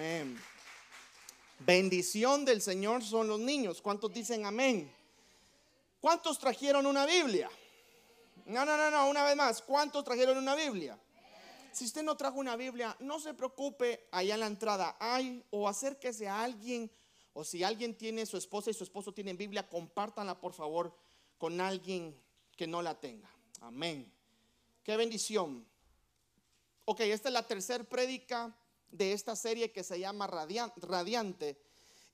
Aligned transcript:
Amén. 0.00 0.40
Bendición 1.58 2.46
del 2.46 2.62
Señor 2.62 3.04
son 3.04 3.28
los 3.28 3.38
niños. 3.38 3.82
¿Cuántos 3.82 4.10
dicen 4.10 4.46
amén? 4.46 4.90
¿Cuántos 6.00 6.38
trajeron 6.38 6.86
una 6.86 7.04
Biblia? 7.04 7.50
No, 8.46 8.64
no, 8.64 8.78
no, 8.78 8.90
no, 8.90 9.10
una 9.10 9.24
vez 9.24 9.36
más. 9.36 9.60
¿Cuántos 9.60 10.02
trajeron 10.02 10.38
una 10.38 10.54
Biblia? 10.54 10.98
Si 11.70 11.84
usted 11.84 12.02
no 12.02 12.16
trajo 12.16 12.38
una 12.38 12.56
Biblia, 12.56 12.96
no 13.00 13.20
se 13.20 13.34
preocupe, 13.34 14.08
allá 14.10 14.32
en 14.32 14.40
la 14.40 14.46
entrada 14.46 14.96
hay, 14.98 15.44
o 15.50 15.68
acérquese 15.68 16.26
a 16.26 16.44
alguien, 16.44 16.90
o 17.34 17.44
si 17.44 17.62
alguien 17.62 17.94
tiene 17.94 18.24
su 18.24 18.38
esposa 18.38 18.70
y 18.70 18.74
su 18.74 18.84
esposo 18.84 19.12
tienen 19.12 19.36
Biblia, 19.36 19.68
compártanla 19.68 20.40
por 20.40 20.54
favor 20.54 20.96
con 21.36 21.60
alguien 21.60 22.18
que 22.56 22.66
no 22.66 22.80
la 22.80 22.98
tenga. 22.98 23.28
Amén. 23.60 24.10
Qué 24.82 24.96
bendición. 24.96 25.62
Ok, 26.86 27.00
esta 27.00 27.28
es 27.28 27.34
la 27.34 27.46
tercera 27.46 27.84
prédica 27.84 28.56
de 28.90 29.12
esta 29.12 29.36
serie 29.36 29.72
que 29.72 29.84
se 29.84 29.98
llama 29.98 30.26
Radiante. 30.26 31.60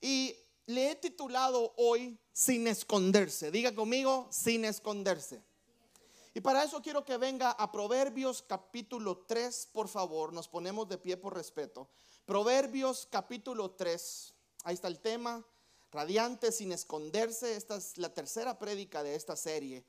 Y 0.00 0.37
le 0.66 0.91
he 0.91 0.95
titulado 0.96 1.74
hoy 1.77 2.19
Sin 2.33 2.66
esconderse. 2.66 3.50
Diga 3.50 3.74
conmigo, 3.74 4.28
sin 4.30 4.64
esconderse. 4.64 5.42
Y 6.34 6.41
para 6.41 6.62
eso 6.62 6.83
quiero 6.83 7.02
que 7.02 7.16
venga 7.16 7.52
a 7.52 7.73
Proverbios 7.73 8.42
capítulo 8.42 9.24
3, 9.27 9.70
por 9.73 9.88
favor. 9.88 10.34
Nos 10.34 10.48
ponemos 10.48 10.86
de 10.86 10.98
pie 10.98 11.16
por 11.16 11.34
respeto. 11.34 11.88
Proverbios 12.27 13.08
capítulo 13.11 13.70
3. 13.70 14.34
Ahí 14.64 14.74
está 14.74 14.88
el 14.88 15.00
tema. 15.00 15.42
Radiante 15.91 16.52
sin 16.52 16.72
esconderse. 16.72 17.56
Esta 17.56 17.77
es 17.77 17.97
la 17.97 18.12
tercera 18.12 18.58
prédica 18.58 19.02
de 19.02 19.14
esta 19.14 19.34
serie. 19.34 19.86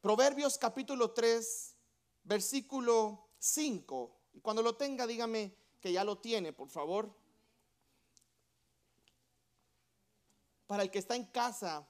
Proverbios 0.00 0.56
capítulo 0.56 1.10
3, 1.10 1.74
versículo 2.22 3.26
5. 3.40 4.16
Y 4.34 4.40
cuando 4.40 4.62
lo 4.62 4.76
tenga, 4.76 5.04
dígame 5.04 5.52
que 5.80 5.92
ya 5.92 6.04
lo 6.04 6.18
tiene, 6.18 6.52
por 6.52 6.68
favor. 6.68 7.14
Para 10.66 10.82
el 10.82 10.90
que 10.90 10.98
está 10.98 11.14
en 11.14 11.24
casa, 11.26 11.88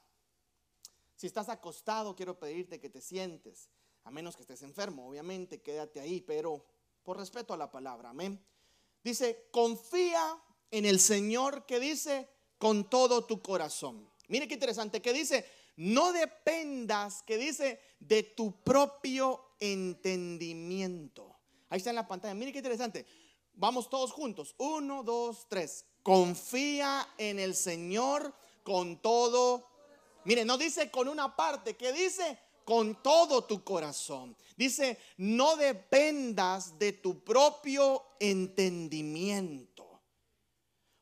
si 1.16 1.26
estás 1.26 1.48
acostado, 1.48 2.14
quiero 2.14 2.38
pedirte 2.38 2.78
que 2.78 2.90
te 2.90 3.00
sientes, 3.00 3.70
a 4.04 4.10
menos 4.10 4.36
que 4.36 4.42
estés 4.42 4.62
enfermo, 4.62 5.08
obviamente, 5.08 5.62
quédate 5.62 5.98
ahí, 6.00 6.20
pero 6.20 6.64
por 7.02 7.16
respeto 7.16 7.54
a 7.54 7.56
la 7.56 7.70
palabra, 7.70 8.10
amén. 8.10 8.44
Dice, 9.02 9.48
confía 9.50 10.42
en 10.70 10.84
el 10.84 11.00
Señor 11.00 11.64
que 11.64 11.80
dice 11.80 12.28
con 12.58 12.90
todo 12.90 13.24
tu 13.24 13.40
corazón. 13.40 14.10
Mire 14.28 14.48
qué 14.48 14.54
interesante, 14.54 15.00
que 15.00 15.12
dice, 15.12 15.46
no 15.76 16.12
dependas, 16.12 17.22
que 17.22 17.38
dice, 17.38 17.80
de 18.00 18.22
tu 18.22 18.62
propio 18.62 19.56
entendimiento. 19.60 21.36
Ahí 21.68 21.78
está 21.78 21.90
en 21.90 21.96
la 21.96 22.06
pantalla, 22.08 22.34
mire 22.34 22.52
qué 22.52 22.58
interesante. 22.58 23.06
Vamos 23.56 23.90
todos 23.90 24.12
juntos. 24.12 24.54
Uno, 24.58 25.02
dos, 25.02 25.46
tres. 25.48 25.84
Confía 26.02 27.08
en 27.18 27.38
el 27.38 27.54
Señor 27.56 28.32
con 28.62 28.98
todo 28.98 29.76
Mire, 30.26 30.44
no 30.44 30.58
dice 30.58 30.90
con 30.90 31.06
una 31.08 31.36
parte, 31.36 31.76
que 31.76 31.92
dice 31.92 32.36
con 32.64 33.00
todo 33.00 33.44
tu 33.44 33.62
corazón. 33.62 34.36
Dice, 34.56 34.98
no 35.18 35.54
dependas 35.54 36.76
de 36.80 36.94
tu 36.94 37.22
propio 37.22 38.02
entendimiento. 38.18 40.02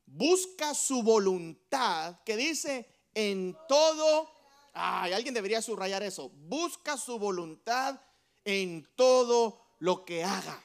Busca 0.04 0.74
su 0.74 1.02
voluntad, 1.02 2.20
que 2.22 2.36
dice 2.36 2.86
en 3.14 3.56
todo. 3.66 4.30
Ay, 4.74 5.14
alguien 5.14 5.32
debería 5.32 5.62
subrayar 5.62 6.02
eso. 6.02 6.28
Busca 6.28 6.98
su 6.98 7.18
voluntad 7.18 7.98
en 8.44 8.86
todo 8.94 9.58
lo 9.78 10.04
que 10.04 10.22
hagas. 10.22 10.62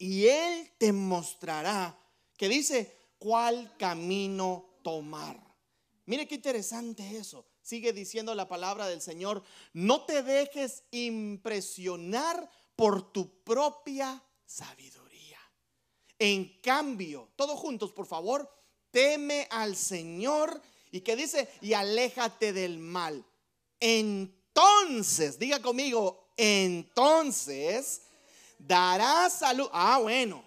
Y 0.00 0.28
Él 0.28 0.72
te 0.78 0.94
mostrará, 0.94 1.94
que 2.38 2.48
dice, 2.48 2.96
cuál 3.18 3.76
camino 3.76 4.78
tomar. 4.82 5.38
Mire 6.06 6.26
qué 6.26 6.36
interesante 6.36 7.18
eso. 7.18 7.46
Sigue 7.60 7.92
diciendo 7.92 8.34
la 8.34 8.48
palabra 8.48 8.88
del 8.88 9.02
Señor. 9.02 9.42
No 9.74 10.06
te 10.06 10.22
dejes 10.22 10.84
impresionar 10.90 12.50
por 12.74 13.12
tu 13.12 13.44
propia 13.44 14.24
sabiduría. 14.46 15.38
En 16.18 16.60
cambio, 16.62 17.28
todos 17.36 17.60
juntos, 17.60 17.92
por 17.92 18.06
favor, 18.06 18.50
teme 18.90 19.46
al 19.50 19.76
Señor 19.76 20.62
y 20.90 21.02
que 21.02 21.14
dice, 21.14 21.46
y 21.60 21.74
aléjate 21.74 22.54
del 22.54 22.78
mal. 22.78 23.22
Entonces, 23.78 25.38
diga 25.38 25.60
conmigo, 25.60 26.32
entonces 26.38 28.00
darás 28.66 29.38
salud. 29.38 29.68
Ah, 29.72 29.98
bueno, 30.00 30.44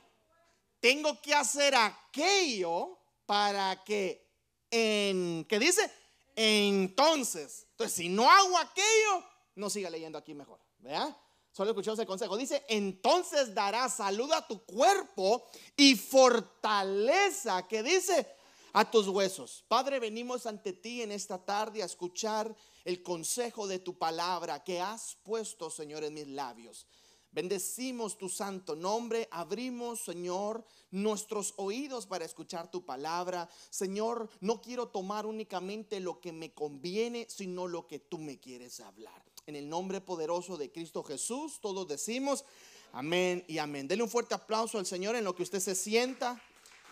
tengo 0.79 1.21
que 1.21 1.33
hacer 1.33 1.75
aquello 1.75 2.97
para 3.25 3.83
que 3.83 4.27
en, 4.69 5.45
¿qué 5.47 5.59
dice? 5.59 5.89
Entonces, 6.35 7.67
entonces 7.71 7.95
si 7.95 8.09
no 8.09 8.29
hago 8.29 8.57
aquello, 8.57 9.23
no 9.55 9.69
siga 9.69 9.89
leyendo 9.89 10.17
aquí 10.17 10.33
mejor, 10.33 10.59
¿vea? 10.79 11.15
Solo 11.51 11.69
escuchamos 11.69 11.99
el 11.99 12.07
consejo. 12.07 12.35
Dice, 12.35 12.65
entonces 12.67 13.53
dará 13.53 13.87
salud 13.87 14.31
a 14.31 14.47
tu 14.47 14.65
cuerpo 14.65 15.45
y 15.77 15.95
fortaleza, 15.95 17.67
que 17.67 17.83
dice, 17.83 18.27
a 18.73 18.89
tus 18.89 19.07
huesos. 19.07 19.63
Padre, 19.67 19.99
venimos 19.99 20.47
ante 20.47 20.73
ti 20.73 21.03
en 21.03 21.11
esta 21.11 21.37
tarde 21.37 21.83
a 21.83 21.85
escuchar 21.85 22.55
el 22.83 23.03
consejo 23.03 23.67
de 23.67 23.77
tu 23.77 23.97
palabra 23.97 24.63
que 24.63 24.81
has 24.81 25.15
puesto, 25.23 25.69
Señor, 25.69 26.03
en 26.03 26.15
mis 26.15 26.27
labios. 26.27 26.87
Bendecimos 27.33 28.17
tu 28.17 28.29
santo 28.29 28.75
nombre, 28.75 29.27
abrimos, 29.31 30.05
Señor, 30.05 30.63
nuestros 30.91 31.55
oídos 31.57 32.05
para 32.05 32.25
escuchar 32.25 32.69
tu 32.69 32.85
palabra. 32.85 33.49
Señor, 33.71 34.29
no 34.39 34.61
quiero 34.61 34.89
tomar 34.89 35.25
únicamente 35.25 35.99
lo 35.99 36.21
que 36.21 36.31
me 36.31 36.53
conviene, 36.53 37.25
sino 37.27 37.67
lo 37.67 37.87
que 37.87 37.97
tú 37.97 38.19
me 38.19 38.39
quieres 38.39 38.79
hablar. 38.79 39.23
En 39.47 39.55
el 39.55 39.67
nombre 39.67 39.99
poderoso 39.99 40.57
de 40.57 40.71
Cristo 40.71 41.03
Jesús, 41.03 41.59
todos 41.59 41.87
decimos 41.87 42.45
amén 42.91 43.43
y 43.47 43.57
amén. 43.57 43.87
Dele 43.87 44.03
un 44.03 44.09
fuerte 44.09 44.35
aplauso 44.35 44.77
al 44.77 44.85
Señor 44.85 45.15
en 45.15 45.23
lo 45.23 45.35
que 45.35 45.41
usted 45.41 45.59
se 45.59 45.73
sienta. 45.73 46.39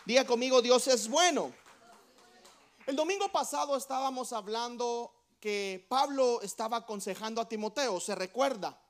Diga 0.05 0.25
conmigo, 0.25 0.63
Dios 0.63 0.87
es 0.87 1.07
bueno. 1.07 1.53
El 2.87 2.95
domingo 2.95 3.31
pasado 3.31 3.77
estábamos 3.77 4.33
hablando 4.33 5.13
que 5.39 5.85
Pablo 5.87 6.41
estaba 6.41 6.77
aconsejando 6.77 7.39
a 7.39 7.47
Timoteo, 7.47 7.99
¿se 7.99 8.15
recuerda? 8.15 8.81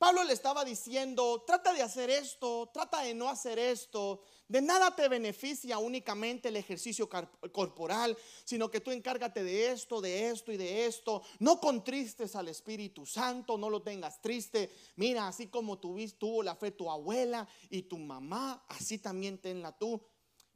Pablo 0.00 0.24
le 0.24 0.32
estaba 0.32 0.64
diciendo, 0.64 1.44
trata 1.46 1.74
de 1.74 1.82
hacer 1.82 2.08
esto, 2.08 2.70
trata 2.72 3.02
de 3.02 3.12
no 3.12 3.28
hacer 3.28 3.58
esto. 3.58 4.22
De 4.48 4.62
nada 4.62 4.96
te 4.96 5.06
beneficia 5.08 5.76
únicamente 5.76 6.48
el 6.48 6.56
ejercicio 6.56 7.06
corporal, 7.52 8.16
sino 8.44 8.70
que 8.70 8.80
tú 8.80 8.92
encárgate 8.92 9.44
de 9.44 9.70
esto, 9.70 10.00
de 10.00 10.30
esto 10.30 10.52
y 10.52 10.56
de 10.56 10.86
esto. 10.86 11.20
No 11.38 11.60
contristes 11.60 12.34
al 12.34 12.48
Espíritu 12.48 13.04
Santo, 13.04 13.58
no 13.58 13.68
lo 13.68 13.82
tengas 13.82 14.22
triste. 14.22 14.72
Mira, 14.96 15.28
así 15.28 15.48
como 15.48 15.78
tuviste, 15.78 16.18
tuvo 16.18 16.42
la 16.42 16.56
fe 16.56 16.70
tu 16.70 16.90
abuela 16.90 17.46
y 17.68 17.82
tu 17.82 17.98
mamá, 17.98 18.64
así 18.68 18.96
también 18.96 19.36
tenla 19.36 19.76
tú. 19.76 20.00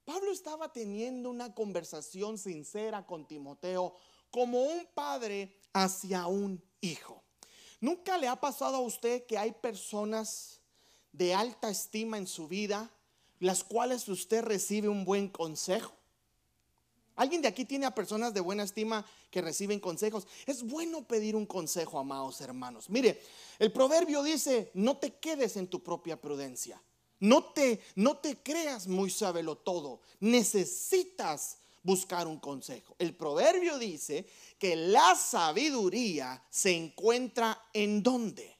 Pablo 0.06 0.32
estaba 0.32 0.72
teniendo 0.72 1.28
una 1.28 1.55
conversación 1.55 2.38
sincera 2.38 3.06
con 3.06 3.28
Timoteo 3.28 3.94
como 4.31 4.62
un 4.62 4.87
padre 4.94 5.61
hacia 5.75 6.28
un 6.28 6.65
hijo. 6.81 7.24
¿Nunca 7.81 8.19
le 8.19 8.29
ha 8.29 8.37
pasado 8.37 8.77
a 8.77 8.81
usted 8.81 9.27
que 9.27 9.39
hay 9.39 9.53
personas 9.53 10.61
de 11.12 11.35
alta 11.35 11.71
estima 11.71 12.19
en 12.19 12.27
su 12.27 12.49
vida, 12.49 12.91
las 13.39 13.65
cuales 13.65 14.09
usted 14.09 14.43
recibe 14.43 14.89
un 14.89 15.05
buen 15.05 15.29
consejo? 15.29 15.95
¿Alguien 17.17 17.43
de 17.43 17.49
aquí 17.49 17.65
tiene 17.65 17.87
a 17.87 17.95
personas 17.95 18.35
de 18.35 18.41
buena 18.41 18.65
estima 18.65 19.07
que 19.31 19.41
reciben 19.41 19.79
consejos? 19.79 20.27
Es 20.47 20.62
bueno 20.65 21.07
pedir 21.07 21.37
un 21.37 21.47
consejo, 21.47 21.99
amados 21.99 22.41
hermanos. 22.41 22.91
Mire, 22.91 23.23
el 23.59 23.71
proverbio 23.73 24.23
dice, 24.23 24.71
no 24.75 24.97
te 24.97 25.15
quedes 25.19 25.56
en 25.56 25.69
tu 25.69 25.83
propia 25.83 26.21
prudencia. 26.21 26.83
No 27.21 27.45
te, 27.45 27.81
no 27.95 28.17
te 28.19 28.37
creas 28.43 28.89
muy 28.89 29.11
sábelo 29.11 29.56
todo. 29.56 30.00
Necesitas 30.19 31.59
buscar 31.84 32.26
un 32.26 32.40
consejo. 32.40 32.96
El 32.98 33.14
proverbio 33.14 33.78
dice 33.78 34.26
que 34.58 34.75
la 34.75 35.14
sabiduría 35.14 36.42
se 36.50 36.75
encuentra 36.75 37.62
en 37.72 38.02
dónde? 38.02 38.56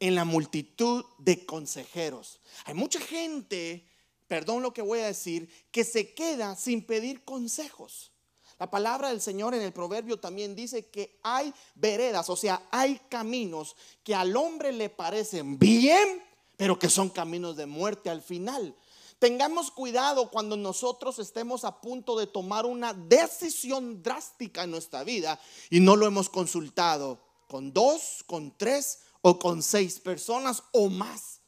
En 0.00 0.14
la 0.16 0.24
multitud 0.24 1.04
de 1.18 1.44
consejeros. 1.46 2.40
Hay 2.64 2.74
mucha 2.74 2.98
gente, 2.98 3.86
perdón 4.26 4.62
lo 4.62 4.72
que 4.72 4.82
voy 4.82 5.00
a 5.00 5.06
decir, 5.06 5.48
que 5.70 5.84
se 5.84 6.14
queda 6.14 6.56
sin 6.56 6.84
pedir 6.84 7.22
consejos. 7.24 8.12
La 8.58 8.70
palabra 8.70 9.10
del 9.10 9.20
Señor 9.20 9.54
en 9.54 9.62
el 9.62 9.72
proverbio 9.72 10.18
también 10.18 10.56
dice 10.56 10.86
que 10.86 11.20
hay 11.22 11.54
veredas, 11.76 12.28
o 12.28 12.36
sea, 12.36 12.66
hay 12.72 13.00
caminos 13.08 13.76
que 14.02 14.14
al 14.14 14.34
hombre 14.36 14.72
le 14.72 14.90
parecen 14.90 15.58
bien, 15.58 16.24
pero 16.56 16.76
que 16.76 16.88
son 16.88 17.10
caminos 17.10 17.56
de 17.56 17.66
muerte 17.66 18.10
al 18.10 18.22
final. 18.22 18.74
Tengamos 19.18 19.70
cuidado 19.70 20.30
cuando 20.30 20.56
nosotros 20.56 21.18
estemos 21.18 21.64
a 21.64 21.80
punto 21.80 22.16
de 22.18 22.26
tomar 22.26 22.66
una 22.66 22.94
decisión 22.94 24.02
drástica 24.02 24.62
en 24.62 24.70
nuestra 24.70 25.02
vida 25.02 25.40
y 25.70 25.80
no 25.80 25.96
lo 25.96 26.06
hemos 26.06 26.28
consultado 26.28 27.20
con 27.48 27.72
dos, 27.72 28.22
con 28.26 28.56
tres 28.56 29.00
o 29.22 29.38
con 29.38 29.62
seis 29.62 29.98
personas 29.98 30.62
o 30.72 30.88
más. 30.88 31.40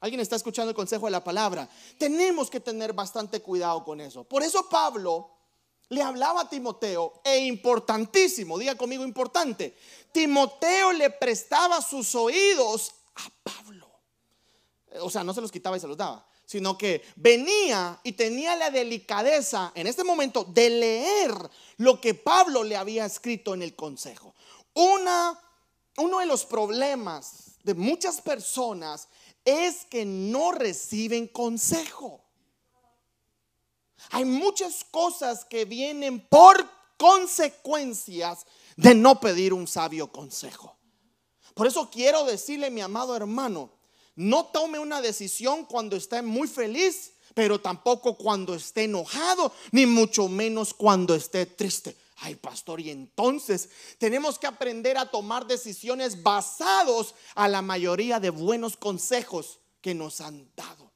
¿Alguien 0.00 0.20
está 0.20 0.36
escuchando 0.36 0.70
el 0.70 0.76
consejo 0.76 1.06
de 1.06 1.12
la 1.12 1.24
palabra? 1.24 1.68
Tenemos 1.96 2.50
que 2.50 2.60
tener 2.60 2.92
bastante 2.92 3.40
cuidado 3.40 3.84
con 3.84 4.00
eso. 4.00 4.24
Por 4.24 4.42
eso 4.42 4.68
Pablo 4.68 5.30
le 5.88 6.02
hablaba 6.02 6.42
a 6.42 6.48
Timoteo, 6.48 7.20
e 7.22 7.38
importantísimo, 7.38 8.58
diga 8.58 8.74
conmigo 8.76 9.04
importante, 9.04 9.76
Timoteo 10.10 10.90
le 10.92 11.10
prestaba 11.10 11.80
sus 11.82 12.14
oídos 12.14 12.94
a 13.14 13.30
Pablo. 13.42 13.88
O 15.00 15.10
sea, 15.10 15.22
no 15.22 15.34
se 15.34 15.40
los 15.40 15.52
quitaba 15.52 15.76
y 15.76 15.80
se 15.80 15.86
los 15.86 15.96
daba, 15.96 16.26
sino 16.52 16.76
que 16.76 17.02
venía 17.16 17.98
y 18.02 18.12
tenía 18.12 18.54
la 18.56 18.70
delicadeza 18.70 19.72
en 19.74 19.86
este 19.86 20.04
momento 20.04 20.44
de 20.44 20.68
leer 20.68 21.32
lo 21.78 21.98
que 21.98 22.12
Pablo 22.12 22.62
le 22.62 22.76
había 22.76 23.06
escrito 23.06 23.54
en 23.54 23.62
el 23.62 23.74
consejo. 23.74 24.34
Una, 24.74 25.40
uno 25.96 26.18
de 26.18 26.26
los 26.26 26.44
problemas 26.44 27.52
de 27.64 27.72
muchas 27.72 28.20
personas 28.20 29.08
es 29.46 29.86
que 29.86 30.04
no 30.04 30.52
reciben 30.52 31.26
consejo. 31.26 32.22
Hay 34.10 34.26
muchas 34.26 34.84
cosas 34.84 35.46
que 35.46 35.64
vienen 35.64 36.20
por 36.20 36.68
consecuencias 36.98 38.44
de 38.76 38.94
no 38.94 39.20
pedir 39.20 39.54
un 39.54 39.66
sabio 39.66 40.12
consejo. 40.12 40.76
Por 41.54 41.66
eso 41.66 41.88
quiero 41.90 42.26
decirle, 42.26 42.70
mi 42.70 42.82
amado 42.82 43.16
hermano, 43.16 43.70
no 44.16 44.46
tome 44.46 44.78
una 44.78 45.00
decisión 45.00 45.64
cuando 45.64 45.96
esté 45.96 46.22
muy 46.22 46.48
feliz, 46.48 47.12
pero 47.34 47.60
tampoco 47.60 48.16
cuando 48.16 48.54
esté 48.54 48.84
enojado, 48.84 49.52
ni 49.70 49.86
mucho 49.86 50.28
menos 50.28 50.74
cuando 50.74 51.14
esté 51.14 51.46
triste. 51.46 51.96
Ay, 52.16 52.36
pastor, 52.36 52.80
y 52.80 52.90
entonces 52.90 53.68
tenemos 53.98 54.38
que 54.38 54.46
aprender 54.46 54.96
a 54.96 55.10
tomar 55.10 55.46
decisiones 55.46 56.22
basados 56.22 57.14
a 57.34 57.48
la 57.48 57.62
mayoría 57.62 58.20
de 58.20 58.30
buenos 58.30 58.76
consejos 58.76 59.58
que 59.80 59.94
nos 59.94 60.20
han 60.20 60.48
dado. 60.54 60.92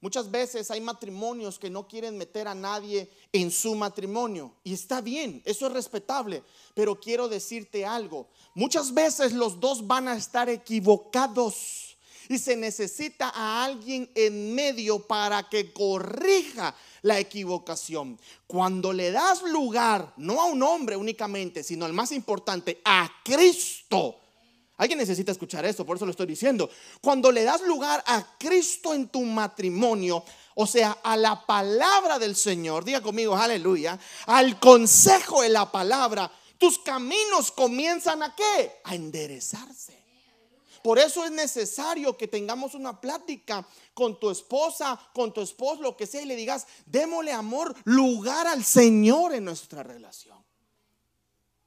Muchas 0.00 0.30
veces 0.30 0.70
hay 0.70 0.80
matrimonios 0.80 1.58
que 1.58 1.70
no 1.70 1.88
quieren 1.88 2.16
meter 2.16 2.46
a 2.46 2.54
nadie 2.54 3.10
en 3.32 3.50
su 3.50 3.74
matrimonio. 3.74 4.54
Y 4.62 4.74
está 4.74 5.00
bien, 5.00 5.42
eso 5.44 5.66
es 5.66 5.72
respetable. 5.72 6.44
Pero 6.74 7.00
quiero 7.00 7.28
decirte 7.28 7.84
algo. 7.84 8.28
Muchas 8.54 8.94
veces 8.94 9.32
los 9.32 9.58
dos 9.58 9.86
van 9.86 10.06
a 10.06 10.16
estar 10.16 10.48
equivocados 10.48 11.85
y 12.28 12.38
se 12.38 12.56
necesita 12.56 13.30
a 13.34 13.64
alguien 13.64 14.10
en 14.14 14.54
medio 14.54 15.00
para 15.00 15.48
que 15.48 15.72
corrija 15.72 16.74
la 17.02 17.18
equivocación. 17.18 18.18
Cuando 18.46 18.92
le 18.92 19.10
das 19.10 19.42
lugar, 19.42 20.12
no 20.16 20.40
a 20.40 20.46
un 20.46 20.62
hombre 20.62 20.96
únicamente, 20.96 21.62
sino 21.62 21.84
al 21.84 21.92
más 21.92 22.12
importante, 22.12 22.80
a 22.84 23.10
Cristo. 23.24 24.16
Alguien 24.78 24.98
necesita 24.98 25.32
escuchar 25.32 25.64
esto, 25.64 25.86
por 25.86 25.96
eso 25.96 26.04
lo 26.04 26.10
estoy 26.10 26.26
diciendo. 26.26 26.68
Cuando 27.00 27.32
le 27.32 27.44
das 27.44 27.62
lugar 27.62 28.02
a 28.06 28.36
Cristo 28.38 28.92
en 28.92 29.08
tu 29.08 29.22
matrimonio, 29.22 30.22
o 30.54 30.66
sea, 30.66 30.98
a 31.02 31.16
la 31.16 31.46
palabra 31.46 32.18
del 32.18 32.36
Señor, 32.36 32.84
diga 32.84 33.00
conmigo, 33.00 33.36
aleluya, 33.36 33.98
al 34.26 34.58
consejo 34.60 35.42
de 35.42 35.48
la 35.48 35.70
palabra, 35.72 36.30
tus 36.58 36.78
caminos 36.78 37.50
comienzan 37.52 38.22
a 38.22 38.34
qué? 38.34 38.80
A 38.84 38.94
enderezarse. 38.94 40.05
Por 40.86 41.00
eso 41.00 41.24
es 41.24 41.32
necesario 41.32 42.16
que 42.16 42.28
tengamos 42.28 42.74
una 42.74 43.00
plática 43.00 43.66
con 43.92 44.20
tu 44.20 44.30
esposa, 44.30 44.96
con 45.12 45.34
tu 45.34 45.40
esposo, 45.40 45.82
lo 45.82 45.96
que 45.96 46.06
sea, 46.06 46.22
y 46.22 46.26
le 46.26 46.36
digas, 46.36 46.64
démosle 46.86 47.32
amor, 47.32 47.74
lugar 47.82 48.46
al 48.46 48.64
Señor 48.64 49.34
en 49.34 49.46
nuestra 49.46 49.82
relación. 49.82 50.38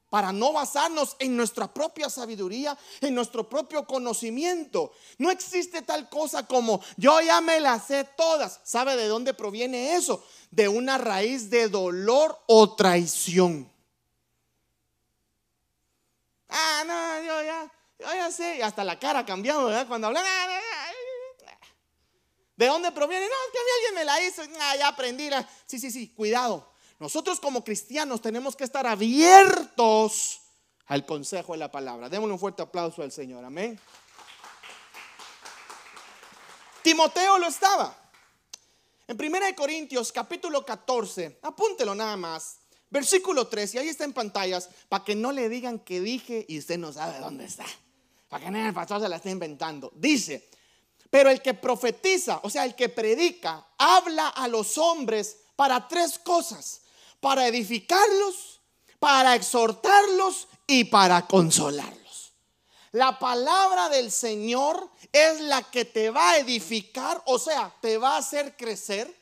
Para 0.10 0.32
no 0.32 0.54
basarnos 0.54 1.18
en 1.20 1.36
nuestra 1.36 1.68
propia 1.68 2.10
sabiduría, 2.10 2.78
en 3.02 3.14
nuestro 3.14 3.50
propio 3.50 3.86
conocimiento. 3.86 4.94
No 5.18 5.32
existe 5.32 5.82
tal 5.82 6.08
cosa 6.08 6.48
como 6.48 6.80
yo 6.96 7.20
ya 7.20 7.42
me 7.42 7.60
las 7.60 7.88
sé 7.88 8.06
todas. 8.06 8.62
¿Sabe 8.64 8.96
de 8.96 9.10
dónde 9.10 9.34
proviene 9.34 9.96
eso? 9.96 10.24
De 10.50 10.70
una 10.70 10.98
raíz 10.98 11.50
de 11.50 11.68
dolor 11.68 12.40
o 12.48 12.74
traición. 12.74 13.70
Ah, 16.48 16.84
no, 16.88 17.28
yo 17.28 17.44
ya, 17.44 17.72
yo 18.00 18.06
ya 18.06 18.32
sé, 18.32 18.58
y 18.58 18.62
hasta 18.62 18.84
la 18.84 18.98
cara 18.98 19.26
cambiado, 19.26 19.66
¿verdad? 19.66 19.88
Cuando 19.88 20.08
hablan. 20.08 20.24
¿De 22.56 22.66
dónde 22.66 22.92
proviene? 22.92 23.26
No, 23.26 23.52
que 23.52 23.58
a 23.58 23.62
mí 23.62 23.70
alguien 23.76 23.96
me 23.96 24.06
la 24.06 24.22
hizo. 24.22 24.42
Ah, 24.62 24.76
ya 24.78 24.88
aprendí. 24.90 25.30
Sí, 25.66 25.80
sí, 25.80 25.92
sí, 25.92 26.10
cuidado. 26.10 26.74
Nosotros 27.00 27.40
como 27.40 27.64
cristianos 27.64 28.22
tenemos 28.22 28.56
que 28.56 28.66
estar 28.66 28.86
abiertos 28.86 30.42
al 30.88 31.06
consejo 31.06 31.54
de 31.54 31.60
la 31.60 31.72
palabra. 31.72 32.10
Démosle 32.10 32.34
un 32.34 32.40
fuerte 32.40 32.62
aplauso 32.62 33.02
al 33.02 33.12
Señor. 33.12 33.44
Amén. 33.46 33.80
Timoteo 36.82 37.38
lo 37.38 37.48
estaba. 37.48 37.96
En 39.08 39.18
1 39.20 39.56
Corintios 39.56 40.12
capítulo 40.12 40.66
14, 40.66 41.40
apúntelo 41.42 41.96
nada 41.96 42.16
más. 42.16 42.58
Versículo 42.90 43.48
3, 43.48 43.76
y 43.76 43.78
ahí 43.78 43.88
está 43.88 44.04
en 44.04 44.14
pantallas, 44.14 44.70
para 44.90 45.04
que 45.04 45.16
no 45.16 45.32
le 45.32 45.48
digan 45.48 45.80
que 45.80 46.02
dije 46.02 46.46
y 46.48 46.58
usted 46.58 46.78
no 46.78 46.92
sabe 46.92 47.20
dónde 47.20 47.46
está 47.46 47.66
para 48.30 48.50
que 48.50 48.68
el 48.68 48.74
pastor 48.74 49.02
se 49.02 49.10
la 49.10 49.18
esté 49.18 49.32
inventando. 49.32 49.92
Dice, 49.96 50.50
pero 51.10 51.30
el 51.30 51.42
que 51.42 51.56
profetiza, 51.56 52.40
o 52.44 52.50
sea, 52.50 52.64
el 52.64 52.76
que 52.76 52.90
predica, 52.90 53.66
habla 53.78 54.30
a 54.30 54.48
los 54.48 54.78
hombres 54.78 55.38
para 55.56 55.88
tres 55.88 56.20
cosas, 56.20 56.82
para 57.20 57.48
edificarlos, 57.48 58.62
para 59.00 59.36
exhortarlos 59.36 60.48
y 60.68 60.86
para 60.86 61.26
consolarlos. 61.26 62.34
La 62.92 63.18
palabra 63.20 63.90
del 63.90 64.12
Señor 64.12 64.90
es 65.12 65.42
la 65.42 65.64
que 65.64 65.86
te 65.86 66.10
va 66.10 66.32
a 66.32 66.38
edificar, 66.38 67.22
o 67.26 67.38
sea, 67.40 67.74
te 67.82 67.98
va 67.98 68.16
a 68.16 68.18
hacer 68.18 68.56
crecer, 68.56 69.14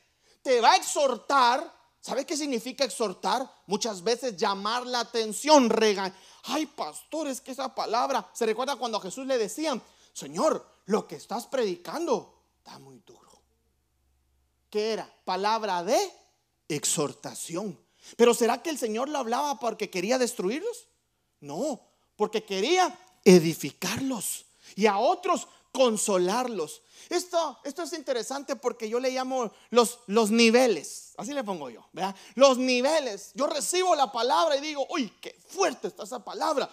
te 0.41 0.61
va 0.61 0.73
a 0.73 0.75
exhortar. 0.77 1.75
¿Sabe 1.99 2.25
qué 2.25 2.37
significa 2.37 2.85
exhortar? 2.85 3.49
Muchas 3.65 4.03
veces 4.03 4.37
llamar 4.37 4.85
la 4.85 5.01
atención, 5.01 5.69
ay 6.47 6.65
pastor, 6.65 7.27
es 7.27 7.41
que 7.41 7.51
esa 7.51 7.73
palabra, 7.73 8.29
se 8.33 8.45
recuerda 8.45 8.75
cuando 8.75 8.97
a 8.97 9.01
Jesús 9.01 9.25
le 9.25 9.37
decían, 9.37 9.81
Señor, 10.13 10.65
lo 10.85 11.07
que 11.07 11.15
estás 11.15 11.47
predicando 11.47 12.41
está 12.57 12.79
muy 12.79 12.99
duro. 12.99 13.41
¿Qué 14.69 14.93
era? 14.93 15.13
Palabra 15.25 15.83
de 15.83 15.97
exhortación. 16.67 17.79
Pero 18.15 18.33
¿será 18.33 18.61
que 18.61 18.69
el 18.69 18.77
Señor 18.77 19.09
lo 19.09 19.17
hablaba 19.17 19.59
porque 19.59 19.89
quería 19.89 20.17
destruirlos? 20.17 20.87
No, 21.39 21.81
porque 22.15 22.43
quería 22.43 22.97
edificarlos 23.23 24.45
y 24.75 24.85
a 24.87 24.97
otros 24.97 25.47
consolarlos. 25.77 26.81
Esto, 27.07 27.59
esto 27.63 27.83
es 27.83 27.93
interesante 27.93 28.55
porque 28.55 28.89
yo 28.89 28.99
le 28.99 29.11
llamo 29.11 29.51
los, 29.69 29.99
los 30.07 30.31
niveles. 30.31 31.13
Así 31.17 31.33
le 31.33 31.43
pongo 31.43 31.69
yo, 31.69 31.85
¿verdad? 31.93 32.15
Los 32.33 32.57
niveles. 32.57 33.29
Yo 33.35 33.45
recibo 33.45 33.93
la 33.93 34.11
palabra 34.11 34.57
y 34.57 34.61
digo, 34.61 34.87
uy, 34.89 35.13
qué 35.21 35.39
fuerte 35.47 35.89
está 35.89 36.03
esa 36.03 36.25
palabra. 36.25 36.67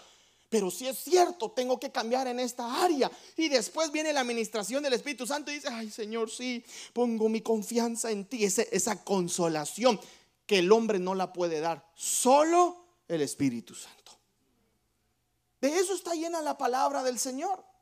Pero 0.49 0.71
si 0.71 0.89
es 0.89 0.97
cierto, 0.97 1.51
tengo 1.51 1.79
que 1.79 1.93
cambiar 1.93 2.29
en 2.29 2.41
esta 2.41 2.83
área. 2.83 3.11
Y 3.37 3.51
después 3.51 3.93
viene 3.93 4.11
la 4.15 4.21
administración 4.21 4.83
del 4.83 4.95
Espíritu 4.95 5.27
Santo 5.27 5.51
y 5.51 5.57
dice, 5.57 5.69
ay 5.71 5.91
Señor, 5.91 6.31
sí, 6.31 6.65
pongo 6.95 7.29
mi 7.29 7.43
confianza 7.43 8.11
en 8.11 8.25
ti. 8.25 8.47
Esa, 8.47 8.63
esa 8.63 9.05
consolación 9.05 10.01
que 10.47 10.61
el 10.61 10.73
hombre 10.73 10.99
no 10.99 11.15
la 11.15 11.31
puede 11.35 11.61
dar, 11.61 11.87
solo 11.95 12.87
el 13.07 13.21
Espíritu 13.21 13.75
Santo. 13.75 14.13
De 15.61 15.79
eso 15.79 15.93
está 15.93 16.15
llena 16.15 16.41
la 16.41 16.57
palabra 16.57 17.03
del 17.03 17.19
Señor. 17.19 17.74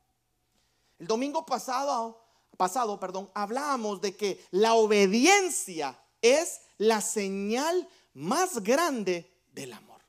El 0.99 1.07
domingo 1.07 1.45
pasado 1.45 2.23
pasado, 2.57 2.99
perdón, 2.99 3.29
hablábamos 3.33 4.01
de 4.01 4.15
que 4.15 4.45
la 4.51 4.75
obediencia 4.75 5.99
es 6.21 6.61
la 6.77 7.01
señal 7.01 7.87
más 8.13 8.63
grande 8.63 9.29
del 9.51 9.73
amor. 9.73 10.01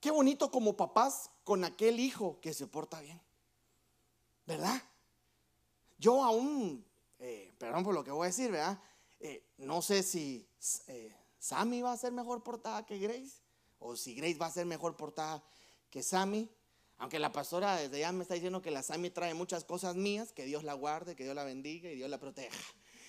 Qué 0.00 0.10
bonito 0.10 0.50
como 0.50 0.76
papás 0.76 1.30
con 1.44 1.64
aquel 1.64 2.00
hijo 2.00 2.40
que 2.40 2.54
se 2.54 2.66
porta 2.66 3.00
bien, 3.00 3.20
¿verdad? 4.46 4.80
Yo 5.98 6.22
aún, 6.22 6.84
eh, 7.18 7.52
perdón 7.58 7.84
por 7.84 7.94
lo 7.94 8.04
que 8.04 8.10
voy 8.10 8.24
a 8.24 8.28
decir, 8.28 8.50
¿verdad? 8.50 8.78
Eh, 9.18 9.44
no 9.58 9.82
sé 9.82 10.02
si 10.02 10.46
eh, 10.86 11.14
Sammy 11.38 11.82
va 11.82 11.92
a 11.92 11.96
ser 11.96 12.12
mejor 12.12 12.42
portada 12.42 12.84
que 12.84 12.98
Grace 12.98 13.40
o 13.78 13.96
si 13.96 14.14
Grace 14.14 14.38
va 14.38 14.46
a 14.46 14.50
ser 14.50 14.66
mejor 14.66 14.96
portada 14.96 15.42
que 15.90 16.02
Sammy. 16.02 16.50
Aunque 16.98 17.18
la 17.18 17.30
pastora 17.30 17.76
desde 17.76 18.00
ya 18.00 18.12
me 18.12 18.22
está 18.22 18.34
diciendo 18.34 18.62
que 18.62 18.70
la 18.70 18.82
Sami 18.82 19.10
trae 19.10 19.34
muchas 19.34 19.64
cosas 19.64 19.96
mías, 19.96 20.32
que 20.32 20.44
Dios 20.44 20.64
la 20.64 20.74
guarde, 20.74 21.14
que 21.14 21.24
Dios 21.24 21.34
la 21.34 21.44
bendiga 21.44 21.90
y 21.90 21.96
Dios 21.96 22.08
la 22.08 22.18
proteja. 22.18 22.56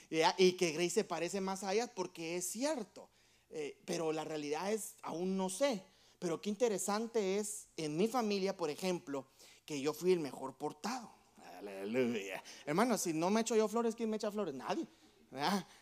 Y, 0.10 0.54
que 0.54 0.72
Grace 0.72 0.90
se 0.90 1.04
parece 1.04 1.42
más 1.42 1.64
a 1.64 1.74
ella 1.74 1.88
porque 1.88 2.38
es 2.38 2.50
cierto. 2.50 3.10
Eh, 3.50 3.78
pero 3.86 4.12
la 4.12 4.24
realidad 4.24 4.72
es, 4.72 4.96
aún 5.02 5.38
no 5.38 5.50
sé. 5.50 5.84
Pero 6.20 6.42
qué 6.42 6.50
interesante 6.50 7.38
es 7.38 7.68
en 7.78 7.96
mi 7.96 8.08
familia, 8.08 8.56
por 8.56 8.70
ejemplo, 8.70 9.28
que 9.66 9.80
yo 9.80 9.94
fui 9.94 10.12
el 10.12 10.20
mejor 10.20 10.58
portado. 10.58 11.12
Aleluya. 11.60 12.44
Hermano, 12.66 12.98
si 12.98 13.14
no 13.14 13.30
me 13.30 13.42
echo 13.42 13.56
yo 13.56 13.68
flores, 13.68 13.96
¿quién 13.96 14.10
me 14.10 14.18
echa 14.18 14.32
flores? 14.32 14.54
Nadie. 14.54 14.88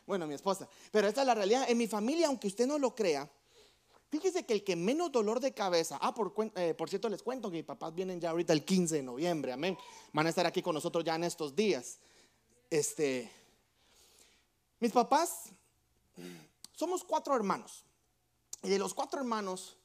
Bueno, 0.05 0.27
mi 0.27 0.33
esposa. 0.33 0.67
Pero 0.91 1.07
esta 1.07 1.21
es 1.21 1.27
la 1.27 1.35
realidad. 1.35 1.65
En 1.69 1.77
mi 1.77 1.87
familia, 1.87 2.27
aunque 2.27 2.47
usted 2.47 2.65
no 2.67 2.79
lo 2.79 2.95
crea, 2.95 3.29
Fíjese 4.15 4.45
que 4.45 4.53
el 4.53 4.63
que 4.63 4.77
menos 4.77 5.11
dolor 5.11 5.41
de 5.41 5.53
cabeza, 5.53 5.97
ah, 5.99 6.13
por, 6.13 6.33
eh, 6.55 6.73
por 6.73 6.87
cierto 6.87 7.09
les 7.09 7.21
cuento 7.21 7.51
que 7.51 7.57
mis 7.57 7.65
papás 7.65 7.93
vienen 7.93 8.21
ya 8.21 8.29
ahorita 8.29 8.53
el 8.53 8.63
15 8.63 8.95
de 8.95 9.03
noviembre, 9.03 9.51
amén. 9.51 9.77
Van 10.13 10.25
a 10.25 10.29
estar 10.29 10.45
aquí 10.45 10.61
con 10.61 10.73
nosotros 10.73 11.03
ya 11.03 11.15
en 11.15 11.25
estos 11.25 11.53
días. 11.53 11.99
Este, 12.69 13.29
mis 14.79 14.93
papás, 14.93 15.49
somos 16.77 17.03
cuatro 17.03 17.35
hermanos. 17.35 17.83
Y 18.63 18.69
de 18.69 18.79
los 18.79 18.93
cuatro 18.93 19.19
hermanos, 19.19 19.75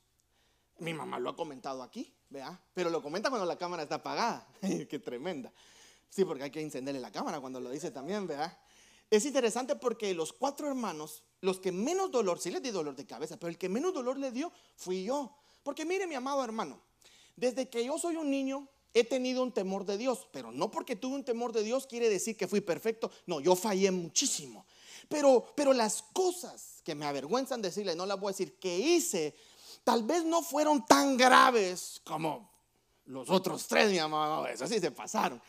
mi 0.79 0.95
mamá 0.95 1.19
lo 1.19 1.31
ha 1.31 1.37
comentado 1.37 1.83
aquí, 1.83 2.15
vea, 2.29 2.57
pero 2.73 2.89
lo 2.89 3.03
comenta 3.03 3.31
cuando 3.31 3.47
la 3.47 3.59
cámara 3.59 3.83
está 3.83 3.97
apagada. 3.97 4.47
Qué 4.61 5.01
tremenda. 5.01 5.53
Sí, 6.09 6.25
porque 6.25 6.45
hay 6.45 6.51
que 6.53 6.63
encenderle 6.63 7.01
la 7.01 7.11
cámara 7.11 7.41
cuando 7.41 7.59
lo 7.59 7.69
dice 7.69 7.91
también, 7.91 8.29
vea. 8.29 8.57
Es 9.11 9.25
interesante 9.25 9.75
porque 9.75 10.15
los 10.15 10.33
cuatro 10.33 10.69
hermanos, 10.69 11.25
los 11.41 11.61
que 11.61 11.73
menos 11.73 12.11
dolor, 12.11 12.41
sí 12.41 12.51
les 12.51 12.63
di 12.63 12.71
dolor 12.71 12.95
de 12.95 13.07
cabeza, 13.07 13.39
pero 13.39 13.51
el 13.51 13.59
que 13.59 13.69
menos 13.69 13.95
dolor 13.95 14.19
le 14.19 14.31
dio 14.31 14.53
fui 14.77 15.05
yo. 15.05 15.37
Porque 15.63 15.85
mire, 15.85 16.07
mi 16.07 16.15
amado 16.15 16.45
hermano, 16.45 16.81
desde 17.37 17.69
que 17.69 17.85
yo 17.85 17.99
soy 17.99 18.17
un 18.17 18.31
niño, 18.31 18.69
he 18.93 19.05
tenido 19.05 19.43
un 19.43 19.53
temor 19.53 19.85
de 19.85 19.97
Dios, 19.97 20.27
pero 20.33 20.53
no 20.53 20.71
porque 20.71 20.97
tuve 20.97 21.15
un 21.15 21.25
temor 21.25 21.53
de 21.53 21.63
Dios 21.63 21.87
quiere 21.87 22.09
decir 22.09 22.37
que 22.37 22.49
fui 22.49 22.61
perfecto. 22.61 23.11
No, 23.27 23.41
yo 23.41 23.57
fallé 23.57 23.91
muchísimo. 23.91 24.67
Pero, 25.09 25.45
pero 25.57 25.73
las 25.73 26.03
cosas 26.03 26.83
que 26.85 26.95
me 26.95 27.07
avergüenzan 27.07 27.63
decirle, 27.63 27.97
no 27.97 28.07
las 28.07 28.19
voy 28.19 28.31
a 28.31 28.33
decir, 28.33 28.59
que 28.59 28.79
hice, 28.79 29.35
tal 29.85 30.03
vez 30.05 30.25
no 30.25 30.43
fueron 30.43 30.85
tan 30.87 31.17
graves 31.17 32.01
como 32.05 32.51
los 33.07 33.29
otros 33.31 33.67
tres, 33.67 33.91
mi 33.91 33.99
amado. 33.99 34.47
Eso 34.47 34.67
sí 34.67 34.79
se 34.79 34.91
pasaron 34.91 35.41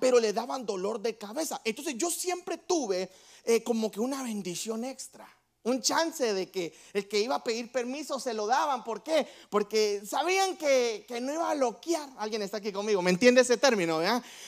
pero 0.00 0.18
le 0.18 0.32
daban 0.32 0.64
dolor 0.64 1.00
de 1.00 1.16
cabeza. 1.16 1.60
Entonces 1.64 1.96
yo 1.96 2.10
siempre 2.10 2.58
tuve 2.58 3.10
eh, 3.48 3.62
como 3.62 3.90
que 3.90 3.98
una 3.98 4.22
bendición 4.22 4.84
extra. 4.84 5.26
Un 5.62 5.80
chance 5.80 6.34
de 6.34 6.50
que 6.50 6.76
el 6.92 7.08
que 7.08 7.18
iba 7.18 7.36
a 7.36 7.42
pedir 7.42 7.72
permiso 7.72 8.20
se 8.20 8.34
lo 8.34 8.46
daban. 8.46 8.84
¿Por 8.84 9.02
qué? 9.02 9.26
Porque 9.48 10.02
sabían 10.04 10.58
que, 10.58 11.06
no 11.22 11.32
iba 11.32 11.50
a 11.50 11.54
loquear. 11.54 12.10
Alguien 12.18 12.42
está 12.42 12.58
aquí 12.58 12.72
conmigo, 12.72 13.00
¿me 13.00 13.08
entiende 13.10 13.40
ese 13.40 13.56
término? 13.56 14.00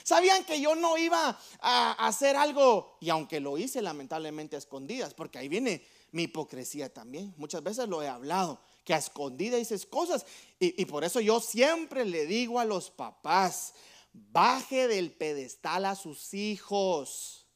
Sabían 0.02 0.44
que 0.44 0.60
yo 0.60 0.74
no 0.74 0.98
iba 0.98 1.38
a 1.60 2.06
hacer 2.06 2.36
algo, 2.36 2.98
y 3.00 3.08
aunque 3.08 3.40
lo 3.40 3.56
hice 3.56 3.80
lamentablemente 3.80 4.56
a 4.56 4.58
escondidas, 4.58 5.14
porque 5.14 5.38
ahí 5.38 5.48
viene 5.48 5.82
mi 6.12 6.24
hipocresía 6.24 6.92
también. 6.92 7.32
Muchas 7.38 7.62
veces 7.62 7.88
lo 7.88 8.02
he 8.02 8.08
hablado, 8.08 8.60
que 8.84 8.92
a 8.92 8.98
escondidas 8.98 9.60
dices 9.60 9.86
cosas. 9.86 10.26
y 10.58 10.84
por 10.84 11.04
eso 11.04 11.20
yo 11.20 11.40
siempre 11.40 12.04
le 12.04 12.26
digo 12.26 12.60
a 12.60 12.66
los 12.66 12.90
papás, 12.90 13.72
baje 14.12 14.88
del 14.88 15.10
pedestal 15.10 15.86
a 15.86 15.94
sus 15.94 16.34
hijos. 16.34 17.46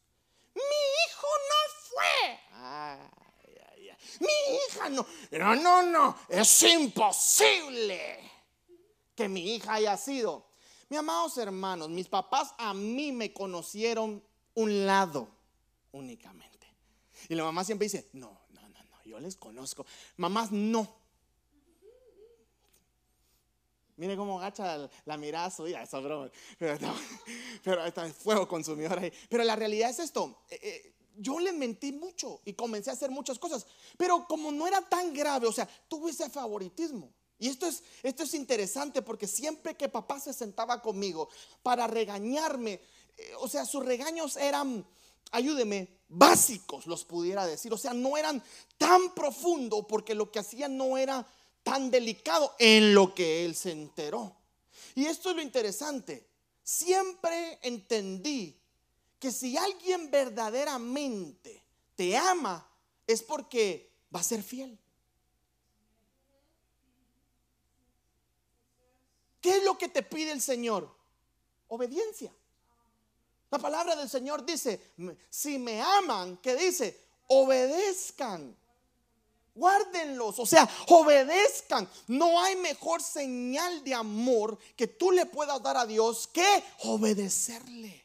Mi 0.55 0.94
hijo 1.25 1.33
no 1.49 1.61
fue. 1.89 2.45
Mi 4.21 4.57
hija 4.57 4.89
no. 4.91 5.07
No, 5.33 5.57
no, 5.57 5.83
no. 5.83 6.19
Es 6.29 6.63
imposible 6.63 8.19
que 9.15 9.29
mi 9.29 9.55
hija 9.55 9.75
haya 9.75 9.97
sido. 9.97 10.47
Mi 10.89 10.97
amados 10.97 11.39
hermanos, 11.39 11.89
mis 11.89 12.09
papás 12.09 12.55
a 12.59 12.75
mí 12.75 13.13
me 13.13 13.33
conocieron 13.33 14.23
un 14.55 14.87
lado 14.87 15.29
únicamente. 15.93 16.69
Y 17.29 17.35
la 17.35 17.45
mamá 17.45 17.65
siempre 17.65 17.87
dice, 17.87 18.11
no, 18.13 18.39
no, 18.51 18.61
no, 18.61 18.69
no, 18.69 19.05
yo 19.05 19.19
les 19.19 19.37
conozco. 19.37 19.87
Mamás, 20.17 20.53
no. 20.53 21.05
Mire 23.97 24.17
cómo 24.17 24.41
agacha 24.41 24.91
la 25.05 25.17
mirada 25.17 25.51
suya, 25.51 25.83
eso 25.83 26.03
broma. 26.03 26.29
Pero, 26.59 26.79
pero 27.63 27.85
está 27.85 28.13
fuego 28.13 28.49
consumidor 28.49 28.99
ahí. 28.99 29.13
Pero 29.29 29.45
la 29.45 29.55
realidad 29.55 29.91
es 29.91 30.01
esto. 30.01 30.43
Eh, 30.51 30.59
eh, 30.63 30.94
yo 31.17 31.39
le 31.39 31.53
mentí 31.53 31.93
mucho 31.93 32.41
y 32.45 32.55
comencé 32.55 32.91
a 32.91 32.95
hacer 32.95 33.11
muchas 33.11 33.39
cosas. 33.39 33.67
Pero 33.97 34.27
como 34.27 34.51
no 34.51 34.67
era 34.67 34.81
tan 34.83 35.13
grave, 35.13 35.47
o 35.47 35.53
sea, 35.53 35.69
tuve 35.89 36.11
ese 36.11 36.29
favoritismo. 36.31 37.13
Y 37.39 37.49
esto 37.49 37.67
es, 37.67 37.83
esto 38.03 38.23
es 38.23 38.35
interesante 38.35 39.03
porque 39.03 39.27
siempre 39.27 39.77
que 39.77 39.89
papá 39.89 40.21
se 40.21 40.33
sentaba 40.33 40.81
conmigo 40.81 41.29
para 41.63 41.87
regañarme, 41.87 42.81
eh, 43.17 43.33
o 43.39 43.49
sea, 43.49 43.67
sus 43.67 43.85
regaños 43.85 44.37
eran, 44.37 44.87
ayúdeme, 45.33 45.89
básicos, 46.09 46.87
los 46.87 47.05
pudiera 47.05 47.47
decir. 47.47 47.73
O 47.73 47.79
sea, 47.79 47.93
no 47.93 48.17
eran 48.17 48.43
tan 48.79 49.15
profundos 49.15 49.85
porque 49.89 50.15
lo 50.15 50.31
que 50.31 50.39
hacían 50.39 50.77
no 50.77 50.97
era 50.97 51.27
tan 51.63 51.91
delicado 51.91 52.55
en 52.59 52.95
lo 52.95 53.15
que 53.15 53.45
él 53.45 53.55
se 53.55 53.73
enteró. 53.73 54.37
Y 54.95 55.07
esto 55.07 55.31
es 55.31 55.37
lo 55.37 55.43
interesante. 55.43 56.29
Siempre 56.63 57.59
entendí 57.63 58.59
que 59.25 59.33
si 59.33 59.57
alguien 59.57 60.11
verdaderamente 60.11 61.65
te 61.97 62.15
ama, 62.15 62.71
es 63.07 63.23
porque 63.23 63.91
va 64.15 64.21
a 64.21 64.23
ser 64.23 64.43
fiel. 64.43 64.79
¿Qué 69.41 69.57
es 69.57 69.65
lo 69.65 69.79
que 69.79 69.89
te 69.89 70.03
pide 70.03 70.31
el 70.31 70.43
Señor? 70.43 70.95
Obediencia. 71.69 72.35
La 73.51 73.59
palabra 73.59 73.97
del 73.97 74.11
Señor 74.11 74.45
dice, 74.45 74.93
si 75.31 75.59
me 75.59 75.81
aman, 75.81 76.37
¿qué 76.43 76.55
dice? 76.55 77.01
Obedezcan 77.29 78.55
Guárdenlos, 79.55 80.39
o 80.39 80.45
sea, 80.45 80.69
obedezcan. 80.89 81.89
No 82.09 82.43
hay 82.43 82.57
mejor 82.57 83.01
señal 83.01 83.85
de 83.85 83.95
amor 83.95 84.59
que 84.77 84.87
tú 84.89 85.13
le 85.13 85.25
puedas 85.25 85.63
dar 85.63 85.79
a 85.79 85.87
Dios 85.87 86.27
que 86.27 86.63
obedecerle. 86.81 88.04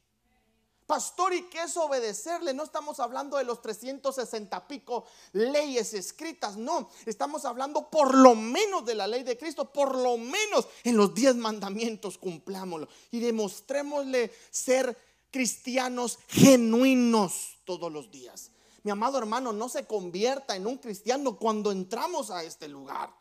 Pastor, 0.90 1.36
¿y 1.36 1.44
qué 1.44 1.62
es 1.62 1.78
obedecerle? 1.78 2.52
No 2.52 2.64
estamos 2.64 3.00
hablando 3.00 3.38
de 3.38 3.44
los 3.44 3.62
360 3.62 4.68
pico 4.68 5.06
leyes 5.34 5.94
escritas, 5.94 6.58
no. 6.58 6.90
Estamos 7.06 7.46
hablando 7.46 7.92
por 7.92 8.16
lo 8.16 8.34
menos 8.34 8.84
de 8.86 8.96
la 8.96 9.06
ley 9.06 9.22
de 9.22 9.38
Cristo, 9.38 9.72
por 9.72 9.96
lo 9.96 10.18
menos 10.18 10.68
en 10.84 10.98
los 10.98 11.14
10 11.14 11.36
mandamientos 11.36 12.18
cumplámoslo 12.18 12.88
y 13.12 13.20
demostrémosle 13.20 14.34
ser 14.50 14.98
cristianos 15.30 16.18
genuinos 16.28 17.60
todos 17.66 17.92
los 17.92 18.10
días. 18.10 18.50
Mi 18.82 18.90
amado 18.90 19.20
hermano, 19.20 19.54
no 19.54 19.70
se 19.70 19.86
convierta 19.86 20.56
en 20.56 20.66
un 20.66 20.80
cristiano 20.80 21.38
cuando 21.38 21.72
entramos 21.72 22.32
a 22.32 22.42
este 22.44 22.68
lugar. 22.68 23.14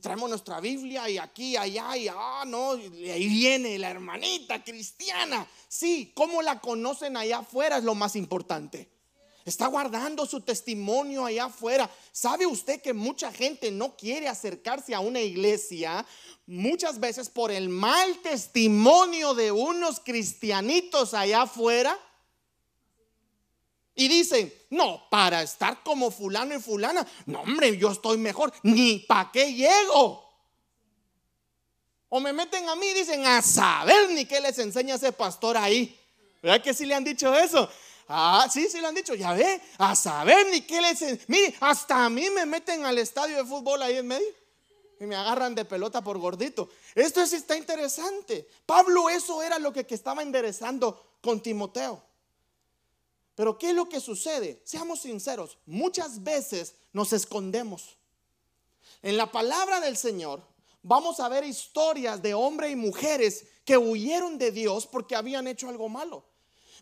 Traemos 0.00 0.28
nuestra 0.28 0.58
Biblia 0.60 1.08
y 1.08 1.18
aquí, 1.18 1.56
allá, 1.56 1.96
y 1.96 2.08
ah, 2.08 2.44
no, 2.46 2.76
y 2.76 3.10
ahí 3.10 3.28
viene 3.28 3.78
la 3.78 3.90
hermanita 3.90 4.64
cristiana. 4.64 5.46
Sí, 5.68 6.12
¿cómo 6.14 6.40
la 6.42 6.60
conocen 6.60 7.16
allá 7.16 7.38
afuera? 7.38 7.78
Es 7.78 7.84
lo 7.84 7.94
más 7.94 8.16
importante. 8.16 8.88
Está 9.44 9.66
guardando 9.66 10.24
su 10.24 10.40
testimonio 10.40 11.26
allá 11.26 11.46
afuera. 11.46 11.90
¿Sabe 12.12 12.46
usted 12.46 12.80
que 12.80 12.92
mucha 12.92 13.32
gente 13.32 13.70
no 13.70 13.96
quiere 13.96 14.28
acercarse 14.28 14.94
a 14.94 15.00
una 15.00 15.20
iglesia 15.20 16.06
muchas 16.46 17.00
veces 17.00 17.28
por 17.28 17.50
el 17.50 17.68
mal 17.68 18.18
testimonio 18.22 19.34
de 19.34 19.50
unos 19.50 20.00
cristianitos 20.00 21.12
allá 21.12 21.42
afuera? 21.42 21.98
Y 23.94 24.08
dicen, 24.08 24.52
no, 24.70 25.06
para 25.10 25.42
estar 25.42 25.82
como 25.82 26.10
fulano 26.10 26.54
y 26.54 26.60
fulana, 26.60 27.06
no 27.26 27.42
hombre, 27.42 27.76
yo 27.76 27.90
estoy 27.90 28.16
mejor, 28.16 28.52
ni 28.62 29.00
para 29.00 29.30
qué 29.30 29.52
llego. 29.52 30.22
O 32.08 32.20
me 32.20 32.32
meten 32.32 32.68
a 32.68 32.76
mí 32.76 32.86
y 32.86 32.94
dicen, 32.94 33.24
a 33.26 33.42
saber 33.42 34.10
ni 34.10 34.24
qué 34.24 34.40
les 34.40 34.58
enseña 34.58 34.94
ese 34.94 35.12
pastor 35.12 35.56
ahí. 35.56 35.98
¿Verdad 36.42 36.62
que 36.62 36.74
sí 36.74 36.86
le 36.86 36.94
han 36.94 37.04
dicho 37.04 37.34
eso? 37.34 37.68
Ah, 38.08 38.46
sí, 38.50 38.68
sí 38.68 38.80
le 38.80 38.86
han 38.86 38.94
dicho, 38.94 39.14
ya 39.14 39.32
ve, 39.32 39.60
a 39.78 39.94
saber 39.94 40.46
ni 40.50 40.62
qué 40.62 40.80
les 40.80 41.00
enseña. 41.02 41.24
Mire, 41.28 41.54
hasta 41.60 42.04
a 42.04 42.10
mí 42.10 42.28
me 42.30 42.46
meten 42.46 42.84
al 42.84 42.98
estadio 42.98 43.36
de 43.36 43.44
fútbol 43.44 43.82
ahí 43.82 43.98
en 43.98 44.06
medio 44.06 44.28
y 45.00 45.04
me 45.04 45.16
agarran 45.16 45.54
de 45.54 45.64
pelota 45.64 46.02
por 46.02 46.18
gordito. 46.18 46.68
Esto 46.94 47.26
sí 47.26 47.36
está 47.36 47.56
interesante. 47.56 48.48
Pablo 48.66 49.08
eso 49.10 49.42
era 49.42 49.58
lo 49.58 49.72
que 49.72 49.86
estaba 49.88 50.22
enderezando 50.22 51.16
con 51.20 51.40
Timoteo. 51.40 52.02
Pero 53.34 53.58
¿qué 53.58 53.70
es 53.70 53.74
lo 53.74 53.88
que 53.88 54.00
sucede? 54.00 54.60
Seamos 54.64 55.00
sinceros, 55.00 55.58
muchas 55.66 56.22
veces 56.22 56.74
nos 56.92 57.12
escondemos. 57.12 57.96
En 59.02 59.16
la 59.16 59.30
palabra 59.32 59.80
del 59.80 59.96
Señor 59.96 60.42
vamos 60.82 61.20
a 61.20 61.28
ver 61.28 61.44
historias 61.44 62.22
de 62.22 62.34
hombres 62.34 62.72
y 62.72 62.76
mujeres 62.76 63.46
que 63.64 63.78
huyeron 63.78 64.38
de 64.38 64.50
Dios 64.50 64.86
porque 64.86 65.16
habían 65.16 65.46
hecho 65.46 65.68
algo 65.68 65.88
malo. 65.88 66.24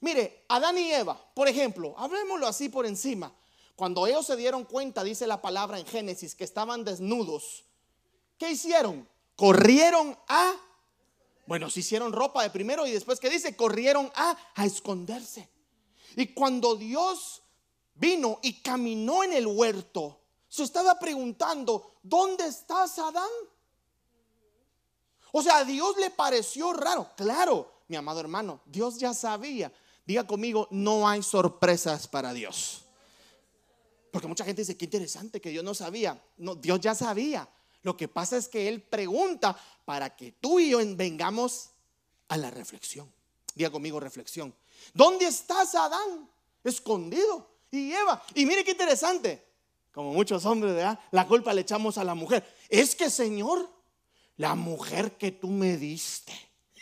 Mire, 0.00 0.44
Adán 0.48 0.78
y 0.78 0.90
Eva, 0.92 1.20
por 1.34 1.46
ejemplo, 1.46 1.94
hablemoslo 1.98 2.46
así 2.46 2.68
por 2.68 2.86
encima. 2.86 3.32
Cuando 3.76 4.06
ellos 4.06 4.26
se 4.26 4.36
dieron 4.36 4.64
cuenta, 4.64 5.04
dice 5.04 5.26
la 5.26 5.40
palabra 5.40 5.78
en 5.78 5.86
Génesis, 5.86 6.34
que 6.34 6.44
estaban 6.44 6.84
desnudos, 6.84 7.64
¿qué 8.38 8.50
hicieron? 8.50 9.08
Corrieron 9.36 10.18
a, 10.28 10.54
bueno, 11.46 11.70
se 11.70 11.80
hicieron 11.80 12.12
ropa 12.12 12.42
de 12.42 12.50
primero 12.50 12.86
y 12.86 12.92
después, 12.92 13.20
¿qué 13.20 13.30
dice? 13.30 13.56
Corrieron 13.56 14.10
a, 14.14 14.36
a 14.54 14.66
esconderse. 14.66 15.48
Y 16.16 16.28
cuando 16.28 16.76
Dios 16.76 17.42
vino 17.94 18.38
y 18.42 18.60
caminó 18.60 19.22
en 19.24 19.32
el 19.32 19.46
huerto, 19.46 20.20
se 20.48 20.64
estaba 20.64 20.98
preguntando, 20.98 21.98
¿dónde 22.02 22.46
estás, 22.46 22.98
Adán? 22.98 23.30
O 25.32 25.42
sea, 25.42 25.58
a 25.58 25.64
Dios 25.64 25.96
le 25.98 26.10
pareció 26.10 26.72
raro. 26.72 27.08
Claro, 27.16 27.82
mi 27.88 27.96
amado 27.96 28.20
hermano, 28.20 28.60
Dios 28.66 28.98
ya 28.98 29.14
sabía. 29.14 29.72
Diga 30.04 30.26
conmigo, 30.26 30.66
no 30.70 31.08
hay 31.08 31.22
sorpresas 31.22 32.08
para 32.08 32.32
Dios. 32.32 32.84
Porque 34.10 34.26
mucha 34.26 34.44
gente 34.44 34.62
dice, 34.62 34.76
qué 34.76 34.86
interesante 34.86 35.40
que 35.40 35.50
Dios 35.50 35.62
no 35.62 35.74
sabía. 35.74 36.20
No, 36.36 36.56
Dios 36.56 36.80
ya 36.80 36.94
sabía. 36.94 37.48
Lo 37.82 37.96
que 37.96 38.08
pasa 38.08 38.36
es 38.36 38.48
que 38.48 38.68
Él 38.68 38.82
pregunta 38.82 39.56
para 39.84 40.16
que 40.16 40.32
tú 40.32 40.58
y 40.58 40.70
yo 40.70 40.78
vengamos 40.96 41.70
a 42.28 42.36
la 42.36 42.50
reflexión. 42.50 43.10
Diga 43.54 43.70
conmigo 43.70 44.00
reflexión. 44.00 44.54
¿Dónde 44.94 45.26
estás, 45.26 45.74
Adán? 45.74 46.28
Escondido. 46.64 47.48
Y 47.70 47.92
Eva. 47.92 48.22
Y 48.34 48.46
mire 48.46 48.64
qué 48.64 48.72
interesante. 48.72 49.46
Como 49.92 50.12
muchos 50.12 50.44
hombres. 50.46 50.96
La 51.10 51.26
culpa 51.26 51.52
le 51.52 51.62
echamos 51.62 51.98
a 51.98 52.04
la 52.04 52.14
mujer. 52.14 52.44
Es 52.68 52.94
que, 52.94 53.10
Señor, 53.10 53.68
la 54.36 54.54
mujer 54.54 55.16
que 55.16 55.32
tú 55.32 55.48
me 55.48 55.76
diste. 55.76 56.32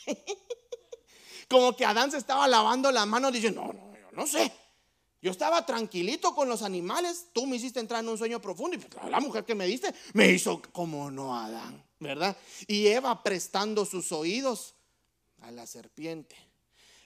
Como 1.48 1.74
que 1.74 1.84
Adán 1.84 2.10
se 2.10 2.18
estaba 2.18 2.46
lavando 2.46 2.92
la 2.92 3.06
mano 3.06 3.30
diciendo, 3.30 3.62
no, 3.62 3.72
no, 3.72 3.96
yo 3.96 4.12
no 4.12 4.26
sé. 4.26 4.52
Yo 5.20 5.32
estaba 5.32 5.66
tranquilito 5.66 6.34
con 6.34 6.48
los 6.48 6.62
animales, 6.62 7.26
tú 7.32 7.46
me 7.46 7.56
hiciste 7.56 7.80
entrar 7.80 8.04
en 8.04 8.08
un 8.08 8.18
sueño 8.18 8.40
profundo 8.40 8.76
y 8.76 8.78
pues, 8.78 9.10
la 9.10 9.18
mujer 9.18 9.44
que 9.44 9.56
me 9.56 9.66
diste 9.66 9.92
me 10.12 10.30
hizo 10.30 10.62
como 10.72 11.10
no 11.10 11.36
Adán, 11.36 11.84
¿verdad? 11.98 12.36
Y 12.68 12.86
Eva 12.86 13.20
prestando 13.24 13.84
sus 13.84 14.12
oídos 14.12 14.76
a 15.40 15.50
la 15.50 15.66
serpiente. 15.66 16.36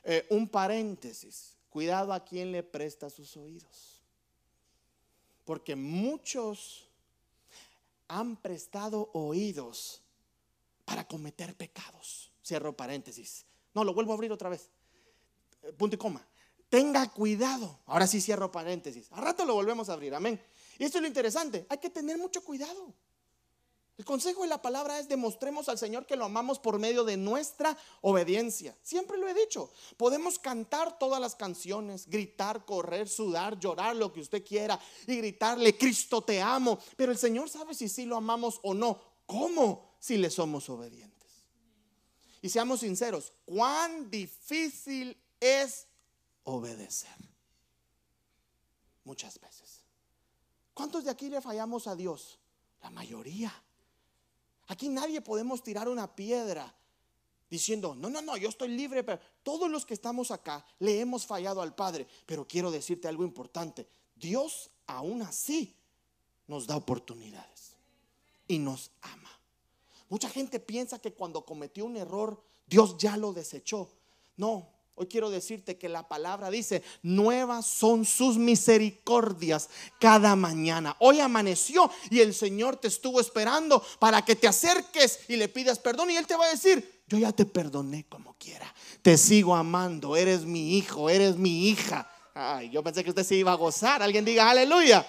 Eh, 0.04 0.26
un 0.30 0.48
paréntesis, 0.48 1.56
cuidado 1.70 2.12
a 2.12 2.24
quien 2.24 2.52
le 2.52 2.62
presta 2.62 3.08
sus 3.10 3.36
oídos. 3.36 4.02
Porque 5.44 5.76
muchos 5.76 6.88
han 8.08 8.36
prestado 8.36 9.10
oídos 9.12 10.02
para 10.84 11.06
cometer 11.06 11.54
pecados. 11.54 12.30
Cierro 12.44 12.76
paréntesis. 12.76 13.44
No, 13.74 13.84
lo 13.84 13.94
vuelvo 13.94 14.12
a 14.12 14.14
abrir 14.14 14.32
otra 14.32 14.48
vez. 14.48 14.68
Eh, 15.62 15.72
punto 15.72 15.96
y 15.96 15.98
coma. 15.98 16.26
Tenga 16.68 17.10
cuidado. 17.10 17.80
Ahora 17.86 18.06
sí 18.06 18.20
cierro 18.20 18.50
paréntesis. 18.50 19.06
A 19.12 19.20
rato 19.20 19.44
lo 19.44 19.54
volvemos 19.54 19.88
a 19.88 19.92
abrir. 19.92 20.14
Amén. 20.14 20.40
Y 20.78 20.84
esto 20.84 20.98
es 20.98 21.02
lo 21.02 21.08
interesante. 21.08 21.66
Hay 21.68 21.78
que 21.78 21.90
tener 21.90 22.18
mucho 22.18 22.42
cuidado. 22.42 22.94
El 23.98 24.04
consejo 24.06 24.42
de 24.42 24.48
la 24.48 24.62
palabra 24.62 24.98
es 24.98 25.08
demostremos 25.08 25.68
al 25.68 25.78
Señor 25.78 26.06
que 26.06 26.16
lo 26.16 26.24
amamos 26.24 26.58
por 26.58 26.78
medio 26.78 27.04
de 27.04 27.16
nuestra 27.16 27.76
obediencia. 28.00 28.76
Siempre 28.82 29.18
lo 29.18 29.28
he 29.28 29.34
dicho. 29.34 29.70
Podemos 29.96 30.38
cantar 30.38 30.98
todas 30.98 31.20
las 31.20 31.34
canciones, 31.34 32.08
gritar, 32.08 32.64
correr, 32.64 33.08
sudar, 33.08 33.58
llorar, 33.58 33.94
lo 33.94 34.12
que 34.12 34.20
usted 34.20 34.44
quiera 34.44 34.80
y 35.06 35.16
gritarle, 35.16 35.76
Cristo 35.76 36.22
te 36.22 36.40
amo. 36.40 36.78
Pero 36.96 37.12
el 37.12 37.18
Señor 37.18 37.50
sabe 37.50 37.74
si 37.74 37.88
sí 37.88 38.06
lo 38.06 38.16
amamos 38.16 38.60
o 38.62 38.72
no. 38.72 38.98
¿Cómo? 39.26 39.96
Si 40.00 40.16
le 40.16 40.30
somos 40.30 40.68
obedientes. 40.70 41.12
Y 42.40 42.48
seamos 42.48 42.80
sinceros, 42.80 43.32
cuán 43.44 44.10
difícil 44.10 45.16
es 45.38 45.86
obedecer. 46.44 47.14
Muchas 49.04 49.38
veces. 49.38 49.84
¿Cuántos 50.74 51.04
de 51.04 51.10
aquí 51.10 51.28
le 51.28 51.40
fallamos 51.40 51.86
a 51.86 51.94
Dios? 51.94 52.38
La 52.80 52.90
mayoría. 52.90 53.52
Aquí 54.72 54.88
nadie 54.88 55.20
podemos 55.20 55.62
tirar 55.62 55.86
una 55.86 56.16
piedra 56.16 56.74
diciendo, 57.50 57.94
no, 57.94 58.08
no, 58.08 58.22
no, 58.22 58.38
yo 58.38 58.48
estoy 58.48 58.68
libre, 58.68 59.04
pero 59.04 59.20
todos 59.42 59.70
los 59.70 59.84
que 59.84 59.92
estamos 59.92 60.30
acá 60.30 60.64
le 60.78 60.98
hemos 60.98 61.26
fallado 61.26 61.60
al 61.60 61.74
Padre. 61.74 62.06
Pero 62.24 62.48
quiero 62.48 62.70
decirte 62.70 63.06
algo 63.06 63.22
importante. 63.22 63.86
Dios 64.16 64.70
aún 64.86 65.20
así 65.20 65.76
nos 66.46 66.66
da 66.66 66.76
oportunidades 66.76 67.76
y 68.48 68.58
nos 68.58 68.92
ama. 69.02 69.38
Mucha 70.08 70.30
gente 70.30 70.58
piensa 70.58 70.98
que 70.98 71.12
cuando 71.12 71.44
cometió 71.44 71.84
un 71.84 71.98
error, 71.98 72.42
Dios 72.66 72.96
ya 72.96 73.18
lo 73.18 73.34
desechó. 73.34 73.90
No, 74.38 74.71
Hoy 74.94 75.06
quiero 75.06 75.30
decirte 75.30 75.78
que 75.78 75.88
la 75.88 76.06
palabra 76.06 76.50
dice, 76.50 76.82
nuevas 77.02 77.66
son 77.66 78.04
sus 78.04 78.36
misericordias 78.36 79.70
cada 79.98 80.36
mañana. 80.36 80.96
Hoy 80.98 81.20
amaneció 81.20 81.90
y 82.10 82.20
el 82.20 82.34
Señor 82.34 82.76
te 82.76 82.88
estuvo 82.88 83.18
esperando 83.20 83.82
para 83.98 84.22
que 84.22 84.36
te 84.36 84.46
acerques 84.46 85.20
y 85.28 85.36
le 85.36 85.48
pidas 85.48 85.78
perdón 85.78 86.10
y 86.10 86.16
Él 86.16 86.26
te 86.26 86.36
va 86.36 86.44
a 86.44 86.50
decir, 86.50 87.02
yo 87.08 87.18
ya 87.18 87.32
te 87.32 87.46
perdoné 87.46 88.06
como 88.08 88.34
quiera. 88.34 88.72
Te 89.00 89.16
sigo 89.16 89.54
amando, 89.54 90.14
eres 90.14 90.44
mi 90.44 90.76
hijo, 90.76 91.08
eres 91.08 91.36
mi 91.36 91.68
hija. 91.68 92.10
Ay, 92.34 92.70
yo 92.70 92.82
pensé 92.82 93.02
que 93.02 93.10
usted 93.10 93.24
se 93.24 93.36
iba 93.36 93.52
a 93.52 93.56
gozar. 93.56 94.02
Alguien 94.02 94.24
diga, 94.24 94.50
aleluya. 94.50 95.06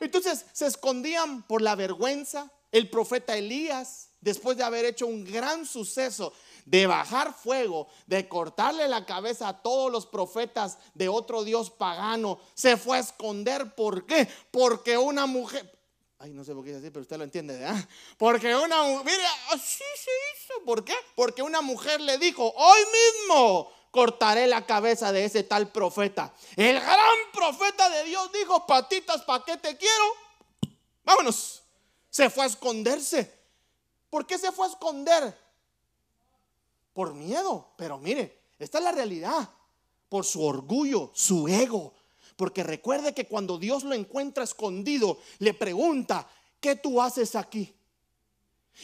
Entonces 0.00 0.46
se 0.52 0.66
escondían 0.66 1.42
por 1.42 1.62
la 1.62 1.74
vergüenza. 1.74 2.50
El 2.72 2.90
profeta 2.90 3.36
Elías, 3.36 4.08
después 4.20 4.56
de 4.56 4.64
haber 4.64 4.84
hecho 4.84 5.06
un 5.06 5.24
gran 5.24 5.64
suceso, 5.64 6.32
de 6.66 6.86
bajar 6.86 7.32
fuego, 7.32 7.88
de 8.06 8.28
cortarle 8.28 8.86
la 8.88 9.06
cabeza 9.06 9.48
a 9.48 9.62
todos 9.62 9.90
los 9.90 10.04
profetas 10.04 10.78
de 10.92 11.08
otro 11.08 11.44
Dios 11.44 11.70
pagano, 11.70 12.38
se 12.54 12.76
fue 12.76 12.98
a 12.98 13.00
esconder. 13.00 13.74
¿Por 13.74 14.04
qué? 14.04 14.28
Porque 14.50 14.98
una 14.98 15.24
mujer, 15.24 15.72
Ay, 16.18 16.32
no 16.32 16.44
sé 16.44 16.54
por 16.54 16.64
qué 16.64 16.70
es 16.70 16.78
así, 16.78 16.90
pero 16.90 17.02
usted 17.02 17.18
lo 17.18 17.24
entiende, 17.24 17.58
¿verdad? 17.58 17.76
Porque 18.16 18.54
una 18.54 18.82
mujer, 18.82 19.04
mire, 19.04 19.24
así 19.52 19.84
se 19.96 20.10
hizo. 20.10 20.64
¿Por 20.64 20.84
qué? 20.84 20.94
Porque 21.14 21.42
una 21.42 21.60
mujer 21.60 22.00
le 22.00 22.16
dijo, 22.16 22.52
hoy 22.56 22.80
mismo 22.80 23.70
cortaré 23.90 24.46
la 24.46 24.64
cabeza 24.64 25.12
de 25.12 25.26
ese 25.26 25.42
tal 25.42 25.70
profeta. 25.70 26.32
El 26.56 26.80
gran 26.80 27.16
profeta 27.32 27.88
de 27.90 28.04
Dios 28.04 28.32
dijo, 28.32 28.66
patitas, 28.66 29.22
¿para 29.22 29.44
qué 29.44 29.56
te 29.58 29.76
quiero? 29.76 30.04
Vámonos. 31.04 31.62
Se 32.08 32.30
fue 32.30 32.44
a 32.44 32.48
esconderse. 32.48 33.30
¿Por 34.08 34.26
qué 34.26 34.38
se 34.38 34.52
fue 34.52 34.66
a 34.66 34.70
esconder? 34.70 35.45
Por 36.96 37.12
miedo. 37.12 37.74
Pero 37.76 37.98
mire, 37.98 38.54
esta 38.58 38.78
es 38.78 38.84
la 38.84 38.90
realidad. 38.90 39.50
Por 40.08 40.24
su 40.24 40.42
orgullo, 40.42 41.10
su 41.12 41.46
ego. 41.46 41.92
Porque 42.36 42.62
recuerde 42.62 43.12
que 43.12 43.28
cuando 43.28 43.58
Dios 43.58 43.84
lo 43.84 43.92
encuentra 43.92 44.44
escondido, 44.44 45.18
le 45.40 45.52
pregunta, 45.52 46.26
¿qué 46.58 46.74
tú 46.76 47.02
haces 47.02 47.36
aquí? 47.36 47.74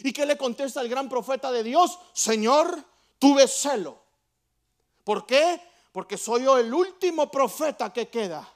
¿Y 0.04 0.12
qué 0.12 0.26
le 0.26 0.36
contesta 0.36 0.82
el 0.82 0.90
gran 0.90 1.08
profeta 1.08 1.50
de 1.50 1.62
Dios? 1.62 1.98
Señor, 2.12 2.84
tuve 3.18 3.48
celo. 3.48 4.02
¿Por 5.04 5.24
qué? 5.24 5.62
Porque 5.90 6.18
soy 6.18 6.44
yo 6.44 6.58
el 6.58 6.72
último 6.72 7.30
profeta 7.30 7.94
que 7.94 8.08
queda. 8.08 8.46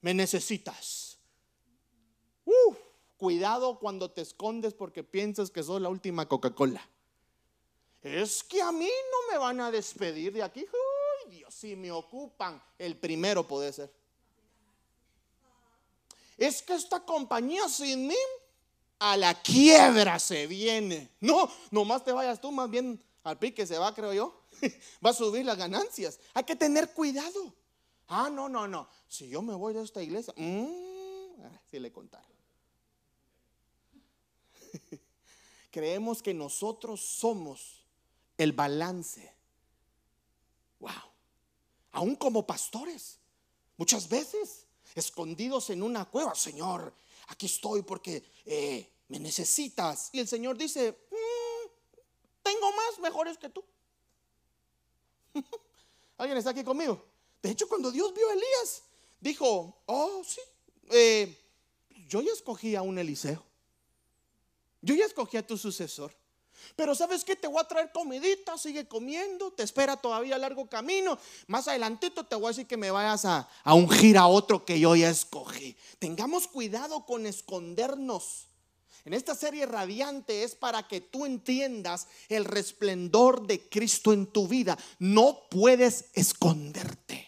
Me 0.00 0.14
necesitas. 0.14 1.18
cuidado 3.16 3.80
cuando 3.80 4.12
te 4.12 4.20
escondes 4.20 4.74
porque 4.74 5.02
piensas 5.02 5.50
que 5.50 5.64
soy 5.64 5.80
la 5.80 5.88
última 5.88 6.28
Coca-Cola 6.28 6.86
es 8.06 8.44
que 8.44 8.62
a 8.62 8.70
mí 8.70 8.88
no 8.88 9.32
me 9.32 9.38
van 9.38 9.60
a 9.60 9.70
despedir 9.70 10.32
de 10.32 10.42
aquí. 10.42 10.60
Uy, 10.60 11.30
Dios, 11.30 11.52
si 11.52 11.74
me 11.74 11.90
ocupan, 11.90 12.62
el 12.78 12.96
primero 12.96 13.46
puede 13.46 13.72
ser. 13.72 13.92
Es 16.36 16.62
que 16.62 16.74
esta 16.74 17.00
compañía 17.00 17.68
sin 17.68 18.06
mí 18.06 18.16
a 19.00 19.16
la 19.16 19.34
quiebra 19.42 20.20
se 20.20 20.46
viene. 20.46 21.10
No, 21.20 21.50
nomás 21.72 22.04
te 22.04 22.12
vayas 22.12 22.40
tú, 22.40 22.52
más 22.52 22.70
bien 22.70 23.02
al 23.24 23.40
pique 23.40 23.66
se 23.66 23.76
va, 23.76 23.92
creo 23.92 24.14
yo. 24.14 24.42
Va 25.04 25.10
a 25.10 25.14
subir 25.14 25.44
las 25.44 25.58
ganancias. 25.58 26.20
Hay 26.32 26.44
que 26.44 26.54
tener 26.54 26.92
cuidado. 26.92 27.52
Ah, 28.06 28.30
no, 28.30 28.48
no, 28.48 28.68
no. 28.68 28.88
Si 29.08 29.28
yo 29.28 29.42
me 29.42 29.54
voy 29.54 29.74
de 29.74 29.82
esta 29.82 30.00
iglesia, 30.00 30.32
mmm, 30.36 30.68
si 31.68 31.80
le 31.80 31.90
contaron. 31.90 32.30
Creemos 35.72 36.22
que 36.22 36.32
nosotros 36.32 37.00
somos 37.00 37.85
el 38.36 38.52
balance. 38.52 39.32
Wow. 40.80 40.92
Aún 41.92 42.16
como 42.16 42.46
pastores, 42.46 43.18
muchas 43.76 44.08
veces 44.08 44.66
escondidos 44.94 45.70
en 45.70 45.82
una 45.82 46.04
cueva, 46.04 46.34
Señor, 46.34 46.92
aquí 47.28 47.46
estoy 47.46 47.82
porque 47.82 48.22
eh, 48.44 48.90
me 49.08 49.18
necesitas. 49.18 50.10
Y 50.12 50.20
el 50.20 50.28
Señor 50.28 50.56
dice, 50.56 50.92
mm, 51.10 51.70
tengo 52.42 52.72
más 52.72 52.98
mejores 53.00 53.38
que 53.38 53.48
tú. 53.48 53.64
¿Alguien 56.18 56.38
está 56.38 56.50
aquí 56.50 56.64
conmigo? 56.64 57.04
De 57.42 57.50
hecho, 57.50 57.68
cuando 57.68 57.90
Dios 57.90 58.12
vio 58.14 58.28
a 58.28 58.32
Elías, 58.32 58.82
dijo, 59.20 59.82
oh, 59.86 60.22
sí, 60.24 60.40
eh, 60.90 61.38
yo 62.08 62.22
ya 62.22 62.32
escogí 62.32 62.74
a 62.74 62.82
un 62.82 62.98
Eliseo. 62.98 63.44
Yo 64.80 64.94
ya 64.94 65.04
escogí 65.04 65.36
a 65.36 65.46
tu 65.46 65.56
sucesor. 65.56 66.14
Pero 66.74 66.94
sabes 66.94 67.24
que 67.24 67.36
te 67.36 67.48
voy 67.48 67.60
a 67.60 67.68
traer 67.68 67.90
comidita, 67.92 68.58
sigue 68.58 68.86
comiendo, 68.86 69.52
te 69.52 69.62
espera 69.62 69.96
todavía 69.96 70.38
largo 70.38 70.68
camino. 70.68 71.18
Más 71.46 71.68
adelantito 71.68 72.24
te 72.24 72.36
voy 72.36 72.46
a 72.46 72.48
decir 72.48 72.66
que 72.66 72.76
me 72.76 72.90
vayas 72.90 73.24
a, 73.24 73.48
a 73.64 73.74
ungir 73.74 74.18
a 74.18 74.26
otro 74.26 74.64
que 74.64 74.78
yo 74.78 74.94
ya 74.96 75.10
escogí. 75.10 75.76
Tengamos 75.98 76.48
cuidado 76.48 77.06
con 77.06 77.26
escondernos. 77.26 78.48
En 79.04 79.14
esta 79.14 79.36
serie 79.36 79.66
radiante 79.66 80.42
es 80.42 80.56
para 80.56 80.88
que 80.88 81.00
tú 81.00 81.26
entiendas 81.26 82.08
el 82.28 82.44
resplendor 82.44 83.46
de 83.46 83.68
Cristo 83.68 84.12
en 84.12 84.26
tu 84.26 84.48
vida. 84.48 84.76
No 84.98 85.42
puedes 85.48 86.06
esconderte. 86.12 87.25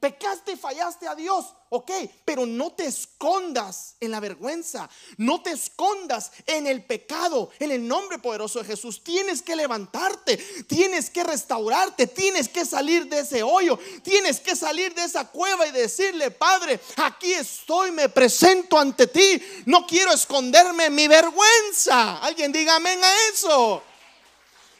Pecaste 0.00 0.52
y 0.52 0.56
fallaste 0.56 1.08
a 1.08 1.14
Dios, 1.14 1.46
ok, 1.70 1.90
pero 2.24 2.44
no 2.44 2.72
te 2.72 2.84
escondas 2.84 3.96
en 3.98 4.10
la 4.10 4.20
vergüenza, 4.20 4.88
no 5.16 5.42
te 5.42 5.52
escondas 5.52 6.32
en 6.46 6.66
el 6.66 6.84
pecado, 6.84 7.50
en 7.58 7.70
el 7.70 7.88
nombre 7.88 8.18
poderoso 8.18 8.58
de 8.58 8.66
Jesús. 8.66 9.02
Tienes 9.02 9.40
que 9.40 9.56
levantarte, 9.56 10.36
tienes 10.66 11.08
que 11.08 11.24
restaurarte, 11.24 12.06
tienes 12.06 12.48
que 12.48 12.66
salir 12.66 13.08
de 13.08 13.20
ese 13.20 13.42
hoyo, 13.42 13.78
tienes 14.02 14.38
que 14.38 14.54
salir 14.54 14.94
de 14.94 15.04
esa 15.04 15.24
cueva 15.28 15.66
y 15.66 15.72
decirle, 15.72 16.30
Padre, 16.30 16.78
aquí 16.96 17.32
estoy, 17.32 17.90
me 17.90 18.10
presento 18.10 18.78
ante 18.78 19.06
ti, 19.06 19.42
no 19.64 19.86
quiero 19.86 20.12
esconderme 20.12 20.90
mi 20.90 21.08
vergüenza. 21.08 22.18
Alguien 22.18 22.52
diga 22.52 22.76
amén 22.76 23.02
a 23.02 23.12
eso. 23.32 23.82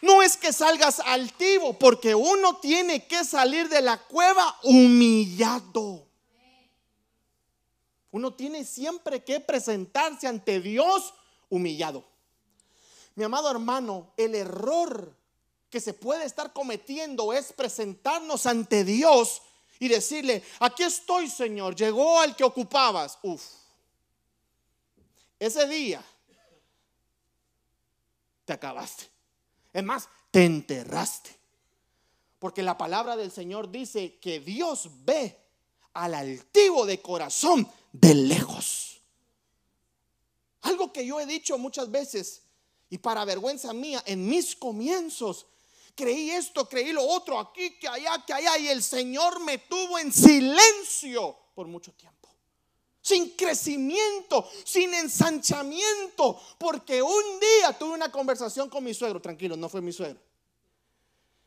No 0.02 0.22
es 0.22 0.37
que 0.37 0.52
salgas 0.52 1.00
altivo, 1.00 1.78
porque 1.78 2.14
uno 2.14 2.56
tiene 2.56 3.06
que 3.06 3.24
salir 3.24 3.68
de 3.68 3.80
la 3.80 3.98
cueva 3.98 4.59
humillado. 4.62 6.06
Uno 8.11 8.35
tiene 8.35 8.64
siempre 8.64 9.24
que 9.24 9.40
presentarse 9.40 10.26
ante 10.26 10.61
Dios 10.61 11.14
humillado. 11.48 12.04
Mi 13.14 13.24
amado 13.24 13.50
hermano, 13.50 14.12
el 14.16 14.35
error 14.35 15.14
que 15.70 15.80
se 15.80 15.94
puede 15.94 16.24
estar 16.24 16.52
cometiendo 16.52 17.32
es 17.32 17.52
presentarnos 17.52 18.46
ante 18.46 18.85
Dios 18.85 19.42
y 19.78 19.88
decirle, 19.88 20.42
aquí 20.61 20.82
estoy 20.82 21.28
Señor, 21.28 21.74
llegó 21.74 22.20
al 22.20 22.37
que 22.37 22.44
ocupabas. 22.44 23.18
Uf, 23.22 23.42
ese 25.38 25.66
día 25.66 26.02
te 28.44 28.52
acabaste. 28.52 29.15
Es 29.76 29.84
más, 29.84 30.08
te 30.30 30.42
enterraste. 30.42 31.38
Porque 32.38 32.62
la 32.62 32.78
palabra 32.78 33.14
del 33.14 33.30
Señor 33.30 33.70
dice 33.70 34.18
que 34.18 34.40
Dios 34.40 34.88
ve 35.04 35.38
al 35.92 36.14
altivo 36.14 36.86
de 36.86 37.02
corazón 37.02 37.70
de 37.92 38.14
lejos. 38.14 39.02
Algo 40.62 40.94
que 40.94 41.04
yo 41.06 41.20
he 41.20 41.26
dicho 41.26 41.58
muchas 41.58 41.90
veces 41.90 42.40
y 42.88 42.96
para 42.96 43.26
vergüenza 43.26 43.74
mía 43.74 44.02
en 44.06 44.26
mis 44.26 44.56
comienzos, 44.56 45.46
creí 45.94 46.30
esto, 46.30 46.66
creí 46.66 46.92
lo 46.92 47.04
otro, 47.04 47.38
aquí, 47.38 47.78
que 47.78 47.86
allá, 47.86 48.24
que 48.26 48.32
allá, 48.32 48.56
y 48.56 48.68
el 48.68 48.82
Señor 48.82 49.40
me 49.40 49.58
tuvo 49.58 49.98
en 49.98 50.10
silencio 50.10 51.36
por 51.54 51.66
mucho 51.66 51.92
tiempo 51.92 52.15
sin 53.07 53.31
crecimiento, 53.37 54.49
sin 54.64 54.92
ensanchamiento, 54.92 56.40
porque 56.59 57.01
un 57.01 57.38
día 57.38 57.73
tuve 57.79 57.95
una 57.95 58.11
conversación 58.11 58.69
con 58.69 58.83
mi 58.83 58.92
suegro, 58.95 59.23
tranquilo, 59.23 59.57
no 59.57 59.69
fue 59.69 59.81
mi 59.81 59.92
suegro. 59.92 60.19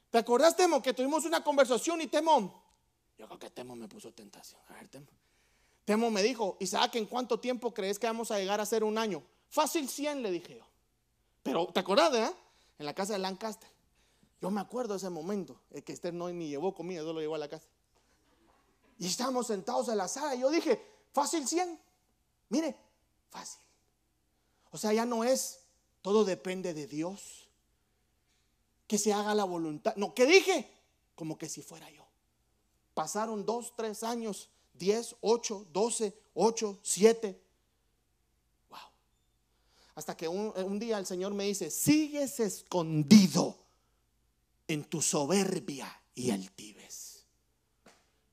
¿Te 0.10 0.20
acordás, 0.20 0.56
Temo, 0.56 0.82
que 0.82 0.94
tuvimos 0.94 1.26
una 1.26 1.44
conversación 1.44 2.00
y 2.00 2.08
Temo, 2.08 2.64
yo 3.18 3.28
creo 3.28 3.38
que 3.38 3.50
Temo 3.50 3.76
me 3.76 3.90
puso 3.90 4.14
tentación. 4.14 4.62
A 4.70 4.76
ver, 4.76 4.88
Temo. 4.88 5.08
Temo 5.84 6.10
me 6.10 6.24
dijo, 6.24 6.56
Isaac, 6.62 6.96
¿en 6.96 7.06
cuánto 7.08 7.42
tiempo 7.42 7.74
crees 7.74 8.00
que 8.00 8.08
vamos 8.08 8.32
a 8.32 8.40
llegar 8.40 8.62
a 8.62 8.66
ser 8.66 8.86
un 8.86 8.98
año? 8.98 9.22
Fácil 9.50 9.90
100, 9.90 10.24
le 10.24 10.32
dije 10.32 10.56
yo. 10.60 10.66
Pero, 11.44 11.68
¿te 11.74 11.82
acordás, 11.82 12.14
eh? 12.14 12.34
En 12.78 12.86
la 12.86 12.94
casa 12.94 13.14
de 13.14 13.20
Lancaster. 13.20 13.70
Yo 14.42 14.50
me 14.50 14.62
acuerdo 14.62 14.94
de 14.94 15.00
ese 15.00 15.10
momento, 15.10 15.60
el 15.72 15.84
que 15.84 15.92
Esther 15.92 16.14
no 16.14 16.30
ni 16.30 16.48
llevó 16.48 16.74
comida, 16.74 17.02
solo 17.02 17.16
lo 17.16 17.20
llevó 17.20 17.36
a 17.36 17.40
la 17.40 17.50
casa. 17.50 17.68
Y 18.98 19.08
estábamos 19.08 19.48
sentados 19.48 19.90
en 19.90 19.98
la 19.98 20.08
sala 20.08 20.36
y 20.36 20.40
yo 20.40 20.50
dije, 20.50 20.99
Fácil 21.14 21.48
100. 21.48 21.80
Mire, 22.50 22.76
fácil. 23.30 23.60
O 24.72 24.78
sea, 24.78 24.94
ya 24.94 25.06
no 25.06 25.24
es, 25.24 25.60
todo 26.02 26.26
depende 26.26 26.74
de 26.74 26.88
Dios. 26.88 27.48
Que 28.88 28.98
se 28.98 29.14
haga 29.14 29.36
la 29.36 29.44
voluntad. 29.44 29.96
No, 29.96 30.14
¿qué 30.14 30.26
dije? 30.26 30.70
Como 31.16 31.38
que 31.38 31.48
si 31.48 31.62
fuera 31.62 31.90
yo. 31.92 32.06
Pasaron 32.94 33.46
dos, 33.46 33.74
tres 33.76 34.04
años, 34.04 34.50
diez, 34.74 35.16
ocho, 35.22 35.66
doce, 35.72 36.18
ocho, 36.34 36.80
siete. 36.82 37.40
Wow. 38.70 38.80
Hasta 39.96 40.18
que 40.18 40.28
un, 40.28 40.54
un 40.56 40.80
día 40.80 40.98
el 40.98 41.06
Señor 41.06 41.34
me 41.34 41.46
dice, 41.46 41.70
sigues 41.70 42.40
escondido 42.40 43.58
en 44.68 44.84
tu 44.86 45.02
soberbia 45.02 46.02
y 46.16 46.32
altivez. 46.32 47.09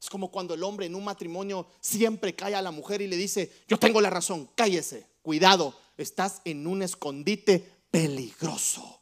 Es 0.06 0.10
como 0.10 0.30
cuando 0.30 0.54
el 0.54 0.62
hombre 0.62 0.86
en 0.86 0.94
un 0.94 1.02
matrimonio 1.02 1.66
siempre 1.80 2.32
cae 2.32 2.54
a 2.54 2.62
la 2.62 2.70
mujer 2.70 3.02
y 3.02 3.08
le 3.08 3.16
dice, 3.16 3.50
yo 3.66 3.76
tengo 3.76 4.00
la 4.00 4.08
razón, 4.08 4.48
cállese, 4.54 5.04
cuidado, 5.20 5.76
estás 5.96 6.42
en 6.44 6.64
un 6.68 6.82
escondite 6.82 7.68
peligroso. 7.90 9.00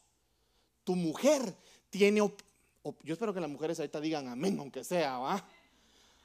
Tu 0.82 0.96
mujer 0.96 1.54
tiene, 1.90 2.20
yo 2.20 3.12
espero 3.12 3.34
que 3.34 3.40
las 3.42 3.50
mujeres 3.50 3.78
ahorita 3.78 4.00
digan 4.00 4.28
amén, 4.28 4.56
aunque 4.58 4.82
sea, 4.82 5.18
¿va? 5.18 5.46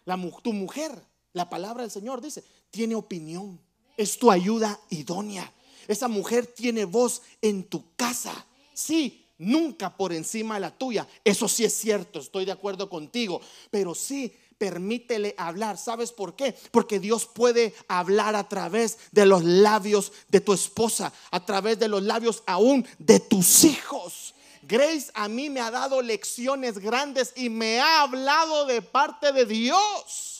La, 0.05 0.17
tu 0.41 0.53
mujer, 0.53 0.97
la 1.33 1.49
palabra 1.49 1.81
del 1.81 1.91
Señor 1.91 2.21
dice, 2.21 2.41
tiene 2.71 2.95
opinión, 2.95 3.59
es 3.97 4.17
tu 4.17 4.31
ayuda 4.31 4.79
idónea. 4.91 5.51
Esa 5.89 6.07
mujer 6.07 6.47
tiene 6.47 6.85
voz 6.85 7.21
en 7.41 7.65
tu 7.65 7.83
casa. 7.97 8.47
Sí, 8.73 9.25
nunca 9.39 9.97
por 9.97 10.13
encima 10.13 10.53
de 10.53 10.61
la 10.61 10.71
tuya. 10.71 11.05
Eso 11.25 11.49
sí 11.49 11.65
es 11.65 11.73
cierto, 11.73 12.19
estoy 12.19 12.45
de 12.45 12.53
acuerdo 12.53 12.89
contigo. 12.89 13.41
Pero 13.69 13.93
sí 13.93 14.33
permítele 14.59 15.33
hablar. 15.37 15.79
¿Sabes 15.79 16.11
por 16.11 16.35
qué? 16.35 16.55
Porque 16.69 16.99
Dios 16.99 17.25
puede 17.25 17.73
hablar 17.87 18.35
a 18.35 18.47
través 18.47 18.99
de 19.11 19.25
los 19.25 19.43
labios 19.43 20.11
de 20.27 20.41
tu 20.41 20.53
esposa, 20.53 21.11
a 21.31 21.43
través 21.43 21.79
de 21.79 21.87
los 21.87 22.03
labios 22.03 22.43
aún 22.45 22.85
de 22.99 23.19
tus 23.19 23.63
hijos. 23.63 24.35
Grace 24.61 25.09
a 25.15 25.27
mí 25.27 25.49
me 25.49 25.61
ha 25.61 25.71
dado 25.71 26.01
lecciones 26.03 26.77
grandes 26.77 27.33
y 27.35 27.49
me 27.49 27.79
ha 27.79 28.01
hablado 28.01 28.67
de 28.67 28.83
parte 28.83 29.31
de 29.31 29.45
Dios. 29.45 30.38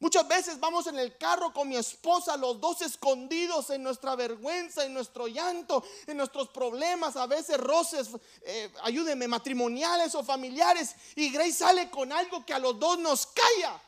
Muchas 0.00 0.28
veces 0.28 0.60
vamos 0.60 0.86
en 0.86 0.96
el 0.96 1.16
carro 1.18 1.52
con 1.52 1.68
mi 1.68 1.76
esposa, 1.76 2.36
los 2.36 2.60
dos 2.60 2.82
escondidos 2.82 3.70
en 3.70 3.82
nuestra 3.82 4.14
vergüenza, 4.14 4.84
en 4.84 4.94
nuestro 4.94 5.26
llanto, 5.26 5.84
en 6.06 6.16
nuestros 6.16 6.48
problemas, 6.50 7.16
a 7.16 7.26
veces 7.26 7.58
roces, 7.58 8.10
eh, 8.42 8.72
ayúdenme, 8.82 9.26
matrimoniales 9.26 10.14
o 10.14 10.22
familiares. 10.22 10.94
Y 11.16 11.30
Grace 11.30 11.52
sale 11.52 11.90
con 11.90 12.12
algo 12.12 12.46
que 12.46 12.54
a 12.54 12.60
los 12.60 12.78
dos 12.78 12.96
nos 13.00 13.26
calla. 13.26 13.82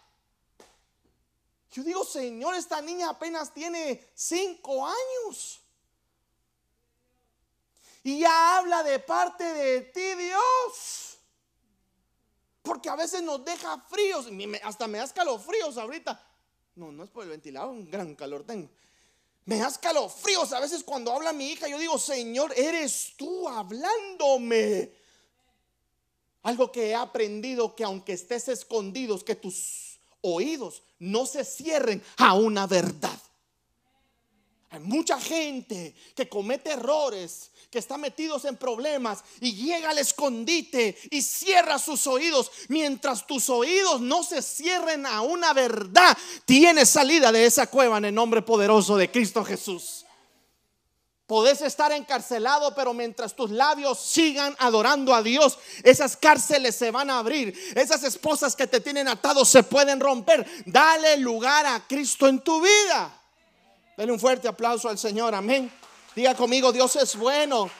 Yo 1.72 1.84
digo, 1.84 2.04
Señor, 2.04 2.56
esta 2.56 2.80
niña 2.82 3.10
apenas 3.10 3.54
tiene 3.54 4.04
cinco 4.14 4.84
años. 4.84 5.60
Y 8.02 8.18
ya 8.18 8.56
habla 8.56 8.82
de 8.82 8.98
parte 8.98 9.44
de 9.44 9.82
ti, 9.82 10.14
Dios. 10.16 11.09
Porque 12.62 12.88
a 12.88 12.96
veces 12.96 13.22
nos 13.22 13.44
deja 13.44 13.78
fríos. 13.88 14.26
Hasta 14.62 14.86
me 14.86 14.98
da 14.98 15.04
escalofríos 15.04 15.78
ahorita. 15.78 16.20
No, 16.76 16.92
no 16.92 17.04
es 17.04 17.10
por 17.10 17.24
el 17.24 17.30
ventilador, 17.30 17.70
un 17.70 17.90
gran 17.90 18.14
calor 18.14 18.44
tengo. 18.44 18.70
Me 19.44 19.58
da 19.58 19.68
escalofríos 19.68 20.52
a 20.52 20.60
veces 20.60 20.84
cuando 20.84 21.12
habla 21.12 21.32
mi 21.32 21.50
hija. 21.50 21.68
Yo 21.68 21.78
digo, 21.78 21.98
Señor, 21.98 22.52
eres 22.56 23.14
tú 23.16 23.48
hablándome. 23.48 24.92
Algo 26.42 26.70
que 26.72 26.90
he 26.90 26.94
aprendido 26.94 27.74
que 27.74 27.84
aunque 27.84 28.12
estés 28.12 28.48
escondidos, 28.48 29.24
que 29.24 29.34
tus 29.34 30.00
oídos 30.20 30.82
no 30.98 31.26
se 31.26 31.44
cierren 31.44 32.02
a 32.18 32.34
una 32.34 32.66
verdad. 32.66 33.18
Hay 34.70 34.78
mucha 34.78 35.20
gente 35.20 35.94
que 36.14 36.28
comete 36.28 36.70
errores, 36.70 37.50
que 37.70 37.80
está 37.80 37.98
metidos 37.98 38.44
en 38.44 38.56
problemas 38.56 39.24
y 39.40 39.54
llega 39.54 39.90
al 39.90 39.98
escondite 39.98 40.96
y 41.10 41.22
cierra 41.22 41.78
sus 41.78 42.06
oídos. 42.06 42.52
Mientras 42.68 43.26
tus 43.26 43.50
oídos 43.50 44.00
no 44.00 44.22
se 44.22 44.42
cierren 44.42 45.06
a 45.06 45.22
una 45.22 45.52
verdad, 45.52 46.16
tienes 46.44 46.88
salida 46.88 47.32
de 47.32 47.46
esa 47.46 47.66
cueva 47.66 47.98
en 47.98 48.06
el 48.06 48.14
nombre 48.14 48.42
poderoso 48.42 48.96
de 48.96 49.10
Cristo 49.10 49.44
Jesús. 49.44 50.06
Podés 51.26 51.62
estar 51.62 51.90
encarcelado, 51.92 52.74
pero 52.74 52.92
mientras 52.92 53.34
tus 53.34 53.50
labios 53.50 54.00
sigan 54.00 54.54
adorando 54.58 55.14
a 55.14 55.22
Dios, 55.22 55.58
esas 55.84 56.16
cárceles 56.16 56.74
se 56.74 56.90
van 56.90 57.08
a 57.10 57.18
abrir. 57.18 57.56
Esas 57.76 58.02
esposas 58.04 58.56
que 58.56 58.66
te 58.66 58.80
tienen 58.80 59.06
atado 59.06 59.44
se 59.44 59.62
pueden 59.62 60.00
romper. 60.00 60.44
Dale 60.66 61.16
lugar 61.18 61.66
a 61.66 61.86
Cristo 61.86 62.26
en 62.26 62.40
tu 62.40 62.60
vida. 62.60 63.19
Denle 64.00 64.14
un 64.14 64.18
fuerte 64.18 64.48
aplauso 64.48 64.88
al 64.88 64.96
Señor, 64.96 65.34
amén. 65.34 65.70
Diga 66.16 66.34
conmigo, 66.34 66.72
Dios 66.72 66.96
es 66.96 67.14
bueno. 67.16 67.70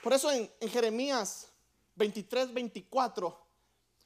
Por 0.00 0.12
eso 0.12 0.30
en, 0.30 0.48
Jeremías 0.70 1.48
23, 1.96 2.54
24, 2.54 3.46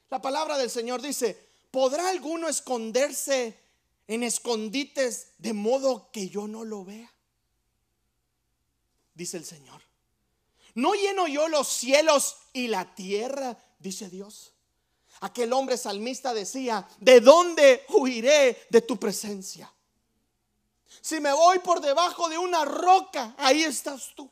la 0.09 0.23
palabra 0.23 0.57
del 0.57 0.71
Señor 0.71 1.03
dice, 1.03 1.38
¿podrá 1.71 2.09
alguno 2.09 2.49
esconderse 2.49 3.61
en 4.09 4.23
escondites 4.23 5.33
de 5.37 5.53
modo 5.53 6.11
que 6.11 6.31
yo 6.31 6.49
no 6.49 6.64
lo 6.64 6.87
vea? 6.87 7.12
Dice 9.12 9.37
el 9.37 9.45
Señor. 9.45 9.83
¿No 10.77 10.95
lleno 10.95 11.29
yo 11.29 11.49
los 11.49 11.69
cielos 11.69 12.38
y 12.55 12.69
la 12.69 12.95
tierra? 12.95 13.59
Dice 13.79 14.09
Dios. 14.09 14.54
Aquel 15.25 15.55
hombre 15.55 15.79
salmista 15.79 16.35
decía, 16.35 16.87
¿de 16.99 17.19
dónde 17.23 17.87
huiré 17.89 18.67
de 18.69 18.83
tu 18.83 18.99
presencia? 18.99 19.73
Si 21.01 21.19
me 21.19 21.33
voy 21.33 21.61
por 21.61 21.81
debajo 21.81 22.29
de 22.29 22.37
una 22.37 22.67
roca, 22.67 23.35
ahí 23.39 23.63
estás 23.63 24.13
tú. 24.15 24.31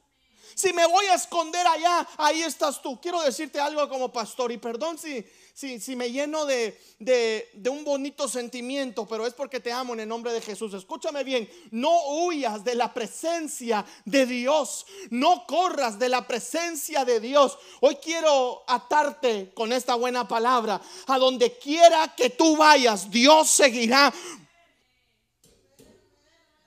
Si 0.54 0.72
me 0.72 0.86
voy 0.86 1.06
a 1.06 1.14
esconder 1.14 1.66
allá, 1.66 2.06
ahí 2.16 2.42
estás 2.42 2.82
tú. 2.82 3.00
Quiero 3.00 3.22
decirte 3.22 3.60
algo 3.60 3.88
como 3.88 4.12
pastor 4.12 4.52
y 4.52 4.58
perdón 4.58 4.98
si, 4.98 5.24
si, 5.54 5.80
si 5.80 5.96
me 5.96 6.10
lleno 6.10 6.44
de, 6.46 6.80
de, 6.98 7.50
de, 7.54 7.70
un 7.70 7.84
bonito 7.84 8.28
sentimiento, 8.28 9.06
pero 9.06 9.26
es 9.26 9.34
porque 9.34 9.60
te 9.60 9.72
amo 9.72 9.94
en 9.94 10.00
el 10.00 10.08
nombre 10.08 10.32
de 10.32 10.40
Jesús. 10.40 10.74
Escúchame 10.74 11.24
bien, 11.24 11.48
no 11.70 12.24
huyas 12.24 12.64
de 12.64 12.74
la 12.74 12.92
presencia 12.92 13.84
de 14.04 14.26
Dios, 14.26 14.86
no 15.10 15.46
corras 15.46 15.98
de 15.98 16.08
la 16.08 16.26
presencia 16.26 17.04
de 17.04 17.20
Dios. 17.20 17.58
Hoy 17.80 17.96
quiero 17.96 18.64
atarte 18.66 19.52
con 19.54 19.72
esta 19.72 19.94
buena 19.94 20.26
palabra. 20.28 20.80
A 21.06 21.18
donde 21.18 21.58
quiera 21.58 22.14
que 22.14 22.30
tú 22.30 22.56
vayas, 22.56 23.10
Dios 23.10 23.48
seguirá 23.48 24.12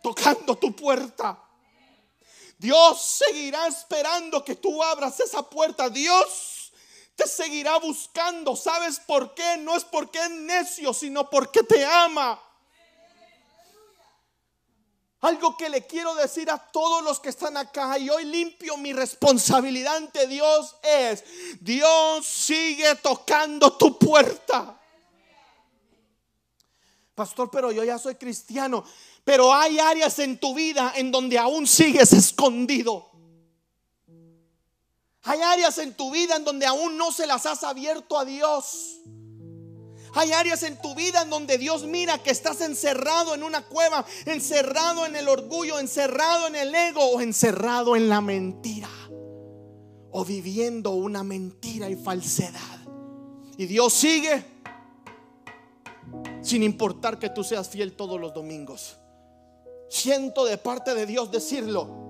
tocando 0.01 0.55
tu 0.55 0.75
puerta. 0.75 1.44
Dios 2.57 3.01
seguirá 3.01 3.67
esperando 3.67 4.43
que 4.43 4.55
tú 4.55 4.81
abras 4.83 5.19
esa 5.19 5.41
puerta. 5.49 5.89
Dios 5.89 6.71
te 7.15 7.27
seguirá 7.27 7.77
buscando. 7.77 8.55
¿Sabes 8.55 8.99
por 8.99 9.33
qué? 9.33 9.57
No 9.57 9.75
es 9.75 9.83
porque 9.83 10.19
es 10.19 10.29
necio, 10.29 10.93
sino 10.93 11.29
porque 11.29 11.63
te 11.63 11.83
ama. 11.85 12.41
Algo 15.21 15.57
que 15.57 15.69
le 15.69 15.87
quiero 15.87 16.13
decir 16.13 16.51
a 16.51 16.57
todos 16.57 17.03
los 17.03 17.19
que 17.19 17.29
están 17.29 17.57
acá 17.57 17.97
y 17.97 18.09
hoy 18.09 18.25
limpio 18.25 18.77
mi 18.77 18.93
responsabilidad 18.93 19.95
ante 19.95 20.27
Dios 20.27 20.75
es, 20.83 21.23
Dios 21.61 22.25
sigue 22.25 22.93
tocando 22.95 23.75
tu 23.75 23.97
puerta. 23.97 24.79
Pastor, 27.15 27.49
pero 27.49 27.71
yo 27.71 27.83
ya 27.83 27.97
soy 27.97 28.15
cristiano. 28.15 28.83
Pero 29.25 29.51
hay 29.51 29.79
áreas 29.79 30.19
en 30.19 30.37
tu 30.37 30.53
vida 30.53 30.93
en 30.95 31.11
donde 31.11 31.37
aún 31.39 31.65
sigues 31.65 32.13
escondido. 32.13 33.11
Hay 35.23 35.41
áreas 35.41 35.79
en 35.79 35.95
tu 35.95 36.11
vida 36.11 36.35
en 36.35 36.45
donde 36.45 36.67
aún 36.67 36.95
no 36.95 37.11
se 37.11 37.25
las 37.25 37.47
has 37.47 37.63
abierto 37.63 38.19
a 38.19 38.23
Dios. 38.23 38.99
Hay 40.13 40.31
áreas 40.31 40.61
en 40.61 40.79
tu 40.79 40.93
vida 40.93 41.23
en 41.23 41.31
donde 41.31 41.57
Dios 41.57 41.85
mira 41.85 42.19
que 42.19 42.29
estás 42.29 42.61
encerrado 42.61 43.33
en 43.33 43.41
una 43.41 43.65
cueva, 43.65 44.05
encerrado 44.27 45.07
en 45.07 45.15
el 45.15 45.27
orgullo, 45.27 45.79
encerrado 45.79 46.47
en 46.47 46.55
el 46.55 46.73
ego 46.73 47.03
o 47.03 47.19
encerrado 47.19 47.95
en 47.95 48.07
la 48.07 48.21
mentira. 48.21 48.89
O 50.11 50.23
viviendo 50.23 50.91
una 50.91 51.23
mentira 51.23 51.89
y 51.89 51.95
falsedad. 51.95 52.79
Y 53.57 53.65
Dios 53.65 53.91
sigue 53.91 54.45
sin 56.43 56.61
importar 56.61 57.17
que 57.17 57.29
tú 57.29 57.43
seas 57.43 57.67
fiel 57.67 57.93
todos 57.93 58.21
los 58.21 58.31
domingos. 58.35 58.99
Siento 59.89 60.45
de 60.45 60.57
parte 60.57 60.93
de 60.93 61.05
Dios 61.05 61.31
decirlo. 61.31 62.05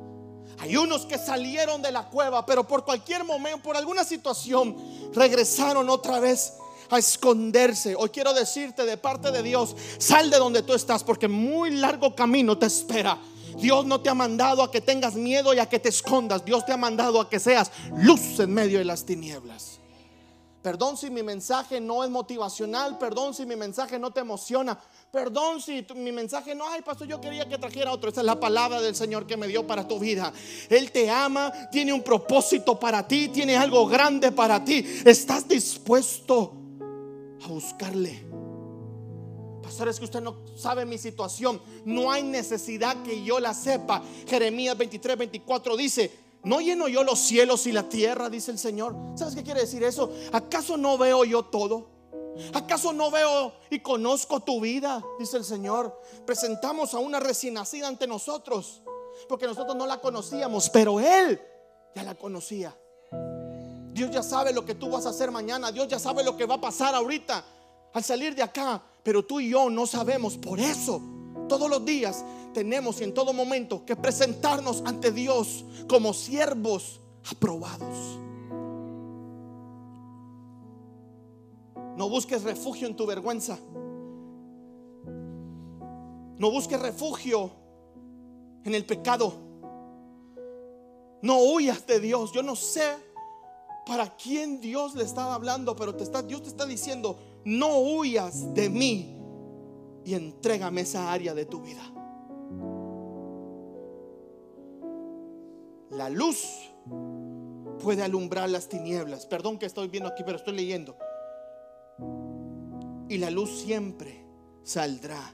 Hay 0.59 0.77
unos 0.77 1.05
que 1.05 1.17
salieron 1.17 1.81
de 1.81 1.91
la 1.91 2.09
cueva, 2.09 2.45
pero 2.45 2.65
por 2.65 2.85
cualquier 2.85 3.23
momento, 3.23 3.61
por 3.61 3.75
alguna 3.75 4.03
situación, 4.03 4.75
regresaron 5.13 5.89
otra 5.89 6.19
vez 6.19 6.53
a 6.89 6.97
esconderse. 6.97 7.95
Hoy 7.95 8.09
quiero 8.09 8.33
decirte 8.33 8.85
de 8.85 8.97
parte 8.97 9.31
de 9.31 9.43
Dios, 9.43 9.75
sal 9.97 10.29
de 10.29 10.38
donde 10.38 10.63
tú 10.63 10.73
estás, 10.73 11.03
porque 11.03 11.27
muy 11.27 11.71
largo 11.71 12.15
camino 12.15 12.57
te 12.57 12.67
espera. 12.67 13.19
Dios 13.57 13.85
no 13.85 14.01
te 14.01 14.09
ha 14.09 14.13
mandado 14.13 14.63
a 14.63 14.71
que 14.71 14.81
tengas 14.81 15.15
miedo 15.15 15.53
y 15.53 15.59
a 15.59 15.67
que 15.67 15.79
te 15.79 15.89
escondas. 15.89 16.43
Dios 16.43 16.65
te 16.65 16.73
ha 16.73 16.77
mandado 16.77 17.21
a 17.21 17.29
que 17.29 17.39
seas 17.39 17.71
luz 17.97 18.39
en 18.39 18.53
medio 18.53 18.79
de 18.79 18.85
las 18.85 19.05
tinieblas. 19.05 19.74
Perdón 20.65 20.97
si 20.97 21.12
mi 21.12 21.21
mensaje 21.21 21.80
no 21.80 22.04
es 22.04 22.10
motivacional, 22.10 22.97
perdón 22.97 23.36
si 23.36 23.45
mi 23.45 23.56
mensaje 23.56 23.99
no 23.99 24.10
te 24.10 24.21
emociona, 24.21 24.75
Perdón 25.12 25.62
si 25.62 25.86
mi 25.95 26.12
mensaje 26.12 26.56
no, 26.56 26.67
ay 26.67 26.82
pastor, 26.82 27.08
yo 27.08 27.21
quería 27.21 27.47
que 27.47 27.60
trajera 27.60 27.91
otro. 27.91 28.10
Esa 28.10 28.21
es 28.21 28.25
la 28.25 28.39
palabra 28.39 28.82
del 28.82 28.95
Señor 28.95 29.28
que 29.28 29.38
me 29.38 29.47
dio 29.47 29.67
para 29.67 29.88
tu 29.88 29.99
vida. 29.99 30.34
Él 30.67 30.91
te 30.91 31.08
ama, 31.08 31.54
tiene 31.71 31.93
un 31.93 32.01
propósito 32.01 32.80
para 32.80 33.08
ti, 33.08 33.28
tiene 33.28 33.56
algo 33.56 33.86
grande 33.86 34.32
para 34.32 34.65
ti. 34.65 34.84
¿Estás 35.06 35.47
dispuesto 35.47 36.51
a 37.43 37.47
buscarle? 37.47 38.25
Pastor, 39.62 39.88
es 39.89 39.99
que 39.99 40.06
usted 40.06 40.21
no 40.21 40.38
sabe 40.58 40.84
mi 40.84 40.97
situación. 40.97 41.62
No 41.86 42.12
hay 42.12 42.23
necesidad 42.23 43.04
que 43.04 43.23
yo 43.23 43.39
la 43.39 43.54
sepa. 43.54 44.01
Jeremías 44.28 44.75
23, 44.75 45.15
24 45.15 45.78
dice, 45.78 46.24
¿no 46.45 46.62
lleno 46.62 46.88
yo 46.88 47.03
los 47.03 47.19
cielos 47.19 47.67
y 47.67 47.71
la 47.71 47.89
tierra? 47.89 48.29
Dice 48.29 48.51
el 48.51 48.60
Señor. 48.60 48.95
¿Sabes 49.15 49.36
qué 49.36 49.43
quiere 49.43 49.62
decir 49.62 49.84
eso? 49.84 50.12
¿Acaso 50.31 50.77
no 50.77 50.97
veo 50.97 51.25
yo 51.25 51.43
todo? 51.43 51.89
¿Acaso 52.53 52.93
no 52.93 53.12
veo 53.12 53.53
y 53.69 53.79
conozco 53.79 54.39
tu 54.41 54.62
vida? 54.62 55.03
Dice 55.19 55.38
el 55.38 55.43
Señor. 55.43 55.99
Presentamos 56.25 56.93
a 56.93 56.99
una 56.99 57.19
recién 57.19 57.55
nacida 57.55 57.88
ante 57.88 58.08
nosotros, 58.08 58.81
porque 59.27 59.47
nosotros 59.47 59.75
no 59.75 59.88
la 59.88 59.99
conocíamos, 59.99 60.69
pero 60.69 60.99
Él 60.99 61.41
ya 61.95 62.03
la 62.03 62.15
conocía. 62.15 62.77
Dios 63.91 64.12
ya 64.12 64.21
sabe 64.21 64.53
lo 64.53 64.65
que 64.65 64.75
tú 64.75 64.89
vas 64.89 65.05
a 65.05 65.10
hacer 65.10 65.31
mañana, 65.31 65.71
Dios 65.71 65.88
ya 65.88 65.99
sabe 65.99 66.23
lo 66.23 66.36
que 66.36 66.45
va 66.45 66.55
a 66.55 66.62
pasar 66.62 66.93
ahorita 66.93 67.43
al 67.93 68.03
salir 68.03 68.36
de 68.36 68.43
acá, 68.43 68.84
pero 69.03 69.25
tú 69.25 69.39
y 69.39 69.49
yo 69.49 69.69
no 69.69 69.88
sabemos. 69.88 70.38
Por 70.38 70.60
eso, 70.60 71.01
todos 71.47 71.69
los 71.69 71.86
días 71.86 72.23
tenemos 72.55 73.01
en 73.01 73.13
todo 73.13 73.33
momento 73.33 73.85
que 73.85 73.97
presentarnos 73.97 74.81
ante 74.85 75.11
Dios 75.11 75.65
como 75.89 76.13
siervos 76.13 77.01
aprobados. 77.29 78.17
No 81.97 82.07
busques 82.07 82.43
refugio 82.43 82.87
en 82.87 82.95
tu 82.95 83.05
vergüenza. 83.05 83.59
No 86.37 86.49
busques 86.49 86.79
refugio 86.81 87.51
en 88.63 88.73
el 88.73 88.85
pecado. 88.85 89.33
No 91.21 91.39
huyas 91.39 91.85
de 91.85 91.99
Dios. 91.99 92.31
Yo 92.31 92.41
no 92.41 92.55
sé 92.55 92.95
para 93.85 94.15
quién 94.15 94.61
Dios 94.61 94.95
le 94.95 95.03
estaba 95.03 95.35
hablando, 95.35 95.75
pero 95.75 95.93
te 95.93 96.05
está, 96.05 96.21
Dios 96.23 96.41
te 96.41 96.47
está 96.47 96.65
diciendo, 96.65 97.19
no 97.43 97.79
huyas 97.79 98.53
de 98.53 98.69
mí 98.69 99.17
y 100.05 100.13
entrégame 100.13 100.81
esa 100.81 101.11
área 101.11 101.33
de 101.33 101.45
tu 101.45 101.59
vida. 101.59 101.94
La 105.91 106.09
luz 106.09 106.45
puede 107.83 108.03
alumbrar 108.03 108.49
las 108.49 108.67
tinieblas. 108.67 109.25
Perdón 109.25 109.59
que 109.59 109.65
estoy 109.65 109.87
viendo 109.87 110.09
aquí, 110.09 110.23
pero 110.23 110.37
estoy 110.37 110.55
leyendo 110.55 110.97
y 113.07 113.17
la 113.17 113.29
luz 113.29 113.61
siempre 113.61 114.25
saldrá. 114.63 115.33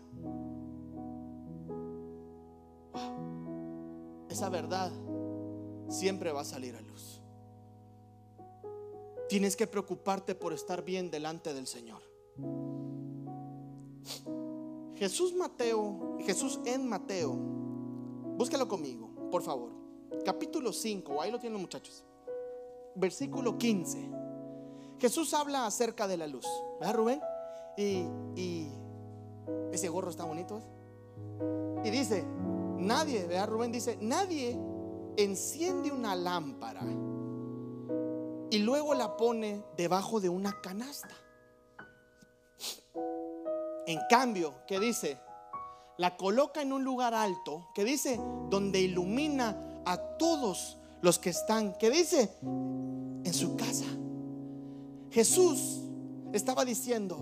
Esa 4.29 4.49
verdad 4.49 4.91
siempre 5.89 6.31
va 6.31 6.41
a 6.41 6.45
salir 6.45 6.75
a 6.75 6.81
luz. 6.81 7.21
Tienes 9.29 9.55
que 9.55 9.67
preocuparte 9.67 10.35
por 10.35 10.53
estar 10.53 10.83
bien 10.83 11.09
delante 11.09 11.53
del 11.53 11.67
Señor. 11.67 12.01
Jesús 14.95 15.33
Mateo, 15.33 16.17
Jesús 16.19 16.59
en 16.65 16.87
Mateo, 16.87 17.33
búscalo 17.33 18.67
conmigo, 18.67 19.09
por 19.31 19.41
favor. 19.41 19.81
Capítulo 20.26 20.71
5, 20.71 21.21
ahí 21.21 21.32
lo 21.32 21.39
tienen 21.39 21.60
muchachos. 21.60 22.04
Versículo 22.95 23.58
15. 23.58 24.10
Jesús 25.00 25.34
habla 25.34 25.65
acerca 25.65 26.08
de 26.08 26.17
la 26.17 26.28
luz. 26.28 26.45
¿Verdad, 26.80 26.95
Rubén? 26.95 27.21
Y, 27.78 28.67
ese 29.71 29.89
gorro 29.89 30.12
está 30.12 30.26
bonito. 30.26 30.62
Y 31.84 31.89
dice, 31.89 32.24
nadie, 32.78 33.26
vea 33.26 33.45
Rubén 33.45 33.71
dice, 33.71 33.97
nadie 34.00 34.60
enciende 35.17 35.91
una 35.91 36.15
lámpara 36.15 36.82
y 38.52 38.60
luego 38.60 38.93
la 38.93 39.17
pone 39.17 39.63
debajo 39.78 40.19
de 40.19 40.30
una 40.30 40.62
canasta. 40.62 41.15
En 43.88 44.00
cambio, 44.10 44.54
¿qué 44.67 44.80
dice? 44.80 45.19
La 45.97 46.17
coloca 46.17 46.62
en 46.62 46.74
un 46.74 46.84
lugar 46.84 47.13
alto, 47.13 47.69
que 47.74 47.84
dice, 47.84 48.19
donde 48.50 48.82
ilumina 48.82 49.70
a 49.86 49.98
todos 50.17 50.78
los 51.02 51.20
que 51.20 51.30
están, 51.32 51.74
que 51.78 51.89
dice, 51.89 52.30
en 52.41 53.34
su 53.34 53.56
casa. 53.56 53.86
Jesús 55.10 55.82
estaba 56.34 56.63
diciendo, 56.65 57.17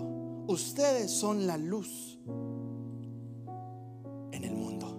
ustedes 0.46 1.10
son 1.10 1.46
la 1.46 1.56
luz 1.56 2.18
en 4.32 4.44
el 4.44 4.54
mundo. 4.54 4.96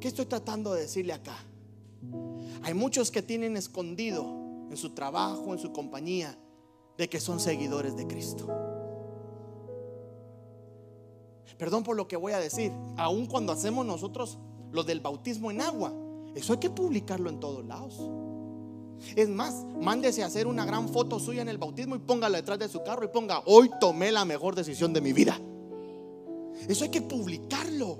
¿Qué 0.00 0.08
estoy 0.08 0.26
tratando 0.26 0.74
de 0.74 0.82
decirle 0.82 1.12
acá? 1.12 1.36
Hay 2.62 2.74
muchos 2.74 3.10
que 3.10 3.22
tienen 3.22 3.56
escondido 3.56 4.24
en 4.70 4.76
su 4.76 4.90
trabajo, 4.90 5.52
en 5.52 5.58
su 5.58 5.72
compañía, 5.72 6.38
de 6.96 7.08
que 7.08 7.20
son 7.20 7.40
seguidores 7.40 7.96
de 7.96 8.06
Cristo. 8.06 8.46
Perdón 11.58 11.84
por 11.84 11.96
lo 11.96 12.08
que 12.08 12.16
voy 12.16 12.32
a 12.32 12.38
decir, 12.38 12.72
aun 12.96 13.26
cuando 13.26 13.52
hacemos 13.52 13.84
nosotros 13.86 14.38
lo 14.74 14.82
del 14.82 15.00
bautismo 15.00 15.50
en 15.50 15.60
agua, 15.60 15.92
eso 16.34 16.52
hay 16.52 16.58
que 16.58 16.68
publicarlo 16.68 17.30
en 17.30 17.38
todos 17.38 17.64
lados. 17.64 17.94
Es 19.14 19.28
más, 19.28 19.64
mándese 19.80 20.22
a 20.22 20.26
hacer 20.26 20.46
una 20.46 20.64
gran 20.64 20.88
foto 20.88 21.20
suya 21.20 21.42
en 21.42 21.48
el 21.48 21.58
bautismo 21.58 21.94
y 21.94 22.00
póngala 22.00 22.38
detrás 22.38 22.58
de 22.58 22.68
su 22.68 22.82
carro 22.82 23.04
y 23.04 23.08
ponga, 23.08 23.42
hoy 23.46 23.70
tomé 23.80 24.10
la 24.10 24.24
mejor 24.24 24.56
decisión 24.56 24.92
de 24.92 25.00
mi 25.00 25.12
vida. 25.12 25.38
Eso 26.68 26.84
hay 26.84 26.90
que 26.90 27.02
publicarlo, 27.02 27.98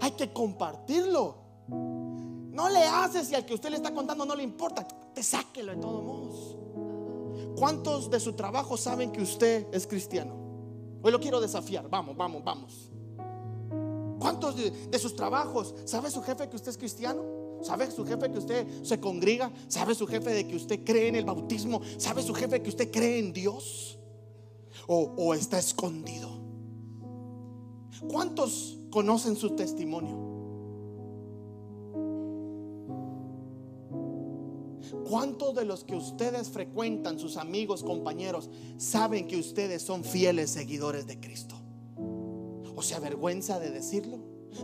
hay 0.00 0.12
que 0.12 0.32
compartirlo. 0.32 1.36
No 1.68 2.68
le 2.70 2.84
hace 2.84 3.24
si 3.24 3.34
al 3.34 3.44
que 3.44 3.54
usted 3.54 3.68
le 3.70 3.76
está 3.76 3.92
contando 3.92 4.24
no 4.24 4.34
le 4.34 4.42
importa. 4.42 4.86
Te 5.14 5.22
sáquelo 5.22 5.72
de 5.74 5.78
todos 5.78 6.04
modos. 6.04 6.56
¿Cuántos 7.58 8.10
de 8.10 8.20
su 8.20 8.32
trabajo 8.32 8.76
saben 8.76 9.12
que 9.12 9.20
usted 9.20 9.66
es 9.72 9.86
cristiano? 9.86 10.34
Hoy 11.02 11.12
lo 11.12 11.20
quiero 11.20 11.40
desafiar. 11.40 11.88
Vamos, 11.90 12.16
vamos, 12.16 12.42
vamos. 12.42 12.90
¿Cuántos 14.24 14.56
de, 14.56 14.98
sus 14.98 15.14
trabajos 15.14 15.74
sabe 15.84 16.10
su 16.10 16.22
jefe 16.22 16.48
que 16.48 16.56
usted 16.56 16.70
es 16.70 16.78
cristiano? 16.78 17.22
¿Sabe 17.60 17.90
su 17.90 18.06
jefe 18.06 18.32
que 18.32 18.38
usted 18.38 18.66
se 18.82 18.98
congrega? 18.98 19.52
¿Sabe 19.68 19.94
su 19.94 20.06
jefe 20.06 20.30
de 20.30 20.48
que 20.48 20.56
usted 20.56 20.82
cree 20.82 21.08
en 21.08 21.16
el 21.16 21.26
bautismo? 21.26 21.82
¿Sabe 21.98 22.22
su 22.22 22.32
jefe 22.32 22.62
que 22.62 22.70
usted 22.70 22.90
cree 22.90 23.18
en 23.18 23.34
Dios? 23.34 23.98
¿O, 24.86 25.12
o 25.18 25.34
está 25.34 25.58
escondido? 25.58 26.40
¿Cuántos 28.08 28.78
conocen 28.90 29.36
su 29.36 29.50
testimonio? 29.50 30.16
¿Cuántos 35.06 35.54
de 35.54 35.66
los 35.66 35.84
que 35.84 35.96
ustedes 35.96 36.48
frecuentan, 36.48 37.18
sus 37.18 37.36
amigos, 37.36 37.82
compañeros, 37.82 38.48
saben 38.78 39.28
que 39.28 39.36
ustedes 39.36 39.82
son 39.82 40.02
fieles 40.02 40.48
seguidores 40.48 41.06
de 41.06 41.20
Cristo? 41.20 41.63
¿O 42.76 42.82
se 42.82 42.94
avergüenza 42.94 43.58
de 43.58 43.70
decirlo? 43.70 44.18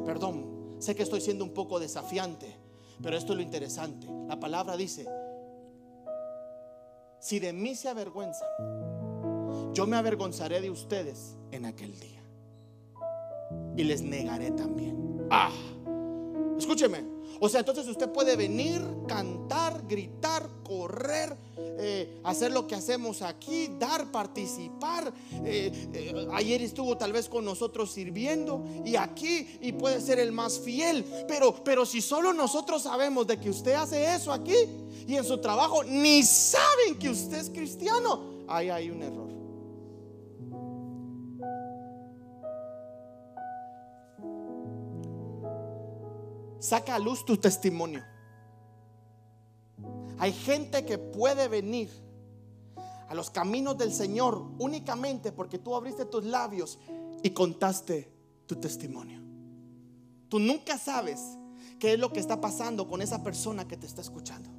Perdón, 0.05 0.77
sé 0.79 0.95
que 0.95 1.03
estoy 1.03 1.21
siendo 1.21 1.45
un 1.45 1.55
poco 1.55 1.79
desafiante, 1.79 2.57
pero 3.03 3.17
esto 3.17 3.33
es 3.33 3.37
lo 3.37 3.43
interesante. 3.43 4.07
La 4.29 4.39
palabra 4.39 4.77
dice, 4.77 5.07
si 7.21 7.39
de 7.39 7.53
mí 7.53 7.75
se 7.75 7.89
avergüenza, 7.89 8.45
yo 9.73 9.87
me 9.87 9.97
avergonzaré 9.97 10.61
de 10.61 10.71
ustedes 10.71 11.37
en 11.51 11.67
aquel 11.67 11.99
día. 11.99 12.21
Y 13.77 13.85
les 13.85 14.03
negaré 14.03 14.51
también. 14.53 15.27
Ah, 15.31 15.53
escúcheme. 16.59 17.20
O 17.39 17.49
sea, 17.49 17.61
entonces 17.61 17.87
usted 17.87 18.11
puede 18.11 18.37
venir, 18.37 18.83
cantar, 19.07 19.83
gritar, 19.87 20.49
correr, 20.65 21.37
eh, 21.57 22.21
hacer 22.25 22.53
lo 22.53 22.67
que 22.67 22.75
hacemos 22.75 23.23
aquí, 23.23 23.71
dar, 23.79 24.11
participar. 24.11 25.13
Eh, 25.45 25.91
eh, 25.95 26.29
ayer 26.33 26.61
estuvo 26.63 26.97
tal 26.97 27.13
vez 27.13 27.29
con 27.29 27.45
nosotros 27.45 27.91
sirviendo 27.91 28.65
y 28.85 28.97
aquí 28.97 29.59
y 29.63 29.73
puede 29.73 30.01
ser 30.01 30.19
el 30.19 30.33
más 30.33 30.59
fiel. 30.59 31.05
Pero, 31.27 31.65
pero 31.65 31.87
si 31.87 32.01
solo 32.01 32.33
nosotros 32.33 32.83
sabemos 32.83 33.27
de 33.27 33.39
que 33.41 33.49
usted 33.49 33.73
hace 33.73 34.15
eso 34.15 34.33
aquí 34.33 34.57
y 35.07 35.17
en 35.17 35.25
su 35.25 35.39
trabajo 35.39 35.83
ni 35.85 36.23
saben 36.23 36.99
que 36.99 37.09
usted 37.09 37.39
es 37.39 37.51
cristiano, 37.51 38.45
ahí 38.47 38.69
hay 38.69 38.91
un 38.91 39.03
error. 39.03 39.40
Saca 46.61 46.95
a 46.95 46.99
luz 46.99 47.25
tu 47.25 47.39
testimonio. 47.39 48.05
Hay 50.19 50.33
gente 50.33 50.85
que 50.85 50.99
puede 50.99 51.49
venir 51.49 51.91
a 53.09 53.15
los 53.15 53.31
caminos 53.31 53.79
del 53.79 53.93
Señor 53.93 54.53
únicamente 54.59 55.33
porque 55.33 55.59
tú 55.59 55.75
abriste 55.75 56.05
tus 56.05 56.25
labios 56.25 56.79
y 57.23 57.31
contaste 57.31 58.13
tu 58.47 58.57
testimonio. 58.57 59.21
Tú 60.29 60.39
nunca 60.39 60.77
sabes 60.77 61.21
qué 61.79 61.95
es 61.95 61.99
lo 61.99 62.13
que 62.13 62.21
está 62.21 62.41
pasando 62.41 62.87
con 62.87 63.01
esa 63.01 63.23
persona 63.23 63.67
que 63.67 63.79
te 63.79 63.87
está 63.87 64.03
escuchando. 64.03 64.51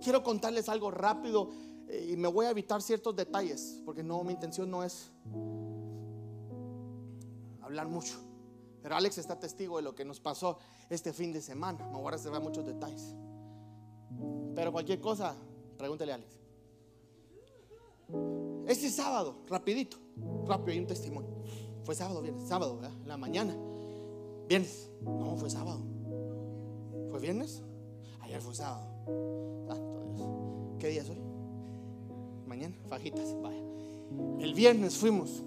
Quiero 0.00 0.22
contarles 0.22 0.68
algo 0.68 0.92
rápido 0.92 1.50
eh, 1.88 2.10
y 2.12 2.16
me 2.16 2.28
voy 2.28 2.46
a 2.46 2.50
evitar 2.50 2.80
ciertos 2.80 3.16
detalles 3.16 3.82
porque 3.84 4.04
no, 4.04 4.22
mi 4.22 4.32
intención 4.32 4.70
no 4.70 4.84
es 4.84 5.10
hablar 7.60 7.88
mucho. 7.88 8.33
Pero 8.84 8.96
Alex 8.96 9.16
está 9.16 9.40
testigo 9.40 9.78
de 9.78 9.82
lo 9.82 9.94
que 9.94 10.04
nos 10.04 10.20
pasó 10.20 10.58
este 10.90 11.14
fin 11.14 11.32
de 11.32 11.40
semana. 11.40 11.86
Me 11.86 11.96
voy 11.96 12.08
a 12.08 12.10
reservar 12.10 12.42
muchos 12.42 12.66
detalles. 12.66 13.14
Pero 14.54 14.72
cualquier 14.72 15.00
cosa, 15.00 15.34
pregúntele 15.78 16.12
a 16.12 16.16
Alex. 16.16 16.36
Este 18.66 18.90
sábado, 18.90 19.38
rapidito, 19.48 19.96
rápido, 20.46 20.72
hay 20.72 20.80
un 20.80 20.86
testimonio. 20.86 21.30
Fue 21.82 21.94
sábado, 21.94 22.20
viernes, 22.20 22.46
sábado, 22.46 22.76
¿verdad? 22.76 22.92
La 23.06 23.16
mañana. 23.16 23.56
Viernes. 24.48 24.90
No, 25.00 25.34
fue 25.38 25.48
sábado. 25.48 25.80
¿Fue 27.08 27.18
viernes? 27.20 27.62
Ayer 28.20 28.42
fue 28.42 28.54
sábado. 28.54 28.86
¿Qué 30.78 30.88
día 30.88 31.00
es 31.00 31.08
hoy? 31.08 31.22
Mañana, 32.46 32.76
fajitas, 32.90 33.34
vaya. 33.40 33.64
El 34.40 34.52
viernes 34.52 34.98
fuimos 34.98 35.42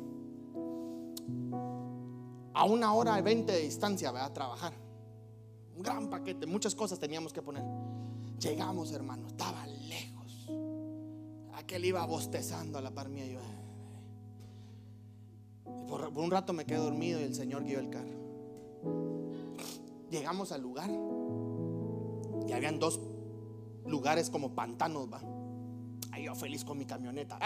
a 2.57 2.63
una 2.65 2.91
hora 2.93 3.19
y 3.19 3.21
veinte 3.21 3.51
de 3.51 3.59
distancia 3.59 4.09
a 4.09 4.33
trabajar. 4.33 4.73
Un 5.75 5.83
gran 5.83 6.09
paquete, 6.09 6.47
muchas 6.47 6.73
cosas 6.73 6.99
teníamos 6.99 7.31
que 7.31 7.43
poner. 7.43 7.63
Llegamos, 8.39 8.91
hermano, 8.93 9.27
estaba 9.27 9.67
lejos. 9.67 10.49
Aquel 11.53 11.85
iba 11.85 12.03
bostezando 12.07 12.79
a 12.79 12.81
la 12.81 12.89
par 12.89 13.09
mía. 13.09 13.27
Yo, 13.27 13.39
por, 15.87 16.11
por 16.11 16.23
un 16.23 16.31
rato 16.31 16.51
me 16.51 16.65
quedé 16.65 16.79
dormido 16.79 17.19
y 17.19 17.23
el 17.25 17.35
Señor 17.35 17.63
guió 17.63 17.79
el 17.79 17.91
carro. 17.91 18.17
Llegamos 20.09 20.51
al 20.51 20.61
lugar 20.61 20.89
y 20.89 22.53
habían 22.53 22.79
dos 22.79 22.99
lugares 23.85 24.31
como 24.31 24.55
pantanos, 24.55 25.07
va. 25.13 25.21
Ahí 26.11 26.23
yo 26.23 26.33
feliz 26.33 26.65
con 26.65 26.79
mi 26.79 26.87
camioneta. 26.87 27.37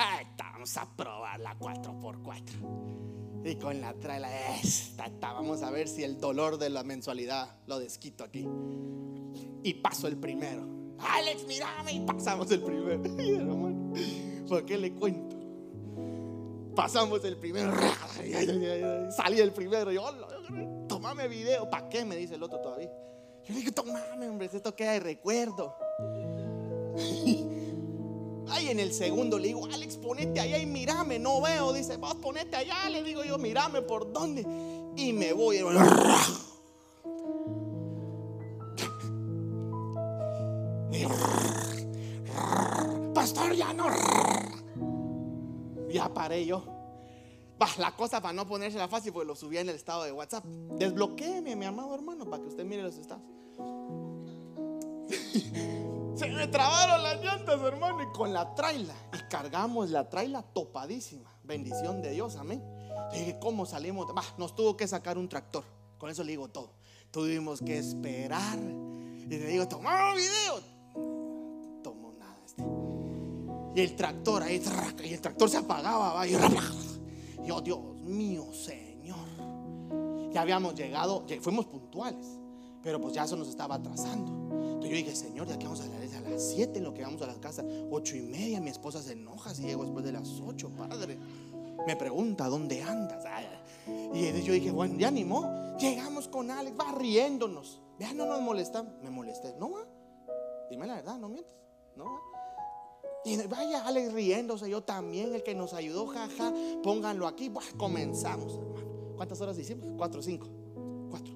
Vamos 0.53 0.77
a 0.77 0.85
probar 0.95 1.37
la 1.41 1.59
4x4. 1.59 3.01
Y 3.43 3.55
con 3.55 3.81
la 3.81 3.93
traila 3.93 4.29
esta, 4.57 5.09
vamos 5.19 5.63
a 5.63 5.71
ver 5.71 5.87
si 5.87 6.03
el 6.03 6.19
dolor 6.19 6.57
de 6.57 6.69
la 6.69 6.83
mensualidad 6.83 7.55
lo 7.65 7.79
desquito 7.79 8.23
aquí. 8.23 8.47
Y 9.63 9.73
paso 9.75 10.07
el 10.07 10.17
primero. 10.17 10.63
Alex, 10.99 11.45
mírame. 11.47 11.93
Y 11.93 11.99
pasamos 12.01 12.51
el 12.51 12.61
primero. 12.61 13.01
¿Por 14.47 14.65
qué 14.65 14.77
le 14.77 14.93
cuento? 14.93 15.37
Pasamos 16.75 17.23
el 17.25 17.37
primero. 17.37 17.73
Salí 19.11 19.39
el 19.39 19.51
primero. 19.51 19.91
Yo, 19.91 20.03
tomame 20.87 21.27
video. 21.27 21.69
¿Para 21.69 21.89
qué? 21.89 22.05
Me 22.05 22.15
dice 22.15 22.35
el 22.35 22.43
otro 22.43 22.59
todavía. 22.59 22.91
Yo 23.43 23.53
le 23.53 23.59
digo, 23.61 23.71
tomame, 23.71 24.29
hombre, 24.29 24.49
esto 24.51 24.75
queda 24.75 24.93
de 24.93 24.99
recuerdo. 24.99 25.75
En 28.71 28.79
el 28.79 28.93
segundo 28.93 29.37
le 29.37 29.49
digo, 29.49 29.65
Alex, 29.65 29.97
ponete 29.97 30.39
allá 30.39 30.57
y 30.57 30.65
mírame, 30.65 31.19
no 31.19 31.41
veo. 31.41 31.73
Dice, 31.73 31.97
vos 31.97 32.15
ponete 32.15 32.55
allá, 32.55 32.89
le 32.89 33.03
digo 33.03 33.21
yo, 33.21 33.37
mírame 33.37 33.81
por 33.81 34.13
dónde. 34.13 34.47
Y 34.95 35.11
me 35.11 35.33
voy. 35.33 35.59
Pastor, 43.13 43.53
ya 43.53 43.73
no. 43.73 43.87
Ya 45.89 46.07
paré 46.13 46.45
yo. 46.45 46.63
la 47.77 47.93
cosa 47.97 48.21
para 48.21 48.31
no 48.31 48.47
ponérsela 48.47 48.87
fácil, 48.87 49.11
pues 49.11 49.27
lo 49.27 49.35
subí 49.35 49.57
en 49.57 49.67
el 49.67 49.75
estado 49.75 50.05
de 50.05 50.13
WhatsApp. 50.13 50.45
Desbloquéeme, 50.45 51.57
mi 51.57 51.65
amado 51.65 51.93
hermano, 51.93 52.23
para 52.23 52.41
que 52.41 52.47
usted 52.47 52.63
mire 52.63 52.83
los 52.83 52.95
estados. 52.95 53.25
Se 56.21 56.29
me 56.29 56.47
trabaron 56.47 57.01
las 57.01 57.19
llantas, 57.19 57.59
hermano, 57.61 58.03
y 58.03 58.15
con 58.15 58.31
la 58.31 58.53
traila. 58.53 58.93
Y 59.11 59.27
cargamos 59.27 59.89
la 59.89 60.07
traila 60.07 60.43
topadísima. 60.43 61.27
Bendición 61.43 61.99
de 62.03 62.11
Dios, 62.11 62.35
amén. 62.35 62.63
dije, 63.11 63.39
¿cómo 63.39 63.65
salimos? 63.65 64.05
nos 64.37 64.53
tuvo 64.53 64.77
que 64.77 64.87
sacar 64.87 65.17
un 65.17 65.27
tractor. 65.27 65.63
Con 65.97 66.11
eso 66.11 66.23
le 66.23 66.33
digo 66.33 66.47
todo. 66.47 66.73
Tuvimos 67.09 67.59
que 67.59 67.79
esperar. 67.79 68.59
Y 68.59 69.25
le 69.25 69.47
digo, 69.47 69.67
toma 69.67 70.13
video. 70.13 70.61
Tomó 71.81 72.13
nada. 72.13 72.35
Este. 72.45 72.61
Y 73.73 73.81
el 73.81 73.95
tractor 73.95 74.43
ahí, 74.43 74.61
y 75.03 75.13
el 75.13 75.21
tractor 75.21 75.49
se 75.49 75.57
apagaba. 75.57 76.27
Y 76.27 76.37
yo, 77.47 77.61
Dios 77.61 77.79
mío, 77.95 78.53
Señor. 78.53 79.17
Ya 80.31 80.41
habíamos 80.41 80.75
llegado, 80.75 81.25
fuimos 81.41 81.65
puntuales. 81.65 82.27
Pero 82.83 83.01
pues 83.01 83.15
ya 83.15 83.23
eso 83.23 83.35
nos 83.35 83.47
estaba 83.47 83.73
atrasando. 83.73 84.40
Entonces 84.81 84.99
yo 84.99 85.05
dije, 85.05 85.15
Señor, 85.15 85.47
ya 85.47 85.59
que 85.59 85.65
vamos 85.65 85.79
a 85.79 85.83
salir 85.83 86.15
a 86.15 86.21
las 86.21 86.41
7 86.41 86.79
en 86.79 86.83
lo 86.83 86.93
que 86.93 87.03
vamos 87.03 87.21
a 87.21 87.27
la 87.27 87.35
casa, 87.35 87.63
ocho 87.91 88.15
y 88.15 88.21
media, 88.21 88.59
mi 88.59 88.71
esposa 88.71 88.99
se 88.99 89.11
enoja 89.11 89.53
si 89.53 89.61
llego 89.61 89.83
después 89.83 90.03
de 90.03 90.11
las 90.11 90.27
8, 90.39 90.71
padre. 90.75 91.19
Me 91.85 91.95
pregunta, 91.95 92.47
¿dónde 92.47 92.81
andas? 92.81 93.23
Y 94.11 94.41
yo 94.41 94.53
dije, 94.53 94.71
bueno, 94.71 94.97
ya 94.97 95.09
animó. 95.09 95.77
Llegamos 95.79 96.27
con 96.27 96.49
Alex, 96.49 96.75
va 96.79 96.93
riéndonos. 96.93 97.79
Ya 97.99 98.11
no 98.13 98.25
nos 98.25 98.41
molesta. 98.41 98.81
Me 99.03 99.11
molesté. 99.11 99.53
No 99.59 99.69
va. 99.69 99.85
Dime 100.71 100.87
la 100.87 100.95
verdad, 100.95 101.19
no 101.19 101.29
mientes. 101.29 101.55
No 101.95 102.05
va. 102.05 102.19
Y 103.23 103.37
vaya 103.45 103.85
Alex 103.85 104.13
riéndose, 104.13 104.67
yo 104.67 104.81
también, 104.81 105.35
el 105.35 105.43
que 105.43 105.53
nos 105.53 105.75
ayudó, 105.75 106.07
jaja, 106.07 106.51
pónganlo 106.81 107.27
aquí. 107.27 107.51
comenzamos, 107.77 108.55
hermano. 108.55 109.13
¿Cuántas 109.15 109.39
horas 109.41 109.59
hicimos? 109.59 109.87
Cuatro, 109.95 110.23
cinco. 110.23 110.47
Cuatro. 111.11 111.35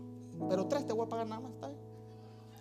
Pero 0.50 0.68
tres 0.68 0.88
te 0.88 0.94
voy 0.94 1.06
a 1.06 1.10
pagar 1.10 1.28
nada 1.28 1.42
más, 1.42 1.54
¿está 1.54 1.68
bien? 1.68 1.85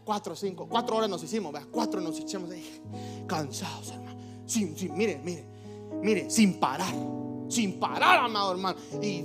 Cuatro, 0.04 0.36
cinco, 0.36 0.66
cuatro 0.68 0.96
horas 0.96 1.08
nos 1.08 1.22
hicimos, 1.22 1.52
¿verdad? 1.52 1.68
cuatro 1.70 2.00
nos 2.00 2.18
hicimos 2.18 2.50
ahí, 2.50 2.82
cansados, 3.26 3.90
hermano. 3.90 4.20
Sin, 4.46 4.76
sin, 4.76 4.94
mire, 4.94 5.18
mire, 5.24 5.46
mire, 6.02 6.30
sin 6.30 6.60
parar. 6.60 6.94
sin 7.48 7.78
parar, 7.78 8.18
amado 8.24 8.52
hermano. 8.52 8.78
Y, 9.00 9.24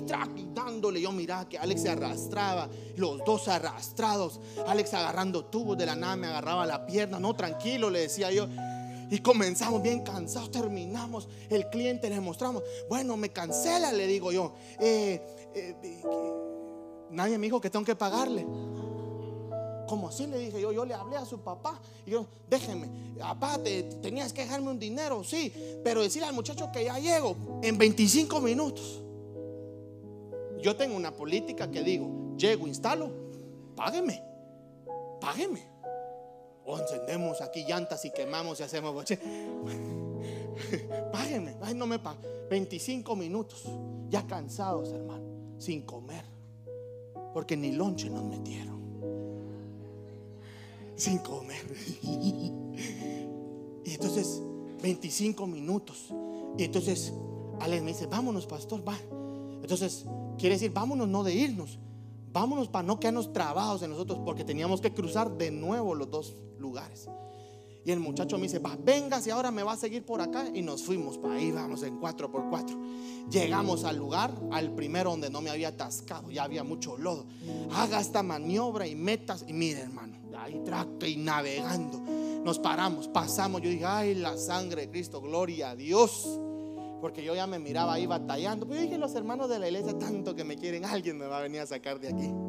dándole, 0.54 1.02
yo 1.02 1.12
miraba 1.12 1.50
que 1.50 1.58
Alex 1.58 1.82
se 1.82 1.90
arrastraba, 1.90 2.70
los 2.96 3.24
dos 3.26 3.48
arrastrados. 3.48 4.40
Alex 4.68 4.94
agarrando 4.94 5.46
tubos 5.46 5.78
de 5.78 5.86
la 5.86 5.96
nada, 5.96 6.16
me 6.16 6.28
agarraba 6.28 6.66
la 6.66 6.86
pierna. 6.86 7.20
No, 7.20 7.36
tranquilo, 7.36 7.90
le 7.90 8.02
decía 8.02 8.32
yo. 8.32 8.48
Y 9.12 9.20
comenzamos 9.20 9.82
bien 9.82 10.04
cansados, 10.04 10.52
terminamos. 10.52 11.28
El 11.50 11.70
cliente 11.70 12.10
le 12.10 12.22
mostramos, 12.22 12.64
bueno, 12.88 13.18
me 13.18 13.30
cancela, 13.30 13.92
le 13.92 14.06
digo 14.08 14.32
yo. 14.32 14.54
Eh, 14.80 15.20
eh, 15.56 16.02
nadie 17.10 17.38
me 17.38 17.48
dijo 17.48 17.60
que 17.60 17.70
tengo 17.70 17.84
que 17.84 17.96
pagarle. 17.96 18.46
Como 19.90 20.08
así 20.08 20.28
le 20.28 20.38
dije 20.38 20.62
yo, 20.62 20.72
yo 20.72 20.86
le 20.86 20.94
hablé 20.94 21.18
a 21.18 21.26
su 21.26 21.40
papá 21.40 21.80
y 22.06 22.12
yo, 22.12 22.28
déjeme, 22.48 22.88
papá, 23.18 23.60
tenías 24.04 24.32
que 24.32 24.42
dejarme 24.42 24.70
un 24.70 24.78
dinero, 24.78 25.24
sí, 25.24 25.52
pero 25.84 26.04
decirle 26.04 26.28
al 26.28 26.36
muchacho 26.36 26.72
que 26.72 26.86
ya 26.86 27.00
llego 27.00 27.36
en 27.64 27.76
25 27.76 28.40
minutos. 28.40 29.02
Yo 30.62 30.76
tengo 30.76 30.96
una 30.96 31.12
política 31.12 31.72
que 31.72 31.82
digo, 31.82 32.36
llego, 32.38 32.68
instalo, 32.68 33.10
págueme, 33.76 34.22
págueme. 35.20 35.68
O 36.66 36.78
encendemos 36.78 37.42
aquí 37.42 37.66
llantas 37.68 38.06
y 38.06 38.12
quemamos 38.12 38.60
y 38.60 38.64
hacemos 38.64 38.94
boche. 38.94 39.18
Págueme, 41.12 41.56
ay, 41.64 41.74
no 41.74 41.88
me 41.88 41.98
paga. 41.98 42.20
25 42.48 43.16
minutos, 43.16 43.64
ya 44.08 44.28
cansados, 44.28 44.92
hermano, 44.92 45.58
sin 45.58 45.82
comer, 45.82 46.26
porque 47.34 47.58
ni 47.58 47.72
lonche 47.72 48.08
nos 48.08 48.24
metieron 48.24 48.79
sin 51.00 51.18
comer. 51.20 51.66
Y 53.86 53.94
entonces, 53.94 54.44
25 54.84 55.48
minutos. 55.48 56.14
Y 56.58 56.64
entonces, 56.64 57.12
Alex 57.60 57.82
me 57.82 57.92
dice, 57.92 58.06
vámonos, 58.06 58.46
pastor, 58.46 58.88
va. 58.88 58.96
Entonces, 59.64 60.06
quiere 60.38 60.56
decir, 60.56 60.72
vámonos, 60.72 61.08
no 61.08 61.24
de 61.24 61.34
irnos. 61.34 61.80
Vámonos 62.32 62.68
para 62.68 62.86
no 62.86 63.00
quedarnos 63.00 63.34
trabados 63.34 63.82
en 63.82 63.90
nosotros, 63.90 64.20
porque 64.24 64.44
teníamos 64.44 64.80
que 64.80 64.94
cruzar 64.94 65.36
de 65.38 65.50
nuevo 65.50 65.96
los 65.96 66.12
dos 66.12 66.36
lugares. 66.60 67.10
Y 67.86 67.92
el 67.92 68.00
muchacho 68.00 68.38
me 68.38 68.44
dice, 68.44 68.60
va, 68.60 68.78
venga, 68.78 69.22
si 69.22 69.30
ahora 69.30 69.52
me 69.52 69.64
va 69.64 69.74
a 69.74 69.78
seguir 69.78 70.06
por 70.06 70.22
acá. 70.22 70.46
Y 70.54 70.62
nos 70.62 70.84
fuimos 70.84 71.18
para 71.18 71.36
ahí, 71.36 71.52
vamos 71.52 71.84
en 71.84 72.00
4x4. 72.00 73.30
Llegamos 73.30 73.84
al 73.84 73.98
lugar, 73.98 74.34
al 74.52 74.74
primero 74.74 75.12
donde 75.12 75.30
no 75.30 75.42
me 75.42 75.50
había 75.50 75.70
atascado, 75.70 76.30
ya 76.30 76.44
había 76.44 76.64
mucho 76.64 76.98
lodo. 76.98 77.26
Haga 77.72 78.00
esta 78.00 78.22
maniobra 78.22 78.86
y 78.86 78.96
metas. 78.96 79.46
Y 79.48 79.54
mire, 79.54 79.82
hermano, 79.82 80.18
ahí 80.38 80.62
tracto 80.66 81.06
y 81.06 81.16
navegando. 81.16 82.00
Nos 82.44 82.60
paramos, 82.60 83.08
pasamos. 83.08 83.62
Yo 83.62 83.70
dije, 83.70 83.86
ay, 83.86 84.16
la 84.16 84.38
sangre 84.38 84.84
de 84.84 84.90
Cristo, 84.90 85.22
gloria 85.22 85.72
a 85.72 85.76
Dios. 85.76 86.28
Porque 87.02 87.24
yo 87.24 87.34
ya 87.34 87.48
me 87.48 87.60
miraba 87.60 87.94
ahí 87.94 88.06
batallando. 88.06 88.68
Pues 88.68 88.80
yo 88.80 88.86
dije, 88.86 88.98
los 88.98 89.16
hermanos 89.16 89.50
de 89.50 89.60
la 89.60 89.68
iglesia, 89.68 89.98
tanto 89.98 90.36
que 90.36 90.44
me 90.44 90.58
quieren, 90.58 90.84
alguien 90.84 91.18
me 91.18 91.28
va 91.28 91.38
a 91.38 91.42
venir 91.42 91.62
a 91.62 91.66
sacar 91.66 92.00
de 92.00 92.10
aquí. 92.10 92.49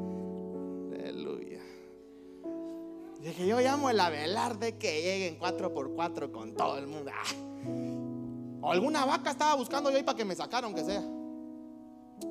Dije, 3.21 3.47
yo 3.47 3.61
llamo 3.61 3.91
el 3.91 4.01
avelar 4.01 4.59
de 4.59 4.79
que 4.79 5.03
lleguen 5.03 5.39
4x4 5.39 6.31
con 6.31 6.55
todo 6.55 6.79
el 6.79 6.87
mundo. 6.87 7.11
Ah. 7.15 8.63
O 8.63 8.71
alguna 8.73 9.05
vaca 9.05 9.31
estaba 9.31 9.55
buscando 9.55 9.91
yo 9.91 9.97
ahí 9.97 10.03
para 10.03 10.17
que 10.17 10.25
me 10.25 10.35
sacaran, 10.35 10.67
aunque 10.67 10.85
sea. 10.85 11.03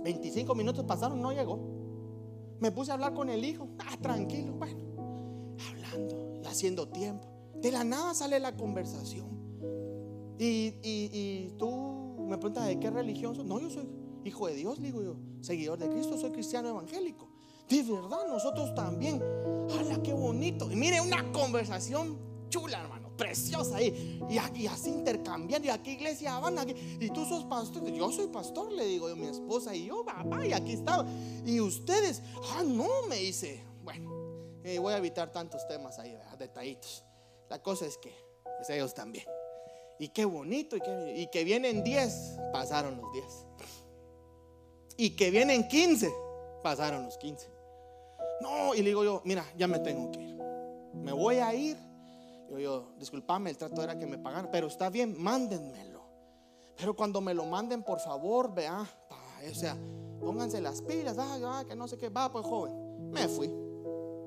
25 0.04 0.56
minutos 0.56 0.86
pasaron, 0.86 1.22
no 1.22 1.32
llegó. 1.32 1.60
Me 2.60 2.72
puse 2.72 2.92
a 2.92 2.96
hablar 2.96 3.14
con 3.14 3.30
el 3.30 3.46
hijo. 3.46 3.70
Ah, 3.80 3.98
tranquilo, 4.02 4.54
bueno 4.54 4.90
hablando 5.68 6.40
y 6.44 6.46
haciendo 6.48 6.88
tiempo. 6.88 7.28
De 7.56 7.72
la 7.72 7.84
nada 7.84 8.14
sale 8.14 8.40
la 8.40 8.56
conversación. 8.56 9.28
Y, 10.38 10.76
y, 10.82 11.54
tú 11.58 12.26
me 12.28 12.38
preguntas 12.38 12.68
de 12.68 12.80
qué 12.80 12.90
religión 12.90 13.36
soy. 13.36 13.46
No, 13.46 13.60
yo 13.60 13.70
soy 13.70 13.90
hijo 14.24 14.48
de 14.48 14.56
Dios, 14.56 14.80
digo 14.80 15.02
yo, 15.02 15.18
seguidor 15.42 15.80
de 15.80 15.90
Cristo, 15.90 16.18
soy 16.18 16.32
cristiano 16.32 16.70
evangélico. 16.70 17.29
De 17.70 17.84
verdad, 17.84 18.28
nosotros 18.28 18.74
también. 18.74 19.22
¡Hala, 19.72 20.02
qué 20.02 20.12
bonito! 20.12 20.72
Y 20.72 20.76
mire, 20.76 21.00
una 21.00 21.32
conversación 21.32 22.18
chula, 22.50 22.82
hermano, 22.82 23.16
preciosa 23.16 23.78
ahí. 23.78 24.20
Y, 24.28 24.66
así 24.68 24.90
intercambiando. 24.90 25.68
Y 25.68 25.72
aquí 25.72 25.92
iglesia 25.92 26.40
van, 26.40 26.58
aquí. 26.58 26.74
Y 27.00 27.10
tú 27.12 27.26
sos 27.26 27.46
pastor. 27.46 27.86
Yo 27.92 28.12
soy 28.12 28.28
pastor, 28.28 28.72
le 28.72 28.86
digo 28.86 29.08
yo, 29.08 29.16
mi 29.16 29.28
esposa 29.28 29.76
y 29.76 29.86
yo, 29.86 30.04
papá, 30.04 30.46
y 30.46 30.54
aquí 30.54 30.74
estaba. 30.74 31.06
Y 31.46 31.60
ustedes, 31.60 32.24
ah, 32.56 32.64
no, 32.64 32.88
me 33.08 33.18
dice. 33.18 33.64
Bueno, 33.84 34.12
eh, 34.64 34.80
voy 34.80 34.94
a 34.94 34.98
evitar 34.98 35.32
tantos 35.32 35.68
temas 35.68 36.00
ahí, 36.00 36.18
detallitos. 36.38 37.04
La 37.50 37.62
cosa 37.62 37.86
es 37.86 37.98
que 37.98 38.14
pues 38.58 38.70
ellos 38.72 38.94
también. 38.94 39.26
Y 40.00 40.10
qué 40.10 40.26
bonito, 40.26 40.78
y 40.78 41.28
que 41.28 41.44
vienen 41.44 41.84
10, 41.84 42.38
pasaron 42.54 42.98
los 42.98 43.12
10. 43.12 43.26
Y 44.98 45.16
que 45.16 45.30
vienen 45.30 45.68
15, 45.68 46.10
pasaron 46.64 47.04
los 47.04 47.18
15. 47.18 47.59
No, 48.42 48.74
y 48.74 48.78
le 48.80 48.90
digo 48.90 49.04
yo, 49.04 49.22
mira, 49.26 49.46
ya 49.58 49.68
me 49.68 49.80
tengo 49.80 50.12
que 50.12 50.22
ir. 50.22 50.38
Me 50.94 51.12
voy 51.12 51.38
a 51.38 51.54
ir. 51.54 51.78
Yo, 52.50 52.60
yo, 52.60 52.92
disculpame, 52.98 53.50
el 53.50 53.58
trato 53.58 53.84
era 53.84 53.98
que 53.98 54.08
me 54.08 54.18
pagaran, 54.18 54.50
pero 54.52 54.68
está 54.68 54.90
bien, 54.90 55.22
mándenmelo. 55.22 56.02
Pero 56.78 56.96
cuando 56.96 57.22
me 57.22 57.34
lo 57.34 57.46
manden, 57.46 57.84
por 57.84 58.00
favor, 58.00 58.54
vea, 58.54 58.88
o 59.50 59.54
sea, 59.54 59.78
pónganse 60.20 60.62
las 60.62 60.82
pilas, 60.82 61.18
ah, 61.20 61.64
que 61.68 61.76
no 61.76 61.88
sé 61.88 61.98
qué, 61.98 62.10
va, 62.10 62.32
pues 62.32 62.46
joven. 62.46 63.12
Me 63.12 63.28
fui. 63.28 63.52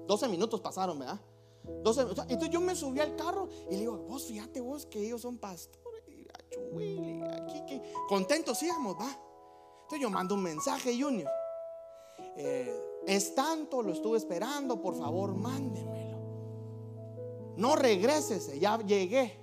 12 0.06 0.28
minutos 0.28 0.60
pasaron, 0.60 0.98
¿verdad? 0.98 1.20
12, 1.64 2.00
entonces 2.02 2.50
yo 2.50 2.60
me 2.60 2.74
subí 2.74 3.00
al 3.00 3.14
carro 3.16 3.48
y 3.70 3.74
le 3.74 3.80
digo, 3.80 3.96
vos 3.98 4.24
fíjate 4.24 4.60
vos 4.60 4.84
que 4.86 4.98
ellos 5.06 5.20
son 5.20 5.38
pastores, 5.38 6.02
y 6.08 6.26
aquí, 7.22 7.64
que 7.66 7.82
contentos 8.08 8.62
íbamos, 8.62 8.96
va. 8.96 9.08
Entonces 9.82 10.00
yo 10.00 10.10
mando 10.10 10.34
un 10.34 10.42
mensaje, 10.42 11.00
Junior. 11.00 11.30
Eh, 12.36 12.74
es 13.06 13.34
tanto, 13.34 13.82
lo 13.82 13.92
estuve 13.92 14.18
esperando, 14.18 14.80
por 14.80 14.94
favor, 14.96 15.34
mándemelo. 15.34 16.18
No 17.56 17.76
regreses, 17.76 18.58
ya 18.58 18.78
llegué. 18.78 19.38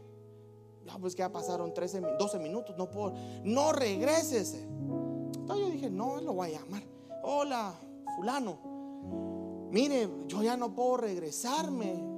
Ya 0.85 0.97
pues 0.97 1.13
que 1.13 1.19
ya 1.19 1.31
pasaron 1.31 1.73
13, 1.73 2.01
12 2.17 2.39
minutos, 2.39 2.75
no 2.77 2.89
puedo. 2.89 3.13
No 3.43 3.71
regreses. 3.71 4.55
Entonces 4.55 5.65
yo 5.65 5.71
dije, 5.71 5.89
no, 5.89 6.19
lo 6.21 6.33
voy 6.33 6.53
a 6.53 6.59
llamar. 6.59 6.83
Hola, 7.23 7.73
fulano 8.15 8.69
mire, 9.71 10.09
yo 10.27 10.41
ya 10.41 10.57
no 10.57 10.73
puedo 10.73 10.97
regresarme. 10.97 12.17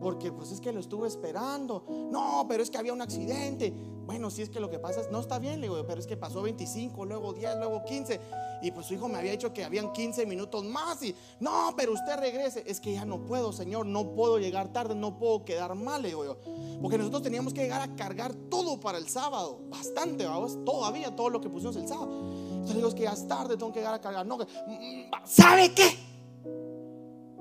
Porque 0.00 0.30
pues 0.30 0.52
es 0.52 0.60
que 0.60 0.72
lo 0.72 0.80
estuve 0.80 1.08
esperando. 1.08 1.84
No, 2.10 2.46
pero 2.48 2.62
es 2.62 2.70
que 2.70 2.78
había 2.78 2.92
un 2.92 3.02
accidente. 3.02 3.72
Bueno, 4.08 4.30
si 4.30 4.40
es 4.40 4.48
que 4.48 4.58
lo 4.58 4.70
que 4.70 4.78
pasa 4.78 5.02
es, 5.02 5.10
no 5.10 5.20
está 5.20 5.38
bien, 5.38 5.60
le 5.60 5.66
digo, 5.66 5.86
pero 5.86 6.00
es 6.00 6.06
que 6.06 6.16
pasó 6.16 6.40
25, 6.40 7.04
luego 7.04 7.34
10, 7.34 7.58
luego 7.58 7.84
15. 7.84 8.18
Y 8.62 8.70
pues 8.70 8.86
su 8.86 8.94
hijo 8.94 9.06
me 9.06 9.18
había 9.18 9.32
dicho 9.32 9.52
que 9.52 9.62
habían 9.62 9.92
15 9.92 10.24
minutos 10.24 10.64
más. 10.64 11.02
Y 11.02 11.14
no, 11.40 11.74
pero 11.76 11.92
usted 11.92 12.16
regrese. 12.16 12.64
Es 12.66 12.80
que 12.80 12.94
ya 12.94 13.04
no 13.04 13.26
puedo, 13.26 13.52
Señor, 13.52 13.84
no 13.84 14.14
puedo 14.14 14.38
llegar 14.38 14.72
tarde, 14.72 14.94
no 14.94 15.18
puedo 15.18 15.44
quedar 15.44 15.74
mal, 15.74 16.00
le 16.00 16.08
digo 16.08 16.24
yo. 16.24 16.38
Porque 16.80 16.96
nosotros 16.96 17.20
teníamos 17.22 17.52
que 17.52 17.60
llegar 17.60 17.82
a 17.82 17.94
cargar 17.96 18.32
todo 18.32 18.80
para 18.80 18.96
el 18.96 19.10
sábado. 19.10 19.60
Bastante, 19.68 20.24
vamos, 20.24 20.64
todavía 20.64 21.14
todo 21.14 21.28
lo 21.28 21.42
que 21.42 21.50
pusimos 21.50 21.76
el 21.76 21.86
sábado. 21.86 22.10
Entonces 22.10 22.76
digo, 22.76 22.88
es 22.88 22.94
que 22.94 23.02
ya 23.02 23.12
es 23.12 23.28
tarde, 23.28 23.58
tengo 23.58 23.74
que 23.74 23.80
llegar 23.80 23.92
a 23.92 24.00
cargar. 24.00 24.24
No, 24.24 24.38
mm, 24.38 25.10
¿sabe 25.26 25.74
qué? 25.74 26.08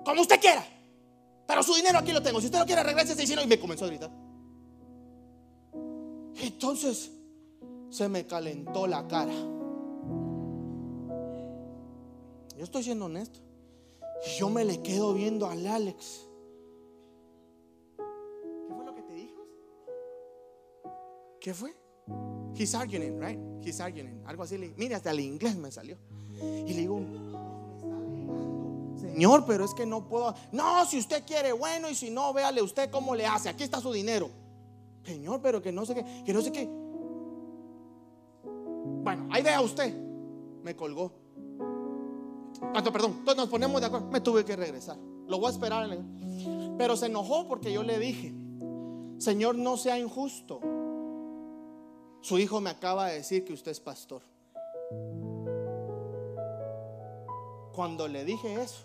como 0.04 0.22
usted 0.22 0.38
quiera. 0.42 0.66
Pero 1.48 1.64
su 1.64 1.74
dinero 1.76 1.98
aquí 1.98 2.12
lo 2.12 2.22
tengo. 2.22 2.42
Si 2.42 2.48
usted 2.48 2.60
no 2.60 2.66
quiere, 2.66 2.84
regrese 2.84 3.14
ese 3.14 3.22
dinero. 3.22 3.44
Y 3.44 3.48
me 3.48 3.58
comenzó 3.58 3.86
a 3.86 3.88
gritar. 3.88 4.27
Entonces 6.42 7.12
se 7.90 8.08
me 8.10 8.26
calentó 8.26 8.88
la 8.88 9.08
cara. 9.08 9.34
Yo 12.58 12.64
estoy 12.64 12.84
siendo 12.84 13.06
honesto. 13.06 13.40
Y 14.26 14.40
yo 14.40 14.50
me 14.50 14.66
le 14.66 14.82
quedo 14.82 15.14
viendo 15.14 15.48
al 15.48 15.66
Alex. 15.68 16.28
¿Qué 17.98 18.74
fue 18.74 18.86
lo 18.86 18.96
que 18.96 19.02
te 19.04 19.14
dijo? 19.14 19.46
¿Qué 21.40 21.54
fue? 21.54 21.76
He's 22.56 22.74
arguing, 22.74 23.20
right? 23.20 23.40
He's 23.64 23.80
arguing. 23.80 24.24
Algo 24.26 24.44
así. 24.44 24.58
Mira, 24.76 24.98
hasta 24.98 25.12
el 25.12 25.20
inglés 25.20 25.56
me 25.56 25.72
salió. 25.72 25.98
Y 26.42 26.74
le 26.74 26.82
digo, 26.82 27.00
Señor, 29.00 29.46
pero 29.46 29.66
es 29.66 29.74
que 29.74 29.86
no 29.86 30.08
puedo. 30.08 30.34
No, 30.52 30.86
si 30.86 30.98
usted 30.98 31.24
quiere, 31.26 31.52
bueno, 31.54 31.90
y 31.90 31.96
si 31.96 32.10
no, 32.10 32.34
véale 32.34 32.62
usted 32.62 32.90
cómo 32.90 33.14
le 33.14 33.26
hace. 33.28 33.50
Aquí 33.50 33.64
está 33.64 33.80
su 33.80 33.92
dinero. 33.92 34.30
Señor, 35.08 35.40
pero 35.42 35.62
que 35.62 35.72
no 35.72 35.86
sé 35.86 35.96
qué, 35.96 36.06
que 36.26 36.34
no 36.34 36.42
sé 36.42 36.52
qué. 36.52 36.70
Bueno, 39.04 39.30
ahí 39.32 39.42
vea 39.42 39.62
usted. 39.62 39.94
Me 40.64 40.76
colgó. 40.76 41.14
Tanto, 42.74 42.92
perdón. 42.92 43.12
Entonces 43.20 43.38
nos 43.38 43.48
ponemos 43.48 43.80
de 43.80 43.88
acuerdo. 43.88 44.08
Me 44.12 44.20
tuve 44.20 44.44
que 44.44 44.58
regresar. 44.58 44.98
Lo 45.28 45.38
voy 45.40 45.48
a 45.48 45.52
esperar. 45.52 45.98
Pero 46.78 46.98
se 46.98 47.06
enojó 47.06 47.48
porque 47.48 47.72
yo 47.72 47.84
le 47.84 48.00
dije, 48.00 48.34
Señor, 49.18 49.56
no 49.56 49.78
sea 49.78 49.98
injusto. 49.98 50.60
Su 52.20 52.38
hijo 52.38 52.60
me 52.60 52.70
acaba 52.70 53.08
de 53.08 53.16
decir 53.16 53.46
que 53.46 53.54
usted 53.54 53.72
es 53.72 53.80
pastor. 53.80 54.22
Cuando 57.74 58.10
le 58.10 58.26
dije 58.26 58.62
eso, 58.62 58.84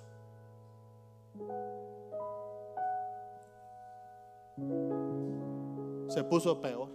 se 6.12 6.22
puso 6.24 6.60
peor. 6.60 6.90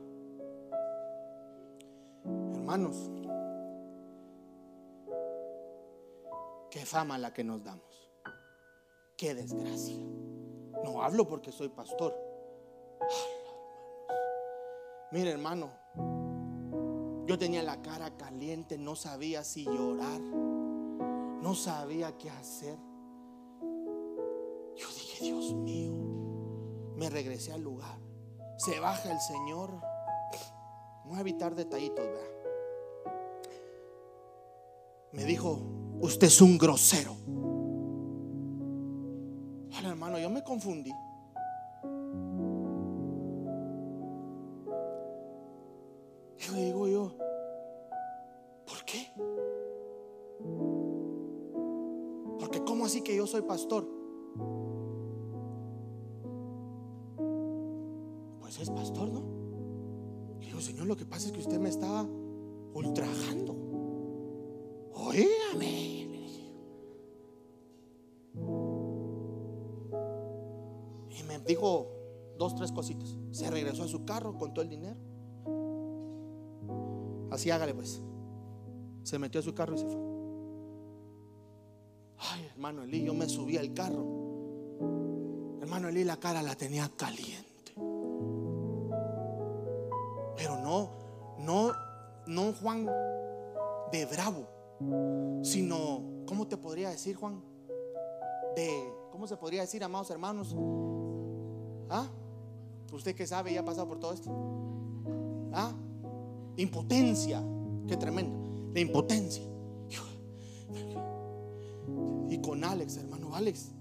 Hermanos, 2.53 3.09
qué 6.69 6.85
fama 6.85 7.17
la 7.17 7.33
que 7.33 7.43
nos 7.43 7.63
damos. 7.63 8.11
Qué 9.15 9.33
desgracia. 9.33 9.97
No 10.83 11.01
hablo 11.01 11.27
porque 11.27 11.51
soy 11.51 11.69
pastor. 11.69 12.13
Oh, 12.99 13.07
Mire, 15.11 15.31
hermano, 15.31 15.71
yo 17.25 17.39
tenía 17.39 17.63
la 17.63 17.81
cara 17.81 18.15
caliente, 18.17 18.77
no 18.77 18.95
sabía 18.95 19.43
si 19.43 19.63
llorar, 19.65 20.21
no 20.21 21.55
sabía 21.55 22.15
qué 22.19 22.29
hacer. 22.29 22.77
Yo 24.75 24.87
dije, 24.89 25.25
Dios 25.25 25.53
mío, 25.55 25.95
me 26.95 27.09
regresé 27.09 27.53
al 27.53 27.61
lugar. 27.61 28.06
Se 28.57 28.79
baja 28.79 29.11
el 29.11 29.19
Señor. 29.19 29.71
Voy 31.05 31.17
a 31.17 31.21
evitar 31.21 31.55
detallitos, 31.55 32.05
vea. 32.05 33.13
Me 35.13 35.23
dijo, 35.23 35.59
usted 36.01 36.27
es 36.27 36.41
un 36.41 36.57
grosero. 36.57 37.15
Hola, 39.77 39.89
hermano, 39.89 40.19
yo 40.19 40.29
me 40.29 40.43
confundí. 40.43 40.91
Y 46.39 46.65
digo 46.65 46.87
yo, 46.87 47.15
¿por 48.65 48.83
qué? 48.85 49.11
Porque 52.39 52.63
¿cómo 52.65 52.85
así 52.85 53.01
que 53.01 53.15
yo 53.15 53.27
soy 53.27 53.43
pastor? 53.43 53.96
Lo 60.87 60.95
que 60.95 61.05
pasa 61.05 61.27
es 61.27 61.33
que 61.33 61.39
usted 61.39 61.59
me 61.59 61.69
está 61.69 62.03
ultrajando. 62.73 63.55
Oígame. 64.93 65.97
Y 71.09 71.23
me 71.23 71.39
dijo 71.45 71.87
dos, 72.37 72.55
tres 72.55 72.71
cositas. 72.71 73.17
Se 73.31 73.49
regresó 73.49 73.83
a 73.83 73.87
su 73.87 74.05
carro 74.05 74.37
con 74.37 74.53
todo 74.53 74.63
el 74.63 74.69
dinero. 74.69 74.97
Así 77.31 77.51
hágale 77.51 77.73
pues. 77.73 78.01
Se 79.03 79.19
metió 79.19 79.41
a 79.41 79.43
su 79.43 79.53
carro 79.53 79.75
y 79.75 79.79
se 79.79 79.87
fue. 79.87 80.07
Ay, 82.19 82.45
hermano 82.51 82.83
Eli, 82.83 83.03
yo 83.03 83.13
me 83.13 83.27
subí 83.27 83.57
al 83.57 83.73
carro. 83.73 84.05
Hermano 85.61 85.89
Eli, 85.89 86.03
la 86.03 86.17
cara 86.17 86.41
la 86.41 86.55
tenía 86.55 86.89
caliente. 86.95 87.46
No, 90.67 90.89
no, 91.39 91.71
no 92.27 92.53
Juan 92.53 92.85
de 93.89 94.05
bravo, 94.05 95.41
sino, 95.41 96.01
¿cómo 96.25 96.45
te 96.45 96.57
podría 96.57 96.89
decir, 96.89 97.15
Juan? 97.15 97.41
De, 98.53 98.69
¿cómo 99.11 99.27
se 99.27 99.37
podría 99.37 99.61
decir, 99.61 99.81
amados 99.81 100.09
hermanos? 100.09 100.53
¿Ah? 101.89 102.09
Usted 102.91 103.15
que 103.15 103.25
sabe, 103.25 103.53
ya 103.53 103.61
ha 103.61 103.65
pasado 103.65 103.87
por 103.87 103.99
todo 103.99 104.11
esto. 104.11 104.29
¿Ah? 105.53 105.71
Impotencia. 106.57 107.41
Qué 107.87 107.95
tremendo. 107.95 108.37
La 108.73 108.81
impotencia. 108.81 109.43
Y 112.29 112.41
con 112.41 112.65
Alex, 112.65 112.97
hermano 112.97 113.33
Alex. 113.33 113.71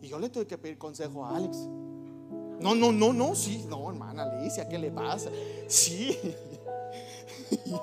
Y 0.00 0.08
yo 0.08 0.18
le 0.18 0.30
tuve 0.30 0.46
que 0.46 0.56
pedir 0.56 0.78
consejo 0.78 1.26
a 1.26 1.36
Alex. 1.36 1.68
No, 2.60 2.74
no, 2.74 2.92
no, 2.92 3.12
no, 3.12 3.34
sí. 3.34 3.64
No, 3.68 3.88
hermana 3.88 4.24
Alicia, 4.24 4.68
¿qué 4.68 4.78
le 4.78 4.90
pasa? 4.90 5.30
Sí. 5.66 6.18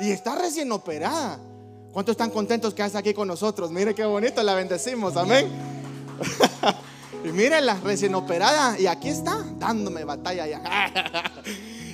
y 0.00 0.10
está 0.10 0.36
recién 0.36 0.70
operada. 0.72 1.38
¿Cuántos 1.92 2.12
están 2.14 2.30
contentos 2.30 2.72
que 2.72 2.82
está 2.82 3.00
aquí 3.00 3.12
con 3.12 3.28
nosotros? 3.28 3.70
Mire 3.70 3.94
qué 3.94 4.04
bonito, 4.04 4.42
la 4.42 4.54
bendecimos, 4.54 5.16
amén. 5.16 5.50
y 7.24 7.28
mírenla, 7.28 7.80
recién 7.80 8.14
operada. 8.14 8.78
Y 8.78 8.86
aquí 8.86 9.08
está, 9.08 9.44
dándome 9.58 10.04
batalla 10.04 10.46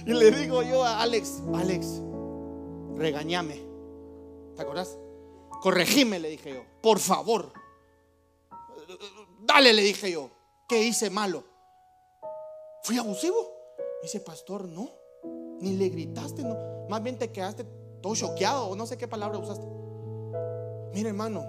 y 0.07 0.13
le 0.13 0.31
digo 0.31 0.63
yo 0.63 0.85
a 0.85 1.03
Alex, 1.03 1.43
Alex, 1.55 2.01
regañame. 2.97 3.61
¿Te 4.55 4.63
acuerdas? 4.63 4.97
Corregime, 5.61 6.21
le 6.21 6.31
dije 6.31 6.55
yo. 6.55 6.63
Por 6.81 7.01
favor. 7.01 7.53
Dale, 9.41 9.73
le 9.73 9.83
dije 9.83 10.13
yo. 10.13 10.31
¿Qué 10.69 10.85
hice 10.85 11.09
malo? 11.09 11.45
¿Fui 12.83 12.99
abusivo? 12.99 13.37
Dice, 14.03 14.21
pastor, 14.21 14.69
no. 14.69 14.91
Ni 15.61 15.77
le 15.77 15.89
gritaste, 15.89 16.43
no. 16.43 16.87
Más 16.91 17.03
bien 17.03 17.19
te 17.19 17.33
quedaste 17.33 17.65
todo 18.03 18.15
choqueado 18.15 18.67
o 18.69 18.77
no 18.77 18.87
sé 18.87 18.99
qué 18.99 19.09
palabra 19.09 19.39
usaste. 19.39 19.67
Mire, 20.93 21.09
hermano, 21.09 21.43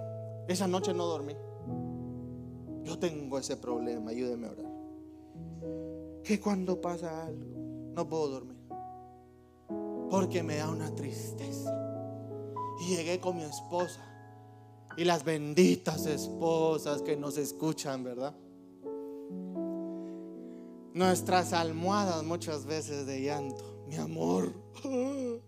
esa 0.48 0.68
noche 0.68 0.94
no 0.94 1.06
dormí. 1.06 1.36
Yo 2.84 2.98
tengo 2.98 3.38
ese 3.38 3.58
problema, 3.58 4.12
ayúdeme 4.12 4.48
a 4.48 4.52
orar. 4.52 4.72
Que 6.24 6.40
cuando 6.40 6.80
pasa 6.80 7.26
algo, 7.26 7.46
no 7.94 8.08
puedo 8.08 8.30
dormir. 8.30 8.58
Porque 10.10 10.44
me 10.44 10.56
da 10.56 10.70
una 10.70 10.96
tristeza. 10.96 11.76
Y 12.82 12.96
llegué 12.96 13.20
con 13.20 13.36
mi 13.36 13.44
esposa. 13.44 14.02
Y 14.96 15.04
las 15.04 15.26
benditas 15.26 16.06
esposas 16.06 17.02
que 17.02 17.18
nos 17.18 17.38
escuchan, 17.38 18.04
¿verdad? 18.04 18.34
Nuestras 20.94 21.54
almohadas 21.54 22.24
muchas 22.24 22.66
veces 22.66 23.06
de 23.06 23.22
llanto. 23.22 23.64
Mi 23.88 23.96
amor, 23.96 24.52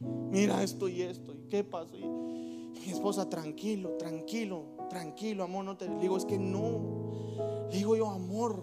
mira 0.00 0.62
esto 0.62 0.88
y 0.88 1.02
esto. 1.02 1.32
¿Y 1.34 1.48
qué 1.48 1.64
pasó? 1.64 1.96
Y 1.96 2.04
mi 2.04 2.92
esposa, 2.92 3.28
tranquilo, 3.28 3.90
tranquilo, 3.98 4.64
tranquilo, 4.88 5.44
amor. 5.44 5.64
No 5.64 5.76
te 5.76 5.88
digo, 5.98 6.16
es 6.16 6.24
que 6.24 6.38
no. 6.38 7.68
digo 7.70 7.96
yo, 7.96 8.10
amor. 8.10 8.62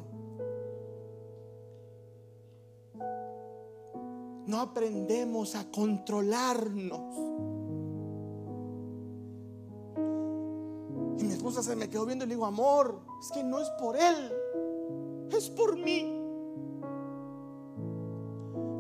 No 4.46 4.60
aprendemos 4.60 5.56
a 5.56 5.70
controlarnos. 5.72 7.00
Y 11.18 11.24
mi 11.24 11.34
esposa 11.34 11.64
se 11.64 11.76
me 11.76 11.90
quedó 11.90 12.06
viendo 12.06 12.26
y 12.26 12.28
le 12.28 12.36
digo, 12.36 12.46
amor, 12.46 13.02
es 13.22 13.32
que 13.32 13.44
no 13.44 13.60
es 13.60 13.70
por 13.80 13.96
él, 13.96 14.34
es 15.38 15.50
por 15.50 15.78
mí. 15.78 16.20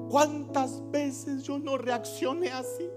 ¿Cuántas 0.09 0.89
veces 0.91 1.43
yo 1.43 1.57
no 1.57 1.77
reaccioné 1.77 2.51
así? 2.51 2.89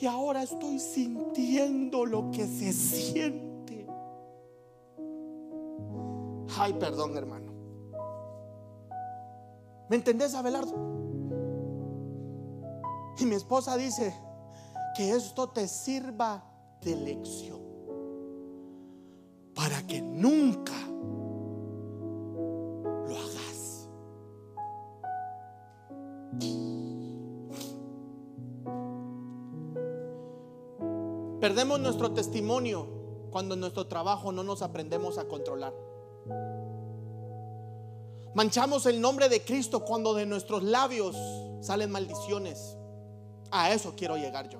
Y 0.00 0.06
ahora 0.06 0.42
estoy 0.42 0.78
sintiendo 0.78 2.04
lo 2.04 2.30
que 2.30 2.46
se 2.46 2.72
siente. 2.72 3.86
Ay, 6.58 6.72
perdón, 6.74 7.16
hermano. 7.16 7.52
¿Me 9.88 9.96
entendés, 9.96 10.34
Abelardo? 10.34 10.74
Y 13.18 13.24
mi 13.24 13.34
esposa 13.34 13.76
dice 13.76 14.14
que 14.96 15.12
esto 15.12 15.48
te 15.50 15.68
sirva 15.68 16.44
de 16.82 16.96
lección 16.96 17.60
para 19.54 19.86
que 19.86 20.02
nunca 20.02 20.74
Perdemos 31.56 31.80
nuestro 31.80 32.12
testimonio 32.12 32.86
cuando 33.30 33.54
en 33.54 33.60
nuestro 33.60 33.86
trabajo 33.86 34.30
no 34.30 34.42
nos 34.42 34.60
aprendemos 34.60 35.16
a 35.16 35.26
controlar. 35.26 35.72
Manchamos 38.34 38.84
el 38.84 39.00
nombre 39.00 39.30
de 39.30 39.42
Cristo 39.42 39.82
cuando 39.82 40.12
de 40.12 40.26
nuestros 40.26 40.62
labios 40.62 41.16
salen 41.62 41.90
maldiciones. 41.90 42.76
A 43.50 43.72
eso 43.72 43.94
quiero 43.96 44.18
llegar 44.18 44.50
yo. 44.50 44.58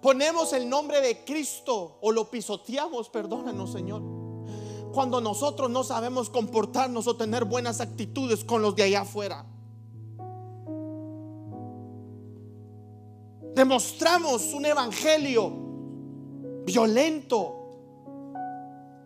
Ponemos 0.00 0.52
el 0.52 0.68
nombre 0.68 1.00
de 1.00 1.24
Cristo 1.24 1.98
o 2.00 2.12
lo 2.12 2.30
pisoteamos, 2.30 3.08
perdónanos 3.08 3.72
Señor. 3.72 4.02
Cuando 4.92 5.20
nosotros 5.20 5.68
no 5.68 5.82
sabemos 5.82 6.30
comportarnos 6.30 7.08
o 7.08 7.16
tener 7.16 7.44
buenas 7.44 7.80
actitudes 7.80 8.44
con 8.44 8.62
los 8.62 8.76
de 8.76 8.84
allá 8.84 9.00
afuera. 9.00 9.49
Demostramos 13.60 14.54
un 14.54 14.64
evangelio 14.64 15.52
violento. 16.64 17.56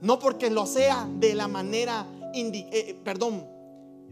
No 0.01 0.21
porque 0.21 0.49
lo 0.49 0.65
sea 0.65 1.09
de 1.13 1.35
la 1.35 1.49
manera, 1.49 2.07
eh, 2.33 2.97
perdón, 3.03 3.49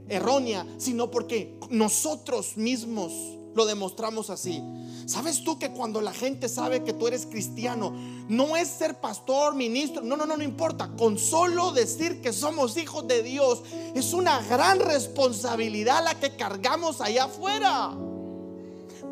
errónea, 0.08 0.66
sino 0.78 1.12
porque 1.12 1.60
nosotros 1.70 2.56
mismos 2.56 3.12
lo 3.54 3.66
demostramos 3.66 4.30
así. 4.30 4.60
¿Sabes 5.06 5.44
tú 5.44 5.60
que 5.60 5.70
cuando 5.70 6.00
la 6.00 6.12
gente 6.12 6.48
sabe 6.48 6.82
que 6.82 6.92
tú 6.92 7.06
eres 7.06 7.24
cristiano, 7.26 7.92
no 8.28 8.56
es 8.56 8.66
ser 8.66 9.00
pastor, 9.00 9.54
ministro, 9.54 10.02
no, 10.02 10.16
no, 10.16 10.26
no, 10.26 10.36
no 10.36 10.42
importa, 10.42 10.90
con 10.98 11.20
solo 11.20 11.70
decir 11.70 12.20
que 12.20 12.32
somos 12.32 12.76
hijos 12.76 13.06
de 13.06 13.22
Dios, 13.22 13.62
es 13.94 14.12
una 14.12 14.42
gran 14.42 14.80
responsabilidad 14.80 16.02
la 16.02 16.18
que 16.18 16.34
cargamos 16.34 17.00
allá 17.00 17.26
afuera. 17.26 17.96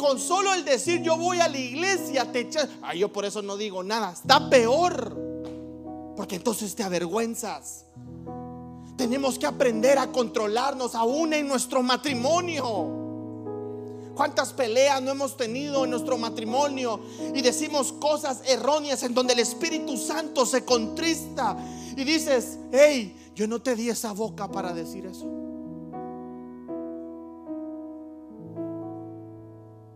Con 0.00 0.18
solo 0.18 0.54
el 0.54 0.64
decir 0.64 1.02
yo 1.02 1.18
voy 1.18 1.40
a 1.40 1.48
la 1.48 1.58
iglesia 1.58 2.32
te 2.32 2.40
echas. 2.40 2.70
Ay, 2.80 3.00
yo 3.00 3.12
por 3.12 3.26
eso 3.26 3.42
no 3.42 3.58
digo 3.58 3.82
nada. 3.82 4.12
Está 4.12 4.48
peor. 4.48 5.14
Porque 6.16 6.36
entonces 6.36 6.74
te 6.74 6.82
avergüenzas. 6.82 7.84
Tenemos 8.96 9.38
que 9.38 9.44
aprender 9.44 9.98
a 9.98 10.10
controlarnos 10.10 10.94
aún 10.94 11.34
en 11.34 11.46
nuestro 11.46 11.82
matrimonio. 11.82 12.96
¿Cuántas 14.14 14.54
peleas 14.54 15.02
no 15.02 15.10
hemos 15.10 15.36
tenido 15.36 15.84
en 15.84 15.90
nuestro 15.90 16.16
matrimonio? 16.16 16.98
Y 17.34 17.42
decimos 17.42 17.92
cosas 17.92 18.40
erróneas 18.46 19.02
en 19.02 19.12
donde 19.12 19.34
el 19.34 19.40
Espíritu 19.40 19.98
Santo 19.98 20.46
se 20.46 20.64
contrista. 20.64 21.58
Y 21.94 22.04
dices, 22.04 22.58
hey, 22.72 23.32
yo 23.34 23.46
no 23.46 23.60
te 23.60 23.76
di 23.76 23.90
esa 23.90 24.12
boca 24.12 24.50
para 24.50 24.72
decir 24.72 25.04
eso. 25.04 25.49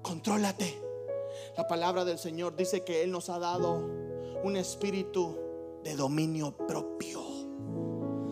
Contrólate. 0.05 0.79
La 1.57 1.67
palabra 1.67 2.05
del 2.05 2.19
Señor 2.19 2.55
dice 2.55 2.85
que 2.85 3.03
Él 3.03 3.11
nos 3.11 3.31
ha 3.31 3.39
dado 3.39 3.77
un 4.45 4.55
espíritu 4.55 5.35
de 5.83 5.97
dominio 5.97 6.55
propio. 6.55 7.23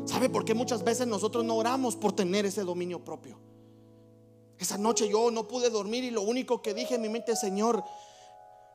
¿Sabe 0.04 0.28
por 0.28 0.44
qué 0.44 0.52
muchas 0.52 0.84
veces 0.84 1.06
nosotros 1.06 1.46
no 1.46 1.56
oramos 1.56 1.96
por 1.96 2.12
tener 2.12 2.44
ese 2.44 2.62
dominio 2.62 3.02
propio? 3.02 3.38
Esa 4.58 4.76
noche 4.76 5.08
yo 5.08 5.30
no 5.30 5.48
pude 5.48 5.70
dormir 5.70 6.04
y 6.04 6.10
lo 6.10 6.20
único 6.20 6.60
que 6.60 6.74
dije 6.74 6.96
en 6.96 7.00
mi 7.00 7.08
mente, 7.08 7.34
Señor, 7.36 7.82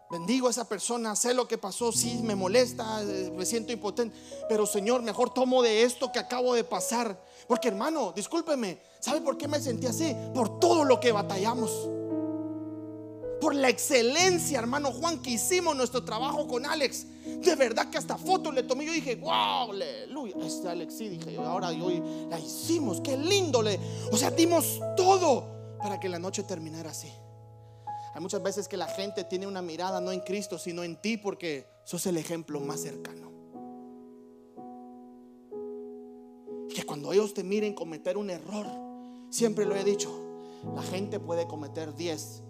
bendigo 0.09 0.47
a 0.47 0.51
esa 0.51 0.67
persona, 0.67 1.15
sé 1.15 1.35
lo 1.35 1.47
que 1.47 1.59
pasó, 1.59 1.91
sí 1.91 2.21
me 2.23 2.35
molesta, 2.35 3.03
eh, 3.03 3.31
me 3.37 3.45
siento 3.45 3.73
impotente, 3.73 4.17
pero 4.49 4.65
Señor, 4.65 5.03
mejor 5.03 5.31
tomo 5.35 5.61
de 5.61 5.83
esto 5.83 6.11
que 6.11 6.17
acabo 6.17 6.55
de 6.55 6.63
pasar. 6.63 7.23
Porque 7.47 7.67
hermano, 7.67 8.11
discúlpeme, 8.15 8.79
¿sabe 8.99 9.21
por 9.21 9.37
qué 9.37 9.47
me 9.47 9.61
sentí 9.61 9.85
así? 9.85 10.15
Por 10.33 10.59
todo 10.59 10.83
lo 10.83 10.99
que 10.99 11.11
batallamos 11.11 11.89
por 13.39 13.55
la 13.55 13.69
excelencia, 13.69 14.59
hermano 14.59 14.91
Juan, 14.91 15.21
que 15.21 15.31
hicimos 15.31 15.75
nuestro 15.75 16.03
trabajo 16.03 16.47
con 16.47 16.65
Alex. 16.65 17.05
De 17.41 17.55
verdad 17.55 17.89
que 17.89 17.97
hasta 17.97 18.17
fotos 18.17 18.53
le 18.53 18.63
tomé. 18.63 18.85
Yo 18.85 18.93
dije, 18.93 19.15
wow, 19.15 19.71
aleluya. 19.71 20.35
Este 20.43 20.67
Alex 20.67 20.97
sí, 20.97 21.09
dije, 21.09 21.37
ahora 21.37 21.69
hoy 21.69 22.01
la 22.29 22.39
hicimos, 22.39 23.01
qué 23.01 23.17
lindo. 23.17 23.63
O 24.11 24.17
sea, 24.17 24.31
dimos 24.31 24.79
todo 24.95 25.77
para 25.79 25.99
que 25.99 26.09
la 26.09 26.19
noche 26.19 26.43
terminara 26.43 26.91
así. 26.91 27.11
Hay 28.13 28.21
muchas 28.21 28.41
veces 28.41 28.67
que 28.67 28.77
la 28.77 28.87
gente 28.87 29.23
tiene 29.23 29.45
una 29.45 29.61
mirada 29.61 30.01
no 30.01 30.11
en 30.11 30.21
Cristo, 30.21 30.57
sino 30.57 30.83
en 30.83 30.99
ti, 30.99 31.17
porque 31.17 31.67
sos 31.83 32.05
el 32.07 32.17
ejemplo 32.17 32.59
más 32.59 32.81
cercano. 32.81 33.31
Que 36.73 36.83
cuando 36.83 37.13
ellos 37.13 37.33
te 37.33 37.43
miren 37.43 37.73
cometer 37.73 38.17
un 38.17 38.31
error, 38.31 38.65
siempre 39.29 39.65
lo 39.65 39.75
he 39.75 39.83
dicho, 39.83 40.09
la 40.75 40.81
gente 40.81 41.19
puede 41.19 41.47
cometer 41.47 41.93
10 41.95 42.43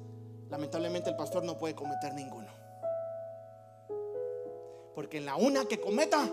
lamentablemente 0.49 1.09
el 1.09 1.15
pastor 1.15 1.43
no 1.43 1.57
puede 1.57 1.75
cometer 1.75 2.13
ninguno. 2.13 2.47
Porque 4.95 5.17
en 5.17 5.25
la 5.25 5.35
una 5.35 5.65
que 5.65 5.79
cometa, 5.79 6.27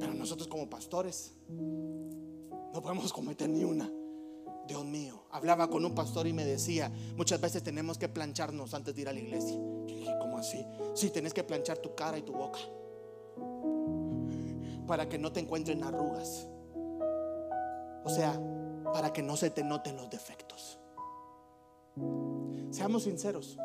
pero 0.00 0.14
nosotros 0.14 0.48
como 0.48 0.68
pastores 0.68 1.34
no 1.48 2.82
podemos 2.82 3.12
cometer 3.12 3.48
ni 3.48 3.64
una. 3.64 3.90
Dios 4.66 4.84
mío, 4.84 5.22
hablaba 5.30 5.70
con 5.70 5.84
un 5.84 5.94
pastor 5.94 6.26
y 6.26 6.32
me 6.32 6.44
decía, 6.44 6.92
muchas 7.16 7.40
veces 7.40 7.62
tenemos 7.62 7.96
que 7.96 8.08
plancharnos 8.08 8.74
antes 8.74 8.94
de 8.94 9.00
ir 9.00 9.08
a 9.08 9.12
la 9.12 9.20
iglesia. 9.20 9.56
Yo 9.56 9.96
dije, 9.96 10.12
¿cómo 10.20 10.36
así? 10.36 10.66
Sí, 10.94 11.10
tenés 11.10 11.32
que 11.32 11.42
planchar 11.42 11.78
tu 11.78 11.94
cara 11.94 12.18
y 12.18 12.22
tu 12.22 12.32
boca 12.32 12.58
para 14.88 15.08
que 15.08 15.18
no 15.18 15.30
te 15.30 15.38
encuentren 15.38 15.84
arrugas. 15.84 16.48
O 18.04 18.08
sea, 18.08 18.40
para 18.92 19.12
que 19.12 19.22
no 19.22 19.36
se 19.36 19.50
te 19.50 19.62
noten 19.62 19.96
los 19.96 20.10
defectos. 20.10 20.78
Seamos 22.70 23.04
sinceros. 23.04 23.58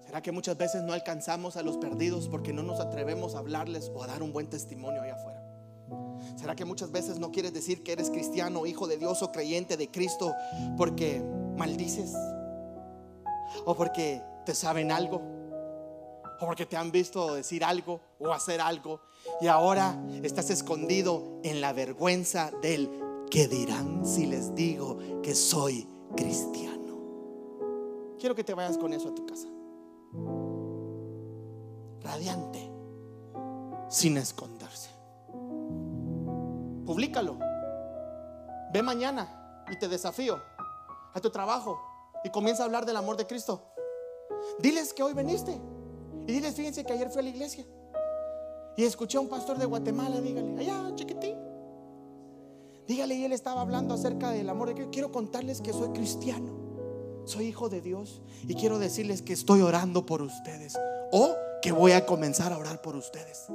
¿Será 0.00 0.22
que 0.22 0.32
muchas 0.32 0.56
veces 0.56 0.82
no 0.82 0.92
alcanzamos 0.92 1.56
a 1.56 1.62
los 1.62 1.76
perdidos 1.76 2.28
porque 2.28 2.52
no 2.52 2.62
nos 2.62 2.80
atrevemos 2.80 3.34
a 3.34 3.38
hablarles 3.38 3.92
o 3.94 4.02
a 4.02 4.08
dar 4.08 4.22
un 4.22 4.32
buen 4.32 4.50
testimonio 4.50 5.02
allá 5.02 5.14
afuera? 5.14 5.40
¿Será 6.36 6.54
que 6.54 6.64
muchas 6.64 6.90
veces 6.90 7.18
no 7.18 7.30
quieres 7.30 7.52
decir 7.52 7.82
que 7.82 7.92
eres 7.92 8.10
cristiano, 8.10 8.66
hijo 8.66 8.86
de 8.86 8.98
Dios 8.98 9.22
o 9.22 9.30
creyente 9.30 9.76
de 9.76 9.90
Cristo 9.90 10.34
porque 10.76 11.22
maldices? 11.56 12.14
¿O 13.64 13.76
porque 13.76 14.22
te 14.44 14.54
saben 14.54 14.90
algo? 14.90 15.39
¿O 16.40 16.46
porque 16.46 16.66
te 16.66 16.76
han 16.76 16.90
visto 16.90 17.34
decir 17.34 17.62
algo 17.62 18.00
o 18.18 18.32
hacer 18.32 18.60
algo 18.60 19.00
y 19.40 19.46
ahora 19.46 20.02
estás 20.22 20.48
escondido 20.50 21.40
en 21.42 21.60
la 21.60 21.72
vergüenza 21.72 22.50
del 22.62 22.90
que 23.30 23.46
dirán 23.46 24.04
si 24.04 24.26
les 24.26 24.54
digo 24.54 24.98
que 25.22 25.34
soy 25.34 25.86
cristiano. 26.16 26.98
Quiero 28.18 28.34
que 28.34 28.44
te 28.44 28.54
vayas 28.54 28.76
con 28.76 28.92
eso 28.92 29.08
a 29.08 29.14
tu 29.14 29.24
casa. 29.24 29.48
Radiante, 32.00 32.70
sin 33.88 34.16
esconderse. 34.16 34.90
Publícalo. 36.86 37.38
Ve 38.72 38.82
mañana 38.82 39.64
y 39.70 39.78
te 39.78 39.88
desafío 39.88 40.40
a 41.12 41.20
tu 41.20 41.30
trabajo 41.30 41.80
y 42.24 42.30
comienza 42.30 42.62
a 42.62 42.66
hablar 42.66 42.84
del 42.84 42.96
amor 42.96 43.16
de 43.16 43.26
Cristo. 43.26 43.62
Diles 44.58 44.92
que 44.92 45.02
hoy 45.02 45.12
veniste 45.12 45.60
y 46.26 46.32
diles, 46.32 46.54
fíjense 46.54 46.84
que 46.84 46.92
ayer 46.92 47.10
fui 47.10 47.20
a 47.20 47.22
la 47.22 47.30
iglesia. 47.30 47.64
Y 48.76 48.84
escuché 48.84 49.18
a 49.18 49.20
un 49.20 49.28
pastor 49.28 49.58
de 49.58 49.66
Guatemala, 49.66 50.20
dígale, 50.20 50.58
allá, 50.58 50.94
chiquitín. 50.94 51.36
Dígale, 52.86 53.14
y 53.14 53.24
él 53.24 53.32
estaba 53.32 53.60
hablando 53.60 53.94
acerca 53.94 54.30
del 54.30 54.48
amor 54.48 54.68
de 54.68 54.74
Cristo. 54.74 54.90
Quiero 54.90 55.12
contarles 55.12 55.60
que 55.60 55.72
soy 55.72 55.90
cristiano, 55.90 56.50
soy 57.24 57.46
hijo 57.46 57.68
de 57.68 57.80
Dios 57.80 58.20
y 58.48 58.54
quiero 58.54 58.78
decirles 58.78 59.22
que 59.22 59.32
estoy 59.32 59.60
orando 59.60 60.06
por 60.06 60.22
ustedes 60.22 60.76
o 61.12 61.34
que 61.62 61.72
voy 61.72 61.92
a 61.92 62.06
comenzar 62.06 62.52
a 62.52 62.58
orar 62.58 62.80
por 62.80 62.96
ustedes. 62.96 63.46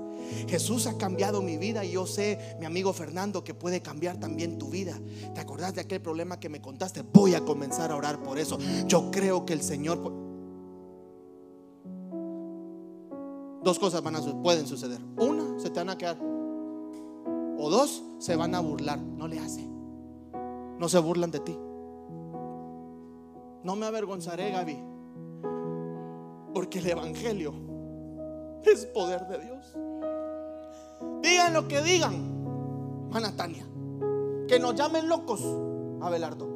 Jesús 0.47 0.87
ha 0.87 0.97
cambiado 0.97 1.41
mi 1.41 1.57
vida 1.57 1.83
y 1.83 1.91
yo 1.91 2.05
sé, 2.05 2.55
mi 2.59 2.65
amigo 2.65 2.93
Fernando, 2.93 3.43
que 3.43 3.53
puede 3.53 3.81
cambiar 3.81 4.19
también 4.19 4.57
tu 4.57 4.69
vida. 4.69 4.97
¿Te 5.33 5.41
acordás 5.41 5.73
de 5.73 5.81
aquel 5.81 6.01
problema 6.01 6.39
que 6.39 6.49
me 6.49 6.61
contaste? 6.61 7.01
Voy 7.01 7.35
a 7.35 7.41
comenzar 7.41 7.91
a 7.91 7.95
orar 7.95 8.21
por 8.23 8.39
eso. 8.39 8.57
Yo 8.87 9.11
creo 9.11 9.45
que 9.45 9.53
el 9.53 9.61
Señor 9.61 9.99
dos 13.65 13.79
cosas 13.79 14.03
van 14.03 14.15
a, 14.15 14.21
pueden 14.43 14.67
suceder. 14.67 15.01
Una, 15.17 15.59
se 15.59 15.71
te 15.71 15.79
van 15.79 15.89
a 15.89 15.97
quedar. 15.97 16.17
O 17.57 17.67
dos, 17.69 18.03
se 18.19 18.35
van 18.35 18.53
a 18.53 18.59
burlar. 18.59 18.99
No 18.99 19.27
le 19.27 19.39
hace. 19.39 19.67
No 20.79 20.87
se 20.87 20.99
burlan 20.99 21.31
de 21.31 21.39
ti. 21.39 21.57
No 23.63 23.75
me 23.75 23.87
avergonzaré, 23.87 24.51
Gaby. 24.51 24.77
Porque 26.53 26.77
el 26.77 26.87
Evangelio 26.87 27.53
es 28.63 28.85
poder 28.85 29.27
de 29.27 29.39
Dios. 29.39 29.75
Digan 31.23 31.53
lo 31.53 31.67
que 31.67 31.81
digan, 31.81 33.09
Manatania. 33.09 33.65
Que 34.47 34.59
nos 34.59 34.75
llamen 34.75 35.09
locos, 35.09 35.41
Abelardo. 36.01 36.47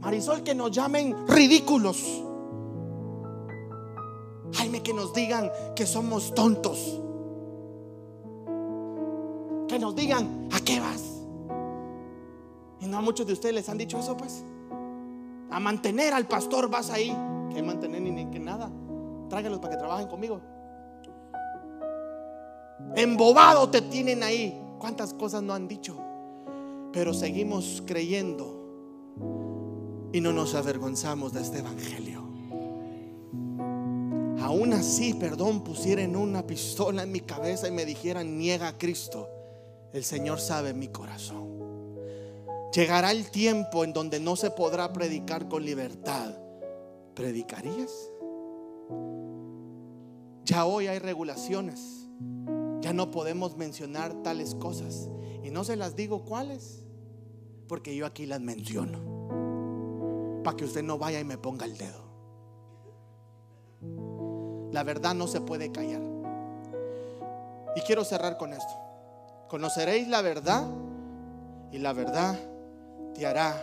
Marisol, 0.00 0.42
que 0.42 0.54
nos 0.54 0.70
llamen 0.70 1.26
ridículos. 1.26 2.22
Jaime, 4.54 4.82
que 4.82 4.92
nos 4.92 5.12
digan 5.12 5.50
que 5.74 5.86
somos 5.86 6.34
tontos. 6.34 7.00
Que 9.68 9.78
nos 9.78 9.94
digan, 9.94 10.48
¿a 10.52 10.60
qué 10.60 10.80
vas? 10.80 11.02
Y 12.80 12.86
no 12.86 12.98
a 12.98 13.00
muchos 13.00 13.26
de 13.26 13.32
ustedes 13.32 13.54
les 13.54 13.68
han 13.68 13.78
dicho 13.78 13.98
eso, 13.98 14.16
pues. 14.16 14.44
A 15.50 15.60
mantener 15.60 16.12
al 16.12 16.26
pastor 16.26 16.70
vas 16.70 16.90
ahí. 16.90 17.16
Que 17.52 17.62
mantener 17.62 18.00
ni, 18.02 18.26
que 18.26 18.38
nada. 18.38 18.70
Tráigalos 19.28 19.58
para 19.58 19.74
que 19.74 19.78
trabajen 19.78 20.08
conmigo. 20.08 20.40
Embobado 22.94 23.68
te 23.68 23.82
tienen 23.82 24.22
ahí. 24.22 24.62
¿Cuántas 24.78 25.14
cosas 25.14 25.42
no 25.42 25.54
han 25.54 25.66
dicho? 25.66 25.96
Pero 26.92 27.12
seguimos 27.12 27.82
creyendo 27.86 28.54
y 30.12 30.20
no 30.20 30.32
nos 30.32 30.54
avergonzamos 30.54 31.32
de 31.32 31.42
este 31.42 31.58
evangelio 31.58 32.25
aún 34.46 34.72
así, 34.72 35.12
perdón, 35.12 35.64
pusieran 35.64 36.14
una 36.14 36.46
pistola 36.46 37.02
en 37.02 37.10
mi 37.10 37.20
cabeza 37.20 37.66
y 37.66 37.72
me 37.72 37.84
dijeran, 37.84 38.38
niega 38.38 38.68
a 38.68 38.78
Cristo, 38.78 39.28
el 39.92 40.04
Señor 40.04 40.38
sabe 40.38 40.72
mi 40.72 40.86
corazón. 40.86 41.56
Llegará 42.72 43.10
el 43.10 43.28
tiempo 43.30 43.82
en 43.82 43.92
donde 43.92 44.20
no 44.20 44.36
se 44.36 44.52
podrá 44.52 44.92
predicar 44.92 45.48
con 45.48 45.64
libertad. 45.64 46.32
¿Predicarías? 47.14 47.90
Ya 50.44 50.64
hoy 50.64 50.86
hay 50.86 51.00
regulaciones. 51.00 52.08
Ya 52.82 52.92
no 52.92 53.10
podemos 53.10 53.56
mencionar 53.56 54.22
tales 54.22 54.54
cosas. 54.54 55.08
Y 55.42 55.50
no 55.50 55.64
se 55.64 55.74
las 55.74 55.96
digo 55.96 56.24
cuáles, 56.24 56.84
porque 57.66 57.96
yo 57.96 58.06
aquí 58.06 58.26
las 58.26 58.40
menciono. 58.40 60.40
Para 60.44 60.56
que 60.56 60.66
usted 60.66 60.84
no 60.84 60.98
vaya 60.98 61.18
y 61.18 61.24
me 61.24 61.36
ponga 61.36 61.66
el 61.66 61.76
dedo. 61.76 62.05
La 64.72 64.82
verdad 64.82 65.14
no 65.14 65.26
se 65.26 65.40
puede 65.40 65.70
callar. 65.72 66.02
Y 67.76 67.80
quiero 67.82 68.04
cerrar 68.04 68.36
con 68.38 68.52
esto. 68.52 68.74
Conoceréis 69.48 70.08
la 70.08 70.22
verdad 70.22 70.66
y 71.70 71.78
la 71.78 71.92
verdad 71.92 72.38
te 73.14 73.26
hará 73.26 73.54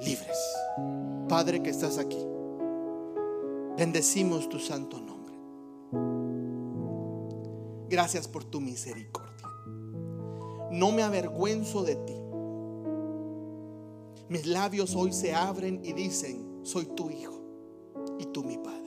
libres. 0.00 0.38
Padre 1.28 1.62
que 1.62 1.70
estás 1.70 1.98
aquí, 1.98 2.24
bendecimos 3.76 4.48
tu 4.48 4.58
santo 4.58 4.98
nombre. 4.98 5.34
Gracias 7.88 8.28
por 8.28 8.44
tu 8.44 8.60
misericordia. 8.60 9.48
No 10.70 10.92
me 10.92 11.02
avergüenzo 11.02 11.82
de 11.82 11.96
ti. 11.96 12.16
Mis 14.28 14.46
labios 14.46 14.94
hoy 14.94 15.12
se 15.12 15.34
abren 15.34 15.84
y 15.84 15.92
dicen, 15.92 16.60
soy 16.62 16.86
tu 16.86 17.10
hijo 17.10 17.40
y 18.20 18.26
tú 18.26 18.44
mi 18.44 18.58
padre. 18.58 18.79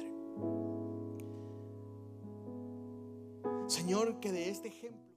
Señor, 3.68 4.20
que 4.20 4.32
de 4.32 4.50
este 4.50 4.68
ejemplo... 4.68 5.13